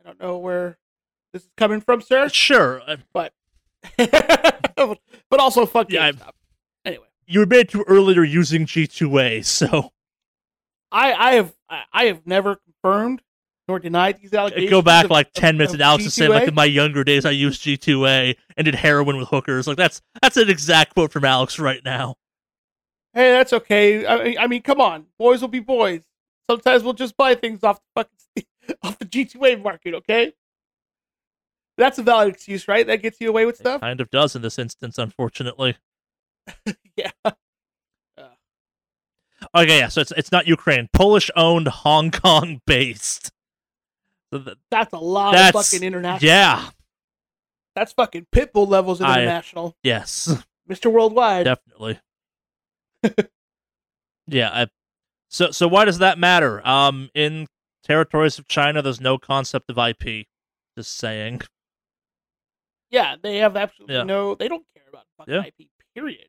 [0.00, 0.78] I don't know where
[1.32, 2.96] this is coming from, sir, Sure, uh,
[4.76, 6.22] but also fuck Yeah, GameStop.
[6.22, 6.30] I'm-
[6.86, 9.92] Anyway, you admitted to earlier using G2A, so
[10.92, 13.22] I I have I, I have never confirmed
[13.66, 14.68] nor denied these allegations.
[14.68, 16.66] go back of- like of- ten minutes, of and Alex is saying like in my
[16.66, 19.66] younger days I used G2A and did heroin with hookers.
[19.66, 22.16] Like that's that's an exact quote from Alex right now.
[23.14, 24.06] Hey, that's okay.
[24.06, 26.02] I mean, I mean, come on, boys will be boys.
[26.50, 30.34] Sometimes we'll just buy things off the fucking off the G2A market, okay?
[31.76, 32.86] That's a valid excuse, right?
[32.86, 33.80] That gets you away with It stuff.
[33.80, 35.76] kind of does in this instance, unfortunately.
[36.96, 37.10] yeah.
[39.54, 43.30] Okay, yeah, so it's it's not Ukraine, Polish owned, Hong Kong based.
[44.32, 46.26] So th- That's a lot That's- of fucking international.
[46.28, 46.70] yeah,
[47.74, 49.76] That's fucking pitbull levels of I- international.
[49.82, 50.34] yes,
[50.70, 50.90] Mr.
[50.90, 51.44] Worldwide.
[51.44, 52.00] definitely.
[54.26, 54.66] yeah, I,
[55.28, 56.66] so so why does that matter?
[56.66, 57.46] Um, in
[57.84, 60.26] territories of China, there's no concept of IP.
[60.76, 61.42] Just saying.
[62.94, 64.04] Yeah, they have absolutely Yeah.
[64.04, 64.36] no.
[64.36, 65.42] They don't care about fucking Yeah.
[65.42, 65.68] IP.
[65.94, 66.28] Period.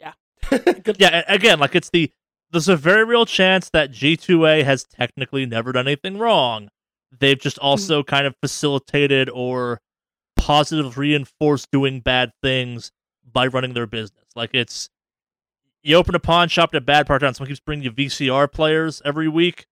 [0.00, 0.12] Yeah.
[0.98, 2.10] Yeah, again, like it's the
[2.50, 6.70] there's a very real chance that G2A has technically never done anything wrong.
[7.16, 7.66] They've just mm-hmm.
[7.66, 9.82] also kind of facilitated or
[10.36, 12.90] positive reinforced doing bad things
[13.30, 14.24] by running their business.
[14.34, 14.88] Like it's
[15.82, 17.92] you open a pawn shop at a bad part of town, someone keeps bringing you
[17.92, 19.66] VCR players every week.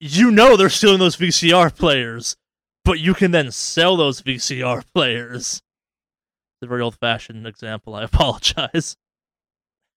[0.00, 2.36] You know they're stealing those VCR players,
[2.84, 5.54] but you can then sell those VCR players.
[5.54, 7.94] It's a very old fashioned example.
[7.94, 8.96] I apologize.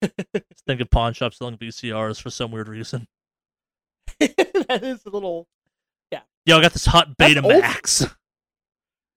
[0.02, 3.08] Just think of pawn shops selling VCRs for some weird reason.
[4.20, 5.48] that is a little.
[6.12, 6.22] Yeah.
[6.46, 7.46] Yo, I got this hot That's old.
[7.46, 8.16] Betamax.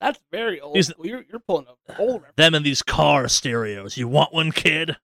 [0.00, 0.76] That's very old.
[0.76, 1.06] These- school.
[1.06, 2.36] You're you're pulling a old reference.
[2.36, 3.96] Them and these car stereos.
[3.96, 4.96] You want one, kid?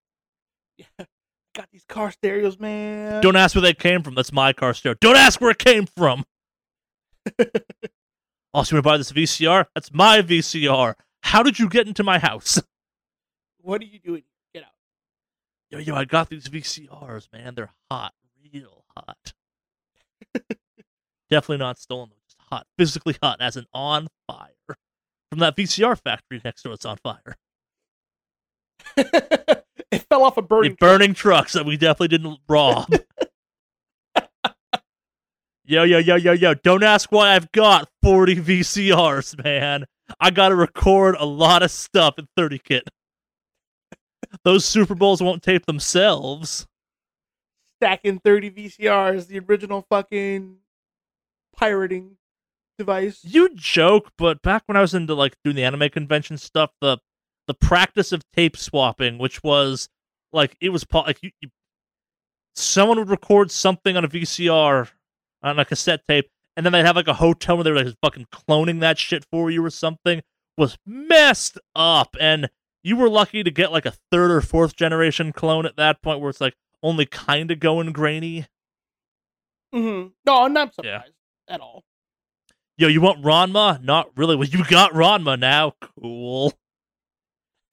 [0.77, 1.05] Yeah.
[1.53, 3.21] Got these car stereos, man.
[3.21, 4.15] Don't ask where they came from.
[4.15, 4.95] That's my car stereo.
[4.99, 6.25] Don't ask where it came from.
[8.55, 9.65] Also, you want to buy this VCR?
[9.75, 10.95] That's my VCR.
[11.21, 12.61] How did you get into my house?
[13.61, 14.21] What are you doing?
[14.53, 14.69] Get out.
[15.71, 17.55] Yo, yo, I got these VCRs, man.
[17.55, 18.13] They're hot,
[18.53, 19.33] real hot.
[21.31, 22.17] Definitely not stolen, though.
[22.27, 24.77] Just hot, physically hot, as in on fire.
[25.31, 27.35] From that VCR factory next door, it's on fire.
[28.97, 30.73] it fell off a burning.
[30.73, 32.87] In burning trucks that we definitely didn't rob.
[35.65, 36.53] Yo, yo, yo, yo, yo.
[36.53, 39.85] Don't ask why I've got 40 VCRs, man.
[40.19, 42.89] I got to record a lot of stuff in 30 kit.
[44.43, 46.67] Those Super Bowls won't tape themselves.
[47.79, 50.57] stacking 30 VCRs, the original fucking
[51.55, 52.17] pirating
[52.77, 53.21] device.
[53.23, 56.97] You joke, but back when I was into like doing the anime convention stuff, the
[57.47, 59.89] the practice of tape swapping, which was
[60.33, 61.49] like it was like you, you
[62.55, 64.89] someone would record something on a VCR
[65.45, 67.95] on a cassette tape, and then they'd have like a hotel where they were like
[68.01, 70.21] fucking cloning that shit for you or something.
[70.57, 72.49] Was messed up, and
[72.83, 76.19] you were lucky to get like a third or fourth generation clone at that point,
[76.21, 78.47] where it's like only kind of going grainy.
[79.73, 80.07] Mm-hmm.
[80.25, 80.99] No, I'm not Yeah.
[80.99, 81.13] surprised
[81.49, 81.83] at all.
[82.77, 83.81] Yo, you want Ranma?
[83.83, 84.35] Not really.
[84.35, 85.73] Well, you got Ranma now.
[85.99, 86.53] Cool.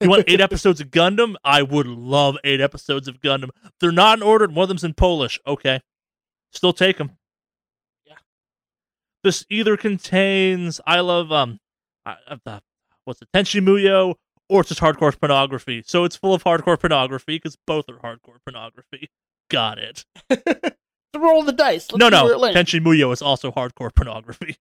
[0.01, 1.35] You want eight episodes of Gundam?
[1.43, 3.49] I would love eight episodes of Gundam.
[3.79, 5.39] They're not in order, one of them's in Polish.
[5.47, 5.81] Okay.
[6.51, 7.11] Still take them.
[9.23, 11.59] This either contains I love um,
[12.05, 12.61] I, uh, the
[13.05, 14.15] what's it, Tenchi Muyo,
[14.49, 15.83] or it's just hardcore pornography.
[15.85, 19.09] So it's full of hardcore pornography because both are hardcore pornography.
[19.49, 20.05] Got it.
[21.15, 21.91] roll the dice.
[21.91, 22.23] Let's no, no.
[22.25, 22.59] where it lands.
[22.59, 24.57] Tenchi Muyo is also hardcore pornography.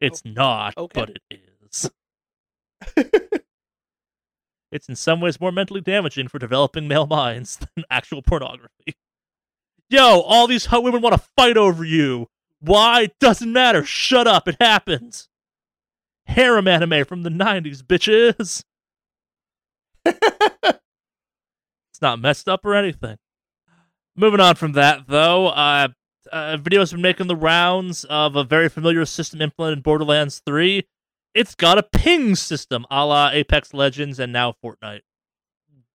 [0.00, 1.00] It's not, okay.
[1.00, 1.90] but it is.
[4.72, 8.94] It's in some ways more mentally damaging for developing male minds than actual pornography.
[9.88, 12.26] Yo, all these hot women want to fight over you.
[12.60, 13.10] Why?
[13.20, 13.84] Doesn't matter.
[13.84, 14.48] Shut up.
[14.48, 15.28] It happens.
[16.26, 18.64] Harem anime from the 90s, bitches.
[21.96, 23.16] It's not messed up or anything.
[24.14, 25.88] Moving on from that, though, uh,
[26.30, 30.86] uh, has been making the rounds of a very familiar system implemented in Borderlands 3.
[31.32, 35.00] It's got a ping system, a la Apex Legends and now Fortnite.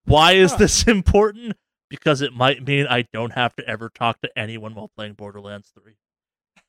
[0.05, 1.55] Why is this important?
[1.87, 5.71] Because it might mean I don't have to ever talk to anyone while playing Borderlands
[5.79, 5.93] 3.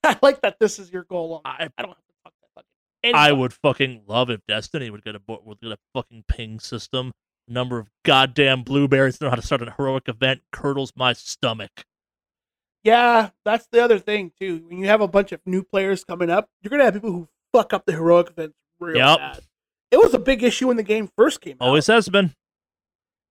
[0.04, 1.34] I like that this is your goal.
[1.34, 2.46] On I I don't have to talk to
[3.04, 6.60] fucking I would fucking love if Destiny would get a would get a fucking ping
[6.60, 7.12] system.
[7.48, 11.84] Number of goddamn blueberries to know how to start a heroic event curdles my stomach.
[12.84, 14.64] Yeah, that's the other thing too.
[14.68, 17.28] When you have a bunch of new players coming up, you're gonna have people who
[17.52, 19.18] fuck up the heroic events real Yep.
[19.18, 19.40] bad.
[19.90, 22.34] It was a big issue when the game first came out, Always has been.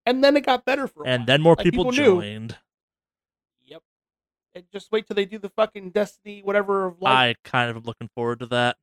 [0.06, 1.26] and then it got better for a And while.
[1.26, 1.94] then more Like, people, knew.
[2.20, 2.50] joined.
[2.52, 2.58] Yep.
[4.54, 7.12] And just wait till they do the fucking Destiny whatever of life.
[7.12, 8.76] I kind of am looking forward to that.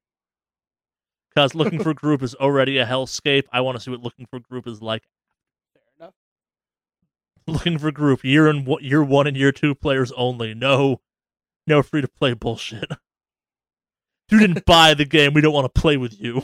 [1.29, 3.43] Because looking for group is already a hellscape.
[3.51, 5.03] I want to see what looking for group is like.
[5.73, 6.13] Fair enough.
[7.45, 10.55] Looking for group year and one- year one and year two players only.
[10.55, 11.01] No,
[11.67, 12.91] no free to play bullshit.
[14.31, 16.43] You didn't buy the game, we don't want to play with you.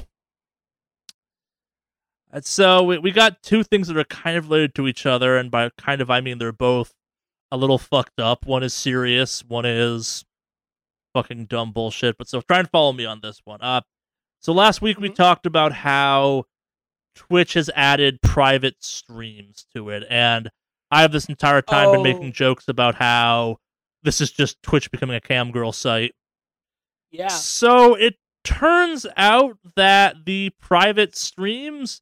[2.31, 5.37] And so we, we got two things that are kind of related to each other,
[5.37, 6.93] and by kind of I mean they're both
[7.55, 8.45] a little fucked up.
[8.45, 10.25] One is serious, one is
[11.13, 12.17] fucking dumb bullshit.
[12.17, 13.61] But so try and follow me on this one.
[13.61, 13.81] Uh,
[14.41, 15.15] so last week we Mhm.
[15.15, 16.45] talked about how
[17.15, 20.49] Twitch has added private streams to it, and
[20.91, 22.03] I have this entire time been Oh.
[22.03, 23.57] making jokes about how
[24.03, 26.13] this is just Twitch becoming a cam girl site.
[27.11, 27.29] Yeah.
[27.29, 32.01] So it turns out that the private streams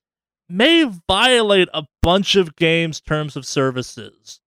[0.50, 4.42] may violate a bunch of games' terms of services.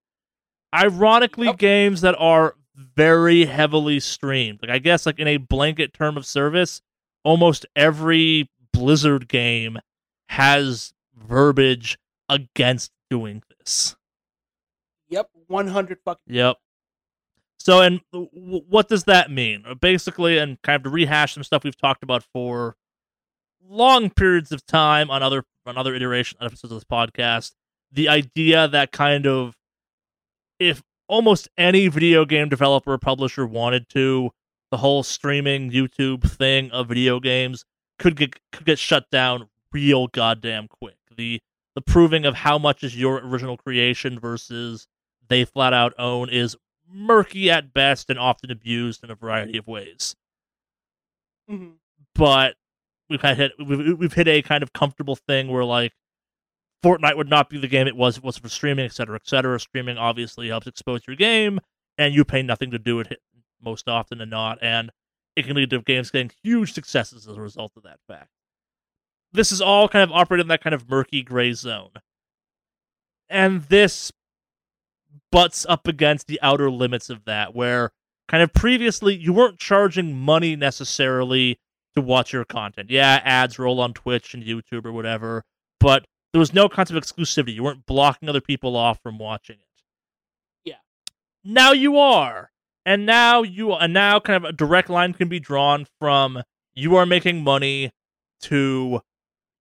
[0.75, 1.59] Ironically, Yep.
[1.59, 4.61] games that are very heavily streamed.
[4.63, 6.83] Like I guess like in a blanket term of service,
[7.25, 9.79] almost every Blizzard game
[10.29, 11.97] has verbiage
[12.29, 13.97] against doing this.
[15.09, 15.31] Yep.
[15.47, 16.35] One hundred fucking.
[16.35, 16.57] Yep.
[17.59, 19.65] So, and w- w- what does that mean?
[19.67, 22.77] Uh, Basically, and kind of to rehash some stuff we've talked about for
[23.69, 27.55] long periods of time on other on other iteration episodes of this podcast,
[27.91, 29.57] the idea that kind of
[30.59, 34.31] if almost any video game developer or publisher wanted to,
[34.71, 37.65] the whole streaming YouTube thing of video games
[37.99, 40.97] could get could get shut down real goddamn quick.
[41.17, 41.41] The
[41.75, 44.87] the proving of how much is your original creation versus
[45.29, 46.57] they flat out own is
[46.89, 50.15] murky at best and often abused in a variety of ways.
[51.51, 51.75] Mhm.
[52.15, 52.57] But
[53.09, 55.93] we've had hit we've, we've hit a kind of comfortable thing where like
[56.85, 59.27] Fortnite would not be the game it was it wasn't for streaming, et cetera, et
[59.27, 59.59] cetera.
[59.59, 61.59] Streaming obviously helps expose your game,
[61.99, 63.21] and you pay nothing to do it
[63.63, 64.91] most often than not, and
[65.35, 68.31] it can lead to games getting huge successes as a result of that fact.
[69.33, 71.91] This is all kind of operating in that kind of murky gray zone.
[73.29, 74.13] And this
[75.33, 77.91] butts up against the outer limits of that, where
[78.29, 81.59] kind of previously you weren't charging money necessarily
[81.97, 82.91] to watch your content.
[82.91, 85.43] Yeah, ads roll on Twitch and YouTube or whatever,
[85.81, 86.07] but
[86.37, 87.55] there was no concept of exclusivity.
[87.55, 89.83] You weren't blocking other people off from watching it.
[90.67, 90.75] Yeah.
[91.43, 92.51] Now you are.
[92.85, 96.43] And now you and now kind of a direct line can be drawn from
[96.75, 97.91] you are making money
[98.43, 99.01] to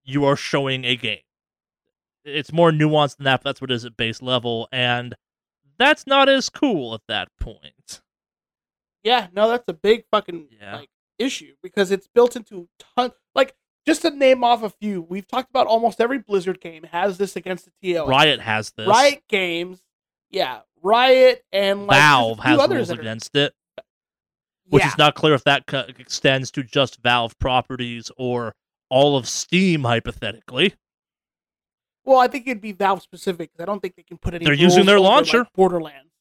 [0.04, 1.20] you are showing a game.
[2.26, 5.16] It's more nuanced than that, but that's what it is at base level, and
[5.80, 8.02] that's not as cool at that point.
[9.02, 10.76] Yeah, no, that's a big fucking Yeah.
[10.80, 13.12] like issue because it's built into ton.
[13.34, 13.56] Like
[13.88, 17.36] just to name off a few, we've talked about almost every Blizzard game has this
[17.36, 18.06] against the TO.
[18.06, 18.88] Riot has this.
[18.88, 19.82] Riot games,
[20.30, 23.53] yeah, Riot and like, Valve has others rules are- against it,
[24.68, 24.90] which yeah.
[24.90, 28.56] is not clear if that co- extends to just Valve properties or
[28.90, 30.74] all of Steam, hypothetically.
[32.03, 34.45] Well, I think it'd be Valve specific I don't think they can put any.
[34.45, 35.40] They're using their launcher.
[35.40, 36.12] like, Borderlands.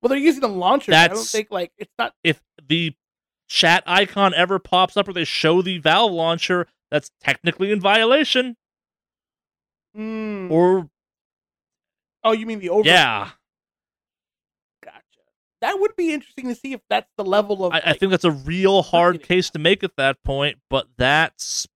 [0.00, 0.92] Well, they're using the launcher.
[0.92, 2.14] I don't That's- think like it's not.
[2.22, 2.94] If the
[3.48, 8.56] chat icon ever pops up or they show the Valve launcher, that's technically in violation.
[9.96, 10.88] Mm, Or
[12.22, 12.88] oh, you mean the over?
[12.88, 13.30] yeah,
[14.84, 15.00] gotcha.
[15.60, 17.72] That would be interesting to see if that's the level of.
[17.72, 21.66] I, I think that's a real hard case to make at that point, but that's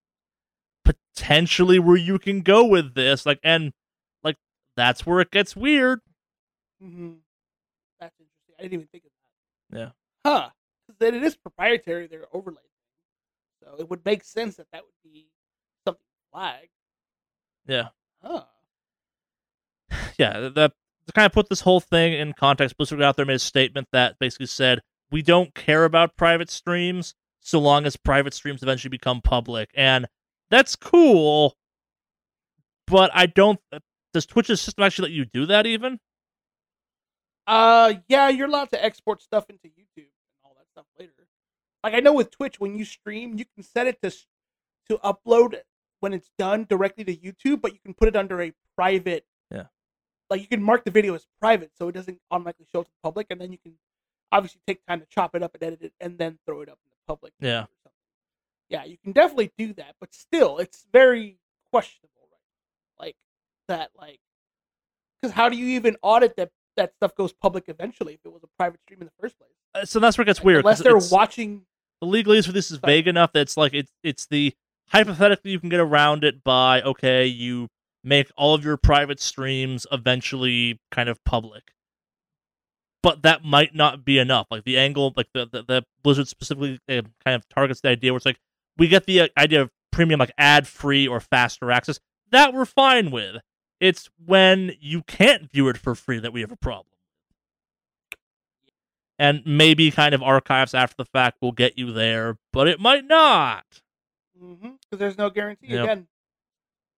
[0.84, 3.26] potentially where you can go with this.
[3.26, 3.72] Like, and
[4.22, 4.36] like
[4.76, 6.00] that's where it gets weird.
[6.82, 7.14] Mm-hmm.
[8.00, 8.54] That's interesting.
[8.58, 9.10] I didn't even think of
[9.72, 9.78] that.
[9.78, 9.90] Yeah.
[10.24, 10.48] Huh.
[11.00, 12.06] then it is proprietary.
[12.06, 12.62] Their overlay, thing.
[13.64, 15.28] So it would make sense that that would be
[15.86, 16.68] something flagged.
[17.66, 17.88] Yeah.
[18.22, 18.44] Huh?
[20.18, 20.72] yeah, that
[21.06, 23.88] to kind of put this whole thing in context, Blizzard out there made a statement
[23.92, 24.80] that basically said,
[25.10, 30.06] "We don't care about private streams so long as private streams eventually become public," and
[30.50, 31.56] that's cool.
[32.86, 33.60] But I don't.
[34.12, 35.66] Does Twitch's system actually let you do that?
[35.66, 35.98] Even
[37.46, 41.23] Uh, yeah, you're allowed to export stuff into YouTube and all that stuff later.
[41.84, 44.10] Like I know with Twitch, when you stream, you can set it to
[44.88, 45.54] to upload
[46.00, 49.26] when it's done directly to YouTube, but you can put it under a private.
[49.50, 49.64] Yeah.
[50.30, 53.02] Like you can mark the video as private, so it doesn't automatically show to the
[53.02, 53.74] public, and then you can
[54.32, 56.78] obviously take time to chop it up and edit it, and then throw it up
[56.86, 57.34] in the public.
[57.38, 57.66] Yeah.
[58.70, 61.36] Yeah, you can definitely do that, but still, it's very
[61.70, 62.28] questionable,
[62.98, 63.08] right?
[63.08, 63.16] Like
[63.68, 64.20] that, like,
[65.20, 68.42] because how do you even audit that that stuff goes public eventually if it was
[68.42, 69.50] a private stream in the first place?
[69.74, 70.60] Uh, so that's where it gets weird.
[70.64, 71.66] Unless they're it's- watching.
[72.04, 74.54] The legalese for this is vague enough that it's like it's it's the
[74.88, 77.68] hypothetically you can get around it by okay you
[78.02, 81.72] make all of your private streams eventually kind of public.
[83.02, 84.46] But that might not be enough.
[84.50, 88.18] Like the angle like the the, the blizzard specifically kind of targets the idea where
[88.18, 88.40] it's like
[88.76, 91.98] we get the uh, idea of premium like ad free or faster access.
[92.30, 93.36] That we're fine with.
[93.80, 96.93] It's when you can't view it for free that we have a problem
[99.18, 103.06] and maybe kind of archives after the fact will get you there, but it might
[103.06, 103.64] not.
[104.38, 105.68] Because there's no guarantee.
[105.68, 105.84] Yep.
[105.84, 106.06] Again,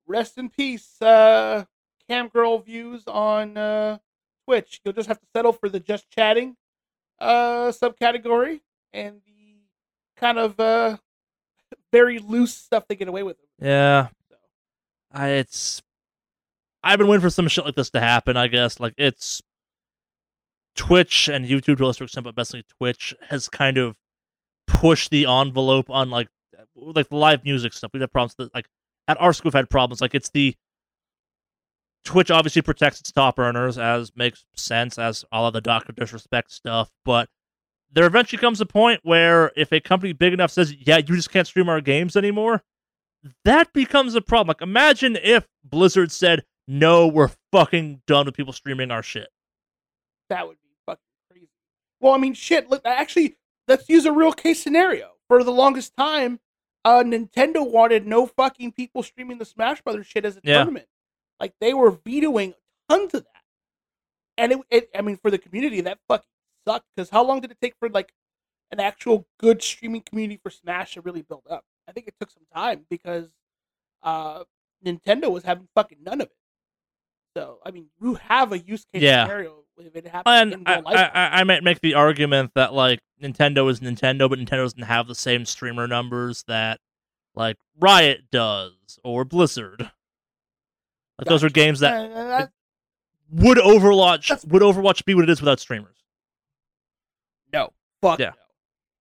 [0.07, 1.65] rest in peace, uh,
[2.09, 3.99] cam girl views on uh,
[4.45, 4.81] Twitch.
[4.85, 6.57] You'll just have to settle for the just chatting
[7.19, 8.61] uh, subcategory
[8.93, 9.61] and the
[10.17, 10.97] kind of uh,
[11.93, 13.37] very loose stuff they get away with.
[13.61, 14.37] Yeah, So,
[15.13, 15.83] I, it's.
[16.83, 18.37] I've been waiting for some shit like this to happen.
[18.37, 19.43] I guess like it's
[20.77, 23.97] Twitch and YouTube to a lesser extent, but basically Twitch has kind of
[24.67, 26.29] pushed the envelope on like
[26.75, 27.91] like the live music stuff.
[27.93, 28.69] We've had problems that like
[29.09, 30.01] at our school we've had problems.
[30.01, 30.55] Like it's the
[32.05, 36.53] Twitch obviously protects its top earners, as makes sense, as all of the Doctor Disrespect
[36.53, 36.91] stuff.
[37.05, 37.29] But
[37.91, 41.31] there eventually comes a point where if a company big enough says, "Yeah, you just
[41.31, 42.63] can't stream our games anymore,"
[43.45, 44.49] that becomes a problem.
[44.49, 49.29] Like imagine if Blizzard said, "No, we're fucking done with people streaming our shit."
[50.29, 50.66] that would be.
[52.07, 52.71] Well, I mean, shit.
[52.71, 55.15] Look, actually, let's use a real case scenario.
[55.27, 56.39] For the longest time,
[56.85, 60.55] uh, Nintendo wanted no fucking people streaming the Smash Brothers shit as a Yeah.
[60.59, 60.87] tournament.
[61.41, 62.55] Like they were vetoing
[62.89, 63.43] tons of that,
[64.39, 66.31] and it, it I mean, for the community, that fucking
[66.65, 66.87] sucked.
[66.95, 68.13] Because how long did it take for like
[68.71, 71.65] an actual good streaming community for Smash to really build up?
[71.89, 73.31] I think it took some time because
[74.05, 74.45] uh,
[74.85, 76.37] Nintendo was having fucking none of it.
[77.37, 79.25] So I mean, you have a use case Yeah.
[79.25, 81.11] scenario if it happens And I, life.
[81.15, 85.07] I, I, might make the argument that like Nintendo is Nintendo, but Nintendo doesn't have
[85.07, 86.81] the same streamer numbers that
[87.35, 89.91] like Riot does or Blizzard.
[91.19, 92.53] Like those are games that Uh, that-
[93.31, 95.97] would Overwatch That's- would Overwatch be what it is without streamers?
[97.53, 97.73] no,
[98.03, 98.31] fuck Yeah.
[98.31, 98.35] no.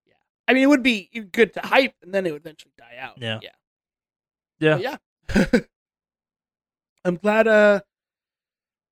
[0.07, 0.14] Yeah,
[0.47, 3.18] I mean, it would be good to hype, and then it would eventually die out.
[3.18, 3.39] Yeah.
[3.41, 4.97] yeah, Yeah.
[5.27, 5.60] But yeah.
[7.06, 7.47] I'm glad.
[7.47, 7.81] Uh,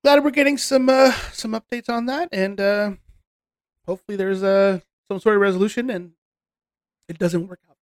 [0.03, 2.91] glad we're getting some uh some updates on that, and uh,
[3.85, 6.11] hopefully there's uh some sort of resolution, and
[7.07, 7.77] it doesn't work out.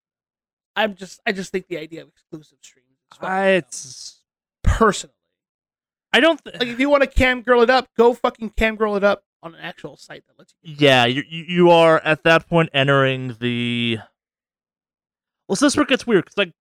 [0.76, 4.22] I'm just, I just think the idea of exclusive streams is fucking I, it's
[4.64, 5.16] personally.
[6.14, 6.44] I don't.
[6.44, 9.04] Th- Like, if you want to cam girl it up, go fucking cam girl it
[9.04, 10.76] up on an actual site that lets you.
[10.78, 13.98] yeah, you you are at that point entering the.
[15.48, 16.26] Well, so this where it gets weird.
[16.26, 16.54] 'cause, like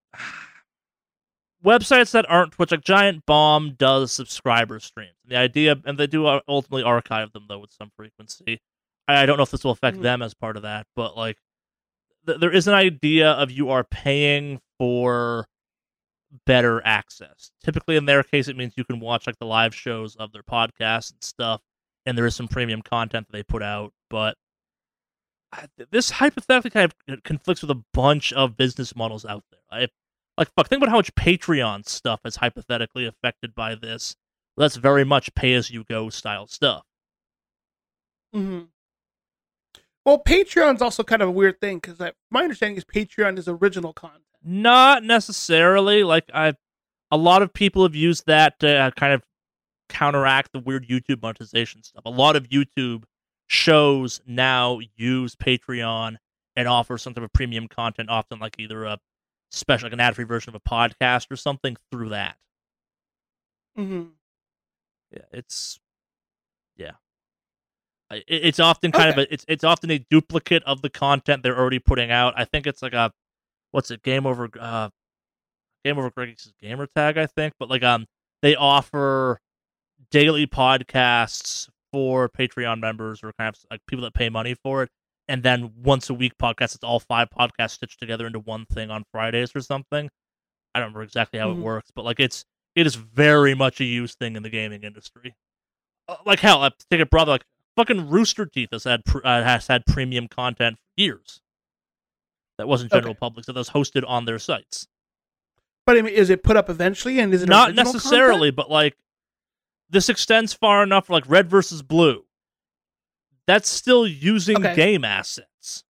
[1.65, 5.15] websites that aren't Twitch, like Giant Bomb does subscriber streams.
[5.27, 8.61] The idea, and they do uh, ultimately archive them though with some frequency.
[9.09, 10.03] I, I don't know if this will affect Mhm.
[10.03, 11.39] them as part of that, but like
[12.27, 15.47] th- there is an idea of you are paying for
[16.47, 17.51] better access.
[17.65, 20.43] Typically, in their case, it means you can watch like the live shows of their
[20.45, 21.61] podcasts and stuff,
[22.07, 23.93] and there is some premium content that they put out.
[24.09, 24.37] But
[25.53, 29.61] I- this hypothetically kind of conflicts with a bunch of business models out there.
[29.71, 29.89] I,
[30.37, 34.17] like, fuck, think about how much Patreon stuff is hypothetically affected by this.
[34.57, 36.85] That's very much pay as you go style stuff.
[38.35, 38.65] Mm-hmm.
[40.05, 41.99] Well, Patreon's also kind of a weird thing because
[42.31, 44.25] my understanding is Patreon is original content.
[44.43, 46.03] Not necessarily.
[46.03, 46.55] Like I,
[47.11, 49.23] a lot of people have used that to uh, kind of
[49.89, 52.03] counteract the weird YouTube monetization stuff.
[52.07, 53.05] A lot of YouTube
[53.47, 56.17] shows now use Patreon
[56.57, 58.99] and offer some type of premium content, often like either a
[59.51, 62.37] special, like an ad-free version of a podcast or something through that.
[63.79, 64.05] Mm-hmm.
[65.13, 65.79] Yeah, it's
[66.77, 66.93] yeah.
[68.11, 71.59] It- It's often kind of a it's it's often a duplicate of the content they're
[71.59, 72.35] already putting out.
[72.37, 73.13] I think it's like a
[73.73, 74.91] what's it game over uh
[75.85, 78.07] game over Greg's gamer tag I think, but like um
[78.43, 79.41] they offer
[80.11, 84.91] daily podcasts for Patreon members or kind of like people that pay money for it,
[85.31, 86.75] and then once a week podcast.
[86.75, 90.11] It's all five podcasts stitched together into one thing on Fridays or something.
[90.75, 91.59] I don't remember exactly how Mhm.
[91.59, 92.45] it works, but like it's
[92.75, 95.35] it is very much a used thing in the gaming industry.
[96.09, 97.45] Uh, like hell, I take it brother, like
[97.77, 101.41] fucking Rooster Teeth has had pr- uh, has had premium content for years.
[102.59, 103.19] That wasn't general Okay.
[103.19, 104.87] public, so that was hosted on their sites.
[105.87, 108.97] But I mean, is it put up eventually, and is it Not necessarily, but like
[109.89, 112.27] this extends far enough for like Red versus Blue.
[113.51, 114.77] That's still using Okay.
[114.77, 115.83] game assets,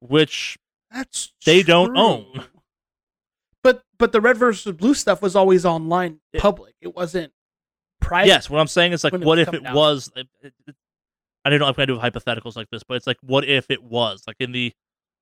[0.00, 0.58] which?
[0.90, 2.44] That's They don't own.
[3.62, 6.74] But but the red versus blue stuff was always online, It- public.
[6.80, 7.32] It wasn't
[8.00, 8.28] private.
[8.28, 9.74] yes, what I'm saying is like, what if it out.
[9.74, 10.10] was?
[10.14, 10.54] It, it-
[11.44, 13.82] I don't know if I do hypotheticals like this, but it's like, what if it
[13.82, 14.72] was like in the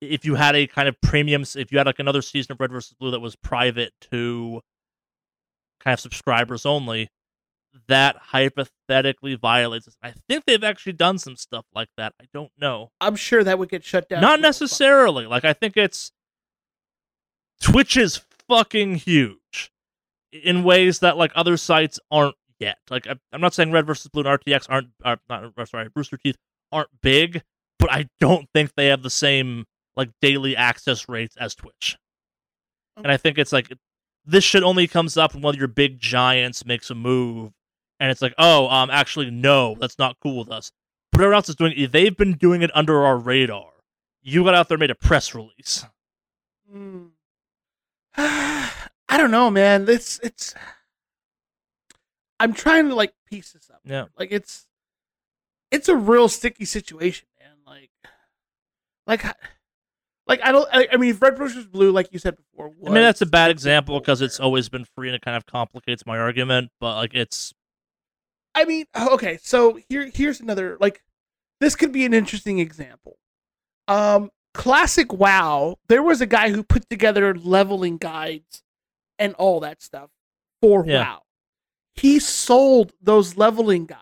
[0.01, 2.71] if you had a kind of premium, if you had like another season of Red
[2.71, 4.61] versus Blue that was private to
[5.79, 7.07] kind of subscribers only,
[7.87, 9.85] that hypothetically violates.
[9.85, 9.97] this.
[10.01, 12.13] I think they've actually done some stuff like that.
[12.21, 12.91] I don't know.
[13.01, 14.21] I'm sure that would get shut down.
[14.21, 15.25] Not necessarily.
[15.25, 16.11] Like I think it's
[17.61, 19.71] Twitch is fucking huge
[20.31, 22.77] in ways that like other sites aren't yet.
[22.89, 26.17] Like I- I'm not saying Red versus Blue and RTX aren't are not sorry Rooster
[26.17, 26.37] Teeth
[26.71, 27.41] aren't big,
[27.79, 29.65] but I don't think they have the same
[29.95, 31.97] like daily access rates as Twitch.
[32.97, 33.71] And I think it's like
[34.25, 37.51] this shit only comes up when one of your big giants makes a move,
[37.99, 40.71] and it's like, oh, um, actually, no, that's not cool with us.
[41.11, 41.91] But everyone else is doing it.
[41.91, 43.71] They've been doing it under our radar.
[44.21, 45.85] You got out there and made a press release.
[46.73, 47.09] Mm.
[48.17, 49.87] I don't know, man.
[49.87, 50.55] It's it's.
[52.39, 53.79] I'm trying to like piece this up.
[53.85, 54.05] Yeah.
[54.19, 54.67] Like it's,
[55.71, 57.57] it's a real sticky situation, man.
[57.65, 57.91] Like,
[59.07, 59.35] like,
[60.27, 60.67] like I don't.
[60.73, 62.71] I, I mean, Red versus Blue, like you said before.
[62.85, 65.45] I mean, that's a bad example because it's always been free and it kind of
[65.45, 66.71] complicates my argument.
[66.81, 67.53] But like, it's
[68.55, 71.03] I mean, oh, okay, so here here's another like
[71.59, 73.17] this could be an interesting example.
[73.87, 78.63] Um classic WoW, there was a guy who put together leveling guides
[79.19, 80.09] and all that stuff
[80.61, 81.01] for Yeah.
[81.15, 81.21] WoW.
[81.93, 84.01] He sold those leveling guides.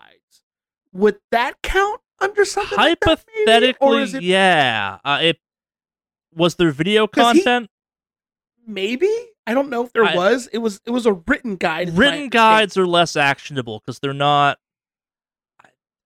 [0.92, 3.16] Would that count under something like maybe?
[3.36, 4.98] hypothetically, or is it yeah.
[5.04, 5.38] Uh, it
[6.34, 7.70] was there video 'Cause he- content.
[8.66, 9.12] maybe?
[9.46, 10.48] I don't know if there I- was.
[10.52, 11.90] It was it was a written guide.
[11.96, 14.58] written guides are less actionable because they're not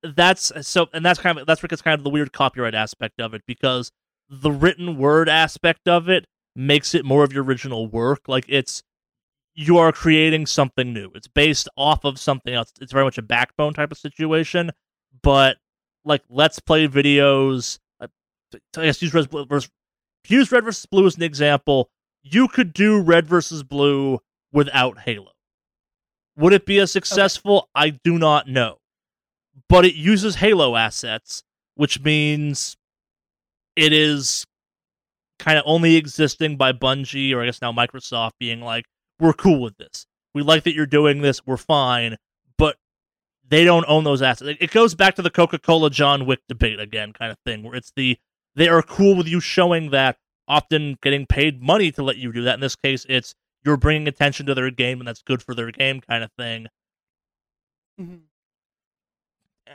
[0.02, 3.34] that's so and that's kind of that's because kind of the weird copyright aspect of
[3.34, 3.90] it because
[4.28, 8.82] the written word aspect of it makes it more of your original work like it's
[9.54, 13.22] you are creating something new it's based off of something else it's very much a
[13.22, 14.70] backbone type of situation
[15.22, 15.56] but
[16.04, 18.06] like let's play videos uh,
[18.76, 19.70] i guess use red, versus,
[20.28, 21.90] use red versus blue as an example
[22.22, 24.20] you could do red versus blue
[24.52, 25.32] without Halo.
[26.36, 27.68] Would it be as successful?
[27.74, 28.78] I do not know.
[29.68, 31.42] But it uses Halo assets,
[31.74, 32.76] which means
[33.76, 34.46] it is
[35.38, 38.84] kind of only existing by Bungie or I guess now Microsoft being like,
[39.20, 40.06] we're cool with this.
[40.34, 41.44] We like that you're doing this.
[41.46, 42.16] We're fine.
[42.56, 42.76] But
[43.48, 44.56] they don't own those assets.
[44.60, 47.74] It goes back to the Coca Cola John Wick debate again, kind of thing, where
[47.74, 48.18] it's the
[48.54, 50.16] they are cool with you showing that,
[50.48, 52.54] often getting paid money to let you do that.
[52.54, 53.34] In this case, it's
[53.64, 56.66] you're bringing attention to their game and that's good for their game, kind of thing.
[58.00, 58.16] Mm-hmm.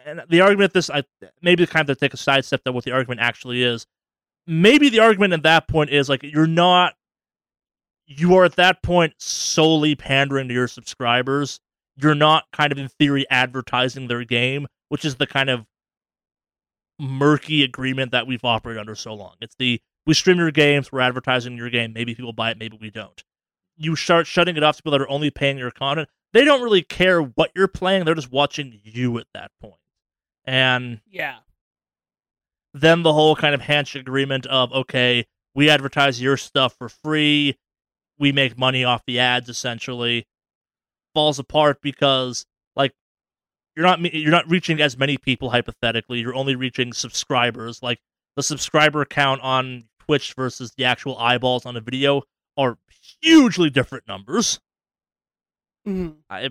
[0.06, 1.04] And the argument this, I
[1.42, 3.86] maybe kind of take a sidestep to what the argument actually is.
[4.48, 6.96] Maybe the argument at that point is like you're not,
[8.06, 11.60] you are at that point solely pandering to your subscribers.
[11.96, 15.66] You're not kind of in theory advertising their game, which is the kind of
[17.00, 19.36] murky agreement that we've operated under so long.
[19.42, 21.94] It's the we stream your games, we're advertising your game.
[21.94, 23.24] Maybe people buy it, maybe we don't.
[23.76, 26.10] You start shutting it off to people that are only paying your content.
[26.34, 28.06] They don't really care what you're playing.
[28.06, 29.76] They're just watching you at that point.
[30.46, 31.38] And yeah,
[32.74, 35.26] then the whole kind of handshake agreement of okay,
[35.56, 37.58] we advertise your stuff for free,
[38.20, 40.28] we make money off the ads essentially
[41.14, 42.94] falls apart because like
[43.76, 46.20] you're not you're not reaching as many people hypothetically.
[46.20, 47.82] You're only reaching subscribers.
[47.82, 48.00] Like
[48.36, 52.24] the subscriber count on Twitch versus the actual eyeballs on a video
[52.58, 52.78] are
[53.22, 54.60] hugely different numbers.
[55.88, 56.12] mm-hmm.
[56.30, 56.50] I,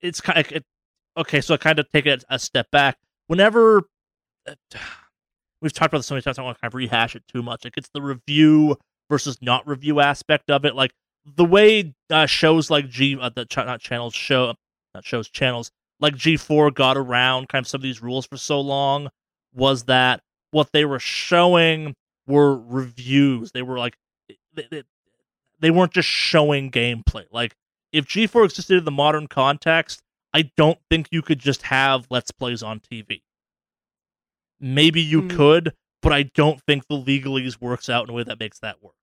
[0.00, 0.64] it's kind of it,
[1.16, 1.40] okay.
[1.40, 2.98] So I kind of take it a step back.
[3.26, 3.82] Whenever
[4.48, 4.54] uh,
[5.60, 7.24] we've talked about this so many times, I don't want to kind of rehash it
[7.28, 7.64] too much.
[7.64, 8.76] Like it's the review
[9.08, 10.74] versus not review aspect of it.
[10.74, 10.92] Like
[11.26, 14.54] the way uh, shows like G, uh, the ch- not channels show,
[14.94, 15.70] not shows channels
[16.00, 19.10] like G4 got around kind of some of these rules for so long
[19.52, 21.94] was that what they were showing
[22.26, 23.52] were reviews.
[23.52, 23.96] They were like
[24.54, 24.82] they, they,
[25.60, 27.26] they weren't just showing gameplay.
[27.30, 27.54] Like
[27.92, 30.02] if G4 existed in the modern context,
[30.32, 33.22] I don't think you could just have let's plays on TV.
[34.60, 35.30] Maybe you Mm.
[35.36, 35.72] could,
[36.02, 38.94] but I don't think the legalese works out in a way that makes that work.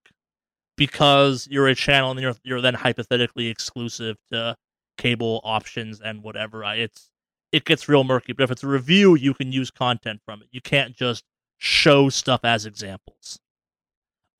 [0.76, 4.56] Because you're a channel and you're you're then hypothetically exclusive to
[4.96, 6.64] cable options and whatever.
[6.64, 7.10] I, it's
[7.50, 8.32] it gets real murky.
[8.32, 10.48] But if it's a review, you can use content from it.
[10.52, 11.24] You can't just
[11.58, 13.40] show stuff as examples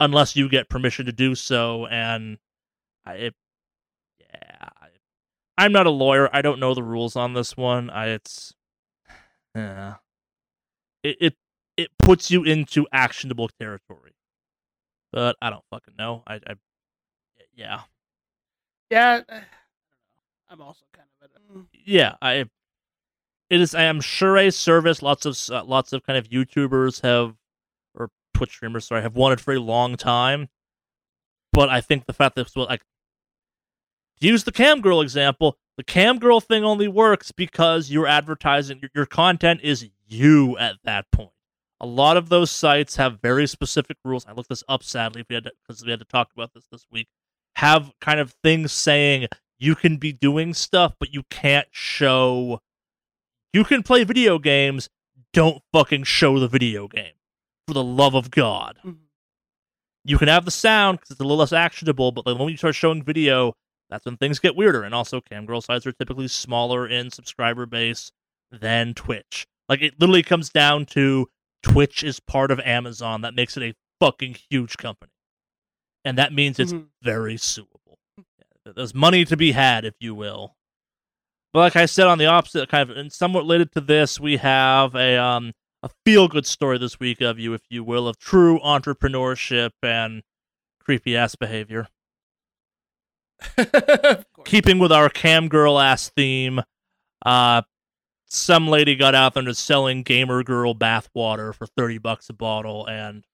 [0.00, 1.86] unless you get permission to do so.
[1.86, 2.38] And
[3.04, 3.34] I, it,
[4.20, 4.86] yeah, I,
[5.56, 6.30] I'm not a lawyer.
[6.32, 7.90] I don't know the rules on this one.
[7.90, 8.54] I, it's,
[9.54, 9.94] yeah,
[11.02, 11.36] it, it
[11.76, 14.12] it puts you into actionable territory.
[15.12, 16.22] But I don't fucking know.
[16.26, 16.54] I, I
[17.54, 17.82] yeah,
[18.90, 19.22] yeah.
[19.28, 19.40] uh,
[20.50, 22.16] I'm also kind of a, yeah.
[22.20, 22.44] I
[23.50, 23.74] it is.
[23.74, 25.02] I am sure a service.
[25.02, 27.34] Lots of uh, lots of kind of YouTubers have
[27.94, 30.48] or Twitch streamers, sorry, have wanted for a long time.
[31.52, 32.82] But I think the fact that well, like
[34.20, 38.90] use the cam girl example, the cam girl thing only works because you're advertising your,
[38.94, 41.30] your content is you at that point.
[41.80, 44.26] A lot of those sites have very specific rules.
[44.26, 47.06] I looked this up sadly because we had to talk about this this week.
[47.56, 52.60] Have kind of things saying you can be doing stuff, but you can't show.
[53.52, 54.88] You can play video games.
[55.32, 57.14] Don't fucking show the video game,
[57.66, 58.78] for the love of God.
[58.84, 58.98] Mhm.
[60.04, 62.56] You can have the sound because it's a little less actionable, but the moment you
[62.56, 63.54] start showing video,
[63.90, 64.82] that's when things get weirder.
[64.84, 68.10] And also, camgirl sites are typically smaller in subscriber base
[68.50, 69.46] than Twitch.
[69.68, 71.28] Like it literally comes down to
[71.62, 73.20] Twitch is part of Amazon.
[73.20, 75.12] That makes it a fucking huge company,
[76.04, 76.88] and that means it's Mhm.
[77.02, 77.98] very suable.
[78.64, 80.56] There's money to be had, if you will.
[81.52, 84.36] But like I said, on the opposite, kind of, and somewhat related to this, we
[84.36, 85.52] have a um
[85.82, 90.22] a feel good story this week of you, if you will, of true entrepreneurship and
[90.80, 91.88] creepy ass behavior.
[94.44, 96.60] Keeping with our cam girl ass theme,
[97.24, 97.62] uh,
[98.26, 102.32] some lady got out there and is selling gamer girl bathwater for thirty bucks a
[102.32, 103.24] bottle, and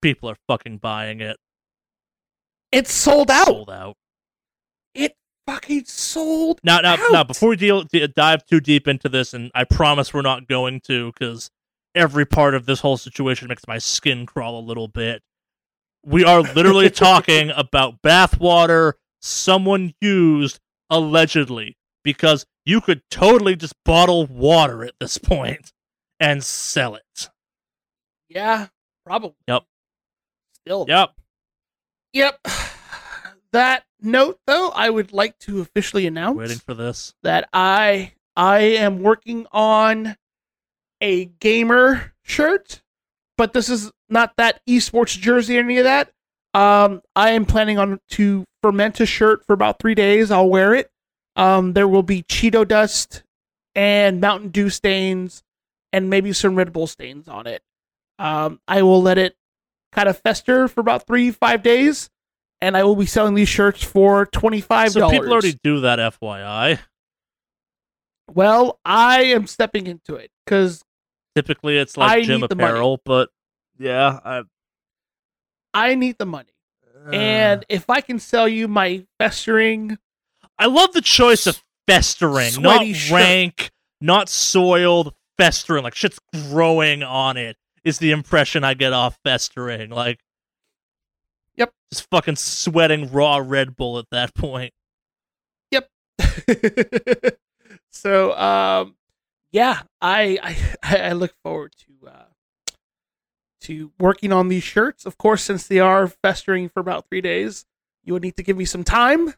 [0.00, 1.36] people are fucking buying it.
[2.72, 3.46] It's sold out.
[3.46, 3.96] Sold out.
[4.94, 5.14] It
[5.48, 6.60] fucking sold.
[6.62, 7.12] Now, now, out.
[7.12, 10.80] now, before we deal, dive too deep into this, and I promise we're not going
[10.82, 11.50] to, because
[11.94, 15.22] every part of this whole situation makes my skin crawl a little bit.
[16.04, 20.60] We are literally talking about bathwater someone used
[20.90, 25.72] allegedly, because you could totally just bottle water at this point
[26.20, 27.30] and sell it.
[28.28, 28.66] Yeah,
[29.06, 29.34] probably.
[29.48, 29.64] Yep.
[30.60, 30.84] Still.
[30.88, 31.10] Yep.
[32.12, 32.46] Yep.
[33.52, 37.14] That note, though, I would like to officially announce Waiting for this.
[37.22, 40.16] that I I am working on
[41.00, 42.82] a gamer shirt,
[43.36, 46.12] but this is not that esports jersey or any of that.
[46.54, 50.30] Um, I am planning on to ferment a shirt for about three days.
[50.30, 50.90] I'll wear it.
[51.36, 53.22] Um, there will be Cheeto dust
[53.74, 55.42] and Mountain Dew stains
[55.92, 57.62] and maybe some Red Bull stains on it.
[58.18, 59.36] Um, I will let it
[59.92, 62.10] kind of fester for about three, five days,
[62.60, 65.10] and I will be selling these shirts for twenty five dollars.
[65.12, 66.78] So people already do that, FYI.
[68.32, 70.84] Well, I am stepping into it because
[71.34, 73.30] Typically, it's like I gym apparel, but
[73.78, 74.42] yeah, I,
[75.72, 76.50] I need the money.
[77.12, 79.98] And if I can sell you my festering,
[80.58, 83.14] I love the choice of festering, not shirt.
[83.14, 83.70] rank,
[84.00, 85.84] not soiled, festering.
[85.84, 86.18] Like shit's
[86.50, 87.56] growing on it.
[87.84, 89.90] Is the impression I get off festering?
[89.90, 90.18] Like.
[91.92, 94.72] Just fucking sweating raw Red Bull at that point.
[95.70, 95.88] Yep.
[97.90, 98.96] so um,
[99.52, 100.38] yeah, I
[100.82, 102.24] I I look forward to uh,
[103.62, 105.06] to working on these shirts.
[105.06, 107.64] Of course, since they are festering for about three days,
[108.04, 109.34] you would need to give me some time,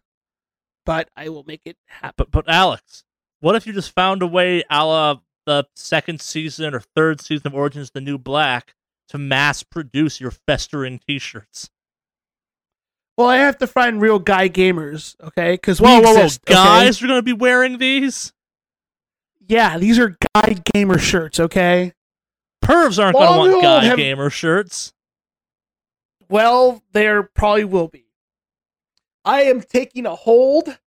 [0.84, 2.14] but I will make it happen.
[2.16, 3.04] But but Alex,
[3.40, 7.48] what if you just found a way, a la the second season or third season
[7.48, 8.74] of Orange Is the New Black,
[9.08, 11.70] to mass produce your festering T-shirts?
[13.16, 15.52] Well, I have to find real guy gamers, okay?
[15.54, 16.54] Because Whoa, whoa, whoa, exist, okay?
[16.54, 18.32] guys are gonna be wearing these.
[19.46, 21.92] Yeah, these are guy gamer shirts, okay?
[22.64, 24.92] Pervs aren't Well, gonna want guy have- gamer shirts.
[26.28, 28.04] Well, there probably will be.
[29.24, 30.78] I am taking a hold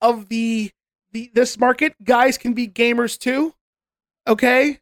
[0.00, 0.72] of the
[1.12, 1.94] the this market.
[2.04, 3.54] Guys can be gamers too.
[4.26, 4.80] Okay?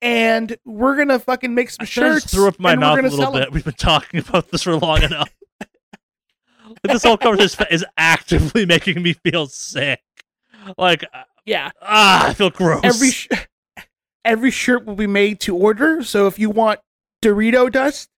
[0.00, 2.30] And we're gonna fucking make some I shirts.
[2.32, 3.50] threw up my mouth a little bit.
[3.52, 5.30] We've been talking about this for long enough.
[6.84, 10.00] This whole conversation is actively making me feel sick.
[10.78, 11.70] Like, uh, Yeah.
[11.80, 12.80] ah, I feel gross.
[12.84, 13.28] Every sh-
[14.24, 16.02] every shirt will be made to order.
[16.02, 16.80] So if you want
[17.22, 18.08] Dorito dust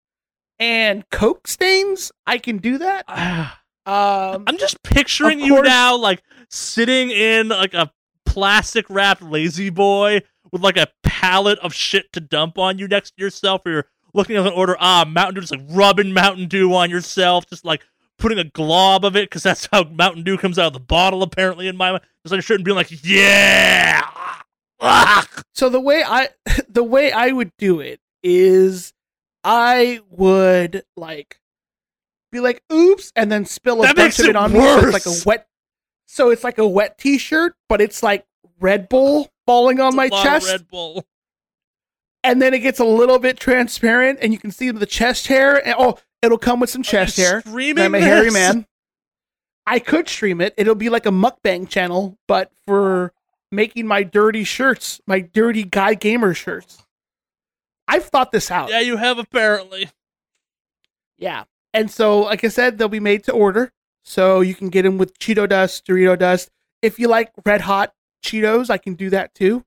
[0.58, 3.04] and Coke stains, I can do that.
[3.86, 7.92] Um I'm just picturing you course- now, like sitting in like a
[8.24, 13.10] plastic wrapped lazy boy with like a pallet of shit to dump on you next
[13.18, 14.74] to yourself, or you're looking at an order.
[14.80, 17.82] Ah, Mountain Dew, just like rubbing Mountain Dew on yourself, just like
[18.18, 21.22] putting a glob of it because that's how Mountain Dew comes out of the bottle.
[21.22, 24.02] Apparently, in my mind, just like a shirt and being like, yeah.
[24.80, 25.26] Ah!
[25.54, 26.28] so the way I
[26.68, 28.92] the way I would do it is
[29.42, 31.40] I would like
[32.32, 34.78] be like oops and then spill a That bunch of it it on me so
[34.80, 35.46] it's like a wet
[36.06, 38.26] so it's like a wet t-shirt but it's like
[38.60, 41.06] Red Bull falling on It's my chest Red Bull.
[42.24, 45.64] and then it gets a little bit transparent and you can see the chest hair
[45.66, 48.66] and oh it'll come with some chest hair Streaming I'm a hairy man.
[49.66, 50.54] I could stream it.
[50.56, 53.12] It'll be like a mukbang channel, but for
[53.50, 56.82] making my dirty shirts, my dirty guy gamer shirts.
[57.88, 58.70] I've thought this out.
[58.70, 59.90] Yeah, you have apparently.
[61.18, 61.44] Yeah.
[61.72, 63.72] And so, like I said, they'll be made to order.
[64.04, 66.50] So you can get them with Cheeto dust, Dorito dust.
[66.82, 69.64] If you like red hot Cheetos, I can do that too.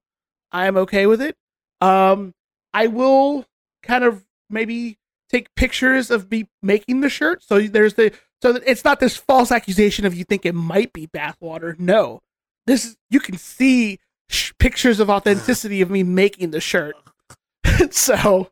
[0.52, 1.36] I am okay with it.
[1.82, 2.34] Um,
[2.74, 3.46] I will
[3.84, 4.98] kind of maybe
[5.30, 7.44] take pictures of me making the shirt.
[7.44, 10.94] So there's the so that it's not this false accusation of you think it might
[10.94, 11.78] be bathwater.
[11.80, 12.22] No,
[12.66, 14.00] this is you can see
[14.30, 16.96] sh- pictures of authenticity of me making the shirt.
[17.92, 18.50] so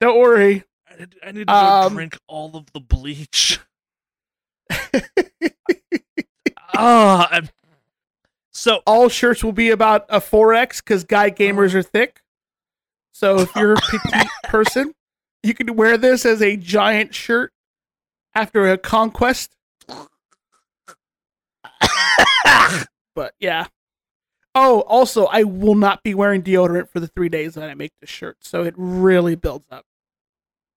[0.00, 0.64] don't worry.
[0.88, 3.58] I need, I need to Um, drink all of the bleach.
[6.78, 7.40] Ah,
[8.52, 12.20] so all shirts will be about a 4X because guy gamers are thick.
[13.12, 14.92] So if you're a petite person,
[15.46, 17.52] you could wear this as a giant shirt
[18.34, 19.52] after a conquest.
[23.14, 23.66] But yeah.
[24.54, 27.92] Oh, also, I will not be wearing deodorant for the three days that I make
[28.00, 28.38] this shirt.
[28.40, 29.86] So it really builds up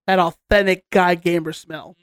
[0.06, 1.96] that authentic guy gamer smell.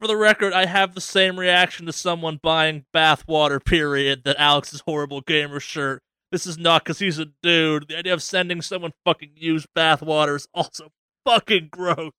[0.00, 3.64] for the record, I have the same reaction to someone buying bathwater.
[3.64, 4.24] Period.
[4.24, 6.02] That Alex's horrible gamer shirt.
[6.30, 7.88] This is not because he's a dude.
[7.88, 10.88] The idea of sending someone fucking used bathwater is also
[11.24, 12.12] fucking gross.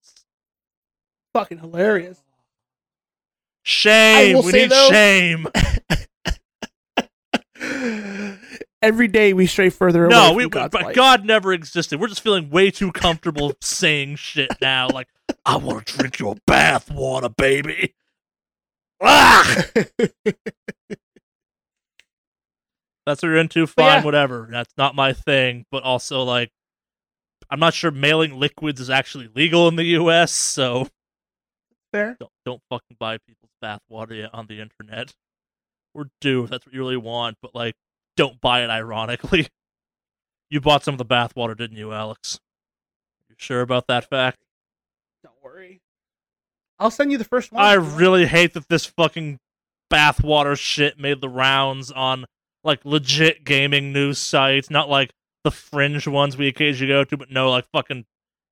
[1.33, 2.21] Fucking hilarious.
[3.63, 4.43] Shame.
[4.45, 5.47] We need though- shame.
[8.81, 10.93] Every day we stray further away No, from we, God's but.
[10.93, 12.01] God never existed.
[12.01, 14.89] We're just feeling way too comfortable saying shit now.
[14.89, 15.07] Like,
[15.45, 17.95] I want to drink your bath water, baby.
[19.01, 19.65] Ah!
[23.05, 23.67] That's what you're into.
[23.67, 24.03] Fine, yeah.
[24.03, 24.49] whatever.
[24.51, 25.65] That's not my thing.
[25.71, 26.51] But also, like,
[27.53, 30.31] I'm not sure mailing liquids is actually legal in the U.S.
[30.31, 30.87] So
[31.91, 32.17] Fair.
[32.19, 35.13] don't don't fucking buy people's bath water on the internet.
[35.93, 37.37] Or do if that's what you really want.
[37.43, 37.75] But like,
[38.17, 38.71] don't buy it.
[38.71, 39.49] Ironically,
[40.49, 42.39] you bought some of the bathwater, didn't you, Alex?
[43.29, 44.39] You sure about that fact?
[45.23, 45.83] Don't worry.
[46.79, 47.63] I'll send you the first one.
[47.63, 47.99] I if you want.
[47.99, 49.37] really hate that this fucking
[49.91, 52.25] bathwater shit made the rounds on
[52.63, 55.11] like legit gaming news sites, not like
[55.43, 58.05] the fringe ones we occasionally go to, but no, like fucking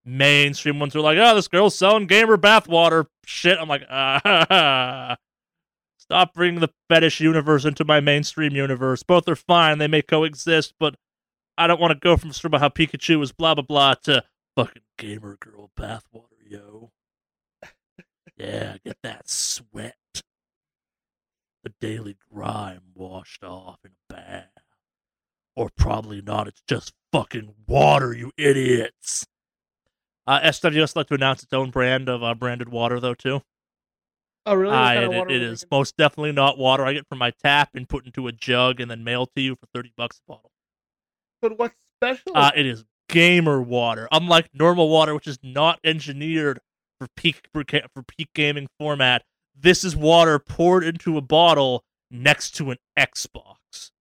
[0.06, 3.58] mainstream ones are like, oh, this girl's selling gamer bathwater shit.
[3.60, 5.16] I'm like, ah,
[5.98, 9.04] stop bringing the fetish universe into my mainstream universe.
[9.04, 10.96] Both are fine, they may coexist, but
[11.58, 14.24] I don't want to go from about how Pikachu is blah blah blah to
[14.56, 16.92] fucking gamer girl bathwater, yo.
[18.38, 19.96] Yeah, get that sweat.
[21.64, 24.51] The daily grime washed off in a bath.
[25.56, 29.26] Or probably not, it's just fucking water, you idiots.
[30.26, 33.42] Uh, SWS like to announce its own brand of uh, branded water, though, too.
[34.46, 34.74] Oh, really?
[34.98, 37.70] It, it- water it we're is most definitely not water I get from my tap
[37.76, 40.52] and put into a jug and then mailed to you for 30 bucks a bottle.
[41.42, 42.32] But what's special?
[42.34, 46.60] Uh, it is gamer water, unlike normal water, which is not engineered
[47.00, 47.64] for peak for,
[47.94, 49.24] for peak gaming format.
[49.60, 53.92] This is water poured into a bottle next to an Xbox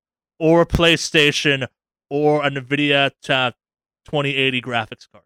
[0.41, 1.69] or a PlayStation
[2.09, 3.53] or a NVIDIA ta-
[4.07, 5.25] 2080 graphics card.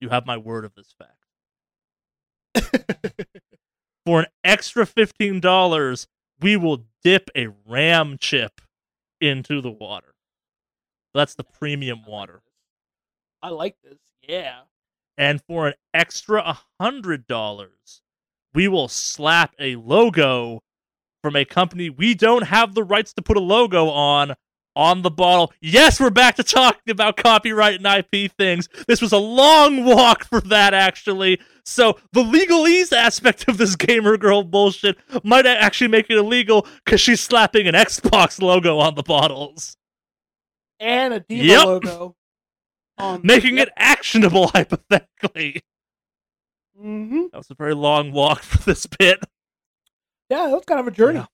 [0.00, 1.12] You have my word of this fact.
[4.06, 6.06] For an extra fifteen dollars,
[6.40, 8.60] we will dip a RAM chip
[9.20, 10.14] into the water.
[11.12, 12.42] That's the premium water.
[13.42, 13.98] I like this.
[14.22, 14.60] Yeah.
[15.18, 18.02] And for an extra hundred dollars,
[18.54, 20.62] we will slap a logo
[21.22, 24.34] from a company we don't have the rights to put a logo on
[24.74, 25.52] on the bottle.
[25.62, 28.68] Yes, we're back to talking about copyright and IP things.
[28.86, 31.40] This was a long walk for that, actually.
[31.64, 37.00] So the legalese aspect of this gamer girl bullshit might actually make it illegal because
[37.00, 39.78] she's slapping an Xbox logo on the bottles,
[40.78, 41.64] And a Diva Yep.
[41.64, 42.16] logo.
[42.98, 45.62] On making it actionable hypothetically.
[46.78, 47.24] Mm-hmm.
[47.32, 49.20] That was a very long walk for this bit.
[50.28, 51.20] Yeah, that's kind of a journey.
[51.20, 51.26] Yeah.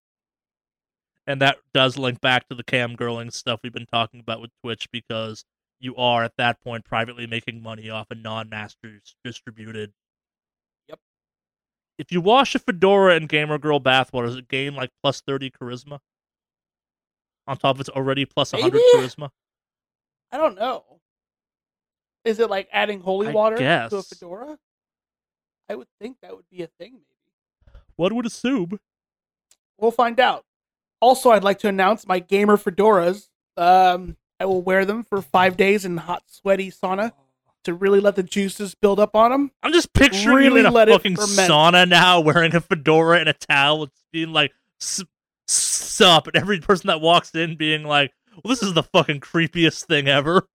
[1.27, 4.51] And that does link back to the cam girling stuff we've been talking about with
[4.63, 5.45] Twitch because
[5.79, 9.93] you are at that point privately making money off a non-master distributed.
[10.89, 10.99] Yep.
[11.99, 15.51] If you wash a fedora in gamer girl bathwater, does it gain like plus thirty
[15.51, 16.01] charisma?
[17.47, 19.31] On top of its already plus hundred charisma.
[20.31, 20.85] I don't know.
[22.25, 24.59] Is it like adding holy I water to a fedora?
[25.69, 27.12] I would think that would be a thing, maybe.
[28.03, 28.81] One would assume.
[29.79, 30.45] We'll find out.
[31.01, 33.29] Also, I'd like to announce my gamer fedoras.
[33.57, 37.13] Um, I will wear them for five days in hot, sweaty sauna
[37.63, 39.53] to really let the juices build up on them.
[39.63, 43.35] I'm just picturing Really you in a fucking sauna now, wearing a fedora and a
[43.35, 45.05] towel, it's being like "S-
[45.47, 49.85] sup, and every person that walks in being like, "Well, this is the fucking creepiest
[49.85, 50.49] thing ever."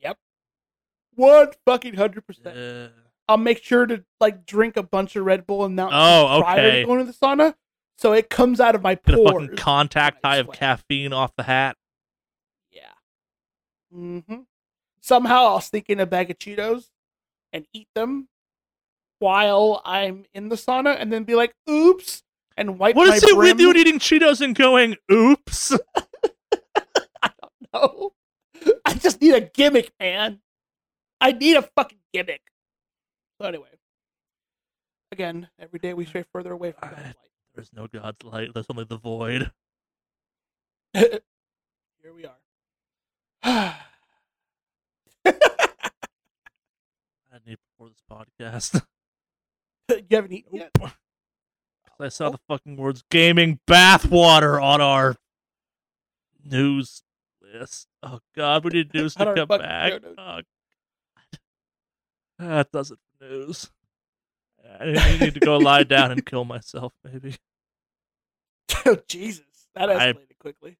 [0.00, 0.18] Yep.
[1.14, 2.92] One fucking hundred percent.
[3.28, 6.58] I'll make sure to like drink a bunch of Red Bull and Mountain Oh, prior
[6.66, 6.80] okay.
[6.80, 7.54] to going to the sauna,
[7.98, 9.30] so it comes out of my get a pores.
[9.32, 11.76] fucking contact high of caffeine off the hat.
[12.70, 12.82] Yeah.
[13.94, 14.40] Mm-hmm.
[15.00, 16.86] Somehow I'll sneak in a bag of Cheetos
[17.52, 18.28] and eat them
[19.18, 22.22] while I'm in the sauna, and then be like, "Oops,"
[22.56, 25.72] and wipe What is it with you eating Cheetos and going, "Oops"?
[27.22, 28.12] I don't know.
[28.84, 30.40] I just need a gimmick, man.
[31.20, 32.42] I need a fucking gimmick.
[33.40, 33.68] So anyway,
[35.12, 37.14] again, every day we stray further away from God's light.
[37.54, 38.48] There's no God's light.
[38.52, 39.52] There's only the void.
[40.94, 41.20] Here
[42.14, 42.38] we are.
[43.44, 43.76] I
[47.46, 48.84] need before this podcast.
[49.88, 50.70] you haven't eaten yet.
[50.80, 50.90] Oh,
[52.00, 55.14] I saw the fucking words "gaming bathwater" on our
[56.44, 57.02] news
[57.40, 57.86] list.
[58.02, 59.92] Oh God, we need news to come back.
[59.92, 60.44] Oh, God.
[62.38, 63.70] That does it for news.
[64.80, 66.92] I I need to go lie down and kill myself.
[67.04, 67.36] Maybe
[68.86, 70.78] oh Jesus, that I- escalated quickly.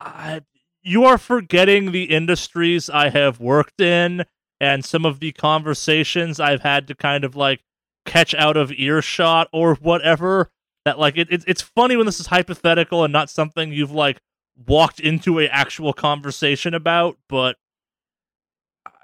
[0.00, 0.42] I.
[0.82, 4.24] You are forgetting the industries I have worked in
[4.60, 7.60] and some of the conversations I've had to kind of like
[8.06, 10.50] catch out of earshot or whatever.
[10.86, 14.20] That like it, it it's funny when this is hypothetical and not something you've like
[14.66, 17.56] walked into a actual conversation about, but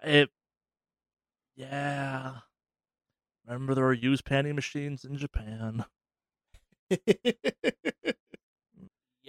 [0.02, 0.30] it
[1.56, 2.36] yeah.
[3.46, 5.84] Remember there were used panty machines in Japan.
[6.90, 6.98] Yep.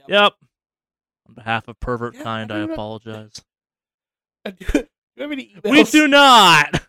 [0.07, 0.34] Yep.
[1.27, 3.41] On behalf of pervert Yeah, kind, I don't apologize.
[4.45, 4.53] do
[5.18, 5.53] have any?
[5.64, 6.81] We do not.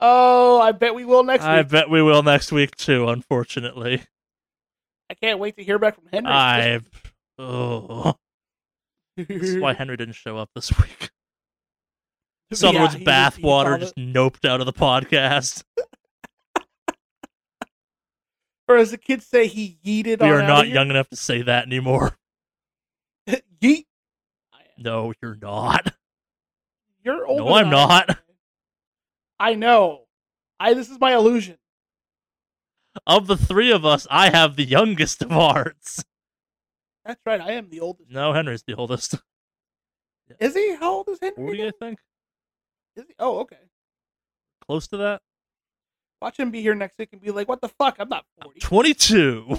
[0.00, 1.66] Oh, I bet we will next I week.
[1.66, 3.08] I bet we will next week too.
[3.08, 4.02] Unfortunately,
[5.10, 6.30] I can't wait to hear back from Henry.
[6.30, 6.80] I.
[7.38, 8.14] Oh,
[9.16, 11.10] this is why Henry didn't show up this week.
[12.52, 15.64] So, in other Yeah, words, he- he bathwater just noped out of the podcast.
[18.68, 20.20] Or as the kids say, he yeeted.
[20.20, 22.16] We on are not young enough to say that anymore.
[23.62, 23.86] Yeet.
[24.78, 25.94] No, you're not.
[27.02, 27.38] You're old.
[27.38, 28.18] No, I'm I not.
[29.38, 30.02] I know.
[30.60, 30.74] I.
[30.74, 31.58] This is my illusion.
[33.06, 36.02] Of the three of us, I have the youngest of hearts.
[37.04, 37.40] That's right.
[37.40, 38.10] I am the oldest.
[38.10, 39.14] No, Henry's the oldest.
[40.40, 40.74] Is he?
[40.74, 41.36] How old is Henry?
[41.36, 41.72] 40, I again?
[41.78, 41.98] think.
[42.96, 43.14] Is he?
[43.18, 43.58] Oh, okay.
[44.66, 45.22] Close to that.
[46.20, 47.96] Watch him be here next week and be like, "What the fuck?
[47.98, 49.58] I'm not 40." 22.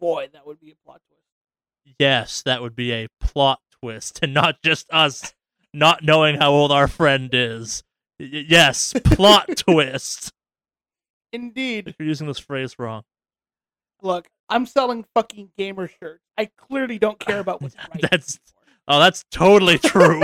[0.00, 1.96] Boy, that would be a plot twist.
[1.98, 5.34] Yes, that would be a plot twist, and not just us
[5.74, 7.82] not knowing how old our friend is.
[8.18, 10.32] Y- yes, plot twist.
[11.32, 11.94] Indeed.
[11.98, 13.04] You're using this phrase wrong.
[14.02, 16.22] Look, I'm selling fucking gamer shirts.
[16.36, 18.00] I clearly don't care about what's right.
[18.02, 18.38] That's-
[18.88, 20.22] Oh, that's totally true.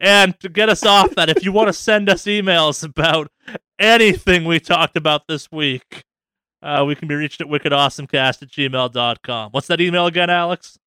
[0.00, 3.30] and to get us off that, if you want to send us emails about
[3.78, 6.04] anything we talked about this week,
[6.62, 9.50] uh, we can be reached at wickedawesomecast at gmail.com.
[9.52, 10.78] What's that email again, Alex?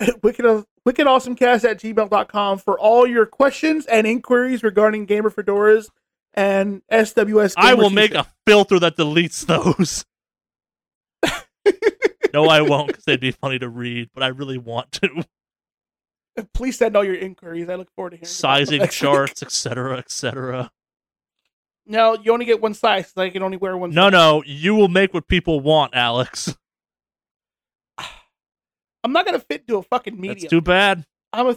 [0.22, 0.44] Wicked,
[0.86, 5.88] wickedawesomecast at gmail.com for all your questions and inquiries regarding Gamer Fedoras
[6.34, 7.54] and SWS.
[7.56, 10.04] I will make a filter that deletes those.
[12.34, 15.24] no, I won't because they'd be funny to read, but I really want to.
[16.52, 17.68] Please send all your inquiries.
[17.68, 18.26] I look forward to hearing.
[18.26, 20.70] Sizing charts, etc., etc.
[21.86, 23.12] No, you only get one size.
[23.14, 23.90] So I can only wear one.
[23.90, 24.12] No, size.
[24.12, 26.56] no, you will make what people want, Alex.
[27.98, 30.38] I'm not gonna fit into a fucking medium.
[30.40, 31.04] That's too bad.
[31.32, 31.56] I'm a.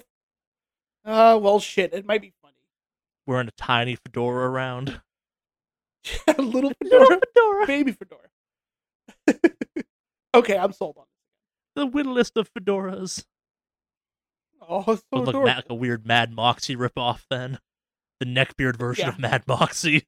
[1.05, 1.93] Uh, well, shit.
[1.93, 2.53] It might be funny.
[3.25, 5.01] Wearing a tiny fedora around.
[6.37, 7.67] a little fedora, fedora.
[7.67, 8.27] baby fedora.
[10.35, 11.79] okay, I'm sold on it.
[11.79, 13.25] The whittlest of fedoras.
[14.69, 17.59] Oh, so Would look like a weird Mad Moxxi ripoff then.
[18.19, 19.09] The neckbeard version Yeah.
[19.13, 20.03] of Mad Moxxi.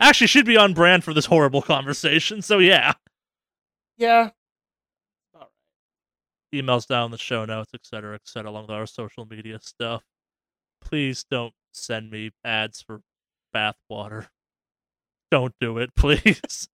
[0.00, 2.42] Actually, should be on brand for this horrible conversation.
[2.42, 2.94] So yeah,
[3.96, 4.30] Yeah.
[5.34, 5.48] All right.
[6.54, 10.02] emails down in the show notes, etc., etc., along with our social media stuff.
[10.80, 13.00] Please don't send me ads for
[13.54, 14.28] bathwater.
[15.30, 16.68] Don't do it, please.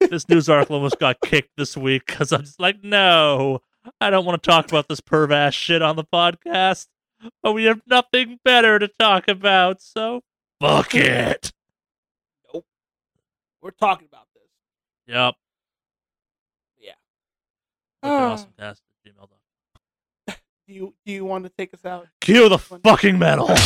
[0.00, 3.60] this news article almost got kicked this week because I'm just like, no,
[4.00, 6.86] I don't want to talk about this perv ass shit on the podcast.
[7.42, 10.22] But we have nothing better to talk about, so
[10.60, 11.52] fuck it.
[13.62, 14.42] We're talking about this.
[15.06, 15.34] Yep.
[16.78, 16.92] Yeah.
[18.02, 18.32] Wicked uh.
[18.32, 20.36] awesome cast at gmail.com.
[20.66, 22.08] Do you do you want to take us out?
[22.20, 23.48] Cue the fucking metal.